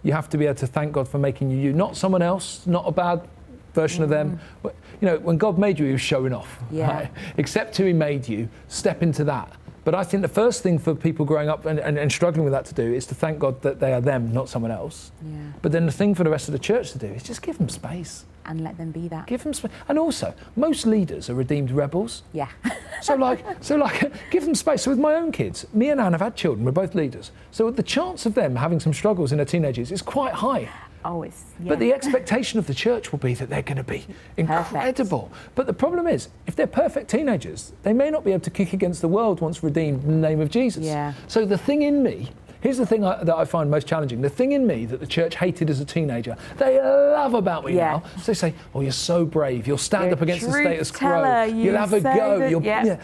You 0.04 0.14
have 0.14 0.30
to 0.30 0.38
be 0.38 0.46
able 0.46 0.56
to 0.56 0.68
thank 0.68 0.92
God 0.92 1.08
for 1.08 1.18
making 1.18 1.50
you 1.50 1.58
you, 1.58 1.74
not 1.74 1.98
someone 1.98 2.22
else, 2.22 2.68
not 2.68 2.88
a 2.88 2.92
bad 2.92 3.28
version 3.74 4.04
of 4.04 4.10
them. 4.10 4.40
Mm. 4.64 4.74
You 5.02 5.08
know, 5.08 5.20
when 5.20 5.38
God 5.38 5.58
made 5.58 5.80
you, 5.80 5.86
He 5.86 5.92
was 5.94 6.02
showing 6.02 6.34
off. 6.34 6.60
Yeah. 6.70 7.08
Accept 7.38 7.76
who 7.78 7.86
He 7.86 7.94
made 7.94 8.28
you, 8.28 8.50
step 8.68 9.02
into 9.02 9.24
that. 9.24 9.52
But 9.84 9.96
I 9.96 10.04
think 10.04 10.22
the 10.22 10.28
first 10.28 10.64
thing 10.64 10.80
for 10.80 10.96
people 10.96 11.26
growing 11.26 11.50
up 11.50 11.66
and, 11.66 11.80
and, 11.80 11.98
and 11.98 12.12
struggling 12.12 12.44
with 12.44 12.54
that 12.54 12.66
to 12.66 12.74
do 12.74 12.94
is 12.94 13.06
to 13.08 13.16
thank 13.16 13.40
God 13.40 13.62
that 13.62 13.80
they 13.80 13.94
are 13.94 14.02
them, 14.02 14.32
not 14.34 14.50
someone 14.50 14.72
else. 14.72 15.12
Yeah. 15.24 15.38
But 15.62 15.72
then 15.72 15.86
the 15.86 15.92
thing 15.92 16.16
for 16.16 16.24
the 16.24 16.30
rest 16.30 16.48
of 16.48 16.52
the 16.52 16.60
church 16.60 16.92
to 16.92 16.98
do 16.98 17.08
is 17.08 17.24
just 17.24 17.42
give 17.42 17.58
them 17.58 17.70
space. 17.70 18.26
And 18.46 18.62
let 18.62 18.78
them 18.78 18.92
be 18.92 19.08
that. 19.10 19.28
Give 19.28 19.44
them 19.44 19.54
space. 19.54 19.72
And 19.88 20.00
also, 20.00 20.34
most 20.56 20.86
leaders 20.86 21.30
are 21.30 21.36
redeemed 21.36 21.72
rebels. 21.72 22.24
Yeah. 22.34 22.50
So 23.02 23.16
like, 23.16 23.46
so 23.62 23.78
like, 23.78 24.12
give 24.30 24.44
them 24.44 24.54
space. 24.54 24.82
So 24.82 24.92
with 24.92 25.00
my 25.00 25.14
own 25.16 25.32
kids, 25.32 25.66
me 25.72 25.90
and 25.90 26.02
Anne 26.02 26.12
have 26.12 26.20
had 26.20 26.36
children. 26.36 26.66
We're 26.66 26.74
both 26.74 26.96
leaders. 26.96 27.32
So 27.50 27.72
the 27.72 27.82
chance 27.82 28.26
of 28.26 28.34
them 28.36 28.58
having 28.58 28.82
some 28.82 28.94
struggles 28.94 29.32
in 29.32 29.38
their 29.38 29.46
teenagers 29.46 29.90
is 29.90 30.02
quite 30.02 30.34
high. 30.34 30.68
Oh, 31.06 31.24
it's. 31.24 31.44
Yeah. 31.62 31.70
But 31.70 31.80
the 31.80 31.94
expectation 31.94 32.60
of 32.60 32.68
the 32.68 32.74
church 32.74 33.12
will 33.12 33.20
be 33.20 33.34
that 33.36 33.50
they're 33.50 33.62
going 33.62 33.78
to 33.78 33.84
be 33.84 34.06
incredible. 34.38 35.30
Perfect. 35.32 35.56
But 35.56 35.68
the 35.68 35.74
problem 35.74 36.08
is, 36.08 36.30
if 36.48 36.56
they're 36.56 36.68
perfect 36.68 37.10
teenagers, 37.10 37.74
they 37.84 37.94
may 37.94 38.10
not 38.10 38.24
be 38.24 38.32
able 38.32 38.42
to 38.44 38.50
kick 38.50 38.74
against 38.74 39.02
the 39.02 39.08
world 39.08 39.42
once 39.42 39.64
redeemed 39.64 40.04
in 40.04 40.22
the 40.22 40.28
name 40.28 40.40
of 40.42 40.50
Jesus. 40.50 40.86
Yeah. 40.86 41.14
So 41.28 41.46
the 41.46 41.58
thing 41.58 41.82
in 41.84 42.04
me, 42.04 42.30
here's 42.62 42.78
the 42.78 42.86
thing 42.86 43.04
I, 43.06 43.24
that 43.24 43.36
I 43.36 43.46
find 43.46 43.70
most 43.72 43.88
challenging. 43.88 44.22
The 44.22 44.30
thing 44.30 44.52
in 44.52 44.68
me 44.68 44.86
that 44.86 45.00
the 45.00 45.08
church 45.08 45.36
hated 45.36 45.70
as 45.70 45.80
a 45.80 45.86
teenager, 45.86 46.36
they 46.58 46.80
love 46.80 47.34
about 47.34 47.66
me 47.66 47.76
Yeah. 47.76 47.92
now. 47.92 48.04
So 48.18 48.24
they 48.28 48.34
say, 48.34 48.54
"Oh, 48.76 48.82
you're 48.82 48.92
so 48.92 49.26
brave. 49.26 49.68
You'll 49.68 49.78
stand 49.78 50.06
You're 50.06 50.14
up 50.14 50.22
against 50.22 50.46
the 50.46 50.52
status 50.52 50.92
quo. 50.92 51.08
teller. 51.10 51.46
You'll 51.46 51.78
have 51.78 51.94
a 51.94 52.02
go. 52.02 52.40
that- 52.40 52.50
You'll, 52.50 52.64
yeah. 52.64 53.00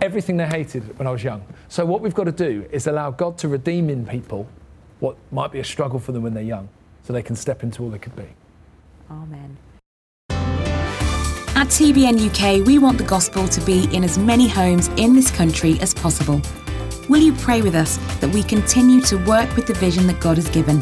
Everything 0.00 0.36
they 0.36 0.46
hated 0.46 0.96
when 0.96 1.08
I 1.08 1.10
was 1.10 1.24
young. 1.24 1.42
So 1.68 1.84
what 1.84 2.00
we've 2.02 2.14
got 2.14 2.24
to 2.24 2.32
do 2.32 2.64
is 2.70 2.86
allow 2.86 3.10
God 3.10 3.36
to 3.38 3.48
redeem 3.48 3.90
in 3.90 4.06
people 4.06 4.46
what 5.00 5.16
might 5.32 5.50
be 5.50 5.58
a 5.58 5.64
struggle 5.64 5.98
for 5.98 6.12
them 6.12 6.22
when 6.22 6.34
they're 6.34 6.42
young, 6.44 6.68
so 7.08 7.14
they 7.14 7.22
can 7.22 7.34
step 7.34 7.62
into 7.62 7.82
all 7.82 7.88
they 7.88 7.98
could 7.98 8.14
be. 8.14 8.28
Amen. 9.10 9.56
At 10.28 11.68
TBN 11.68 12.18
UK, 12.28 12.66
we 12.66 12.78
want 12.78 12.98
the 12.98 13.04
gospel 13.04 13.48
to 13.48 13.60
be 13.62 13.88
in 13.96 14.04
as 14.04 14.18
many 14.18 14.46
homes 14.46 14.88
in 14.98 15.14
this 15.14 15.30
country 15.30 15.80
as 15.80 15.94
possible. 15.94 16.42
Will 17.08 17.22
you 17.22 17.32
pray 17.32 17.62
with 17.62 17.74
us 17.74 17.96
that 18.20 18.28
we 18.34 18.42
continue 18.42 19.00
to 19.00 19.16
work 19.24 19.56
with 19.56 19.66
the 19.66 19.72
vision 19.72 20.06
that 20.06 20.20
God 20.20 20.36
has 20.36 20.50
given? 20.50 20.80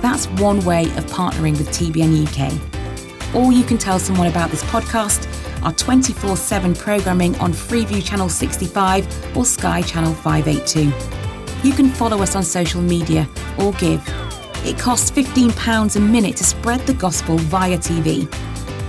That's 0.00 0.26
one 0.40 0.64
way 0.64 0.84
of 0.96 1.04
partnering 1.06 1.58
with 1.58 1.70
TBN 1.70 2.12
UK. 2.28 3.34
Or 3.34 3.52
you 3.52 3.64
can 3.64 3.78
tell 3.78 3.98
someone 3.98 4.28
about 4.28 4.52
this 4.52 4.62
podcast, 4.62 5.26
our 5.64 5.72
24 5.72 6.36
7 6.36 6.72
programming 6.76 7.34
on 7.40 7.52
Freeview 7.52 8.06
Channel 8.06 8.28
65 8.28 9.36
or 9.36 9.44
Sky 9.44 9.82
Channel 9.82 10.14
582. 10.14 10.92
You 11.66 11.74
can 11.74 11.88
follow 11.88 12.22
us 12.22 12.36
on 12.36 12.44
social 12.44 12.80
media 12.80 13.28
or 13.58 13.72
give. 13.72 14.08
It 14.64 14.78
costs 14.78 15.10
£15 15.10 15.96
a 15.96 16.00
minute 16.00 16.36
to 16.36 16.44
spread 16.44 16.80
the 16.80 16.94
gospel 16.94 17.38
via 17.38 17.78
TV. 17.78 18.32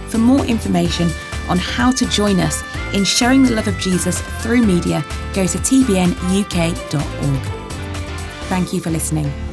For 0.09 0.17
more 0.17 0.45
information 0.45 1.09
on 1.47 1.57
how 1.57 1.91
to 1.91 2.05
join 2.07 2.39
us 2.39 2.63
in 2.93 3.03
sharing 3.03 3.43
the 3.43 3.53
love 3.53 3.67
of 3.67 3.77
Jesus 3.77 4.21
through 4.41 4.63
media, 4.63 5.03
go 5.33 5.45
to 5.45 5.57
tbnuk.org. 5.57 6.89
Thank 8.49 8.73
you 8.73 8.81
for 8.81 8.89
listening. 8.89 9.48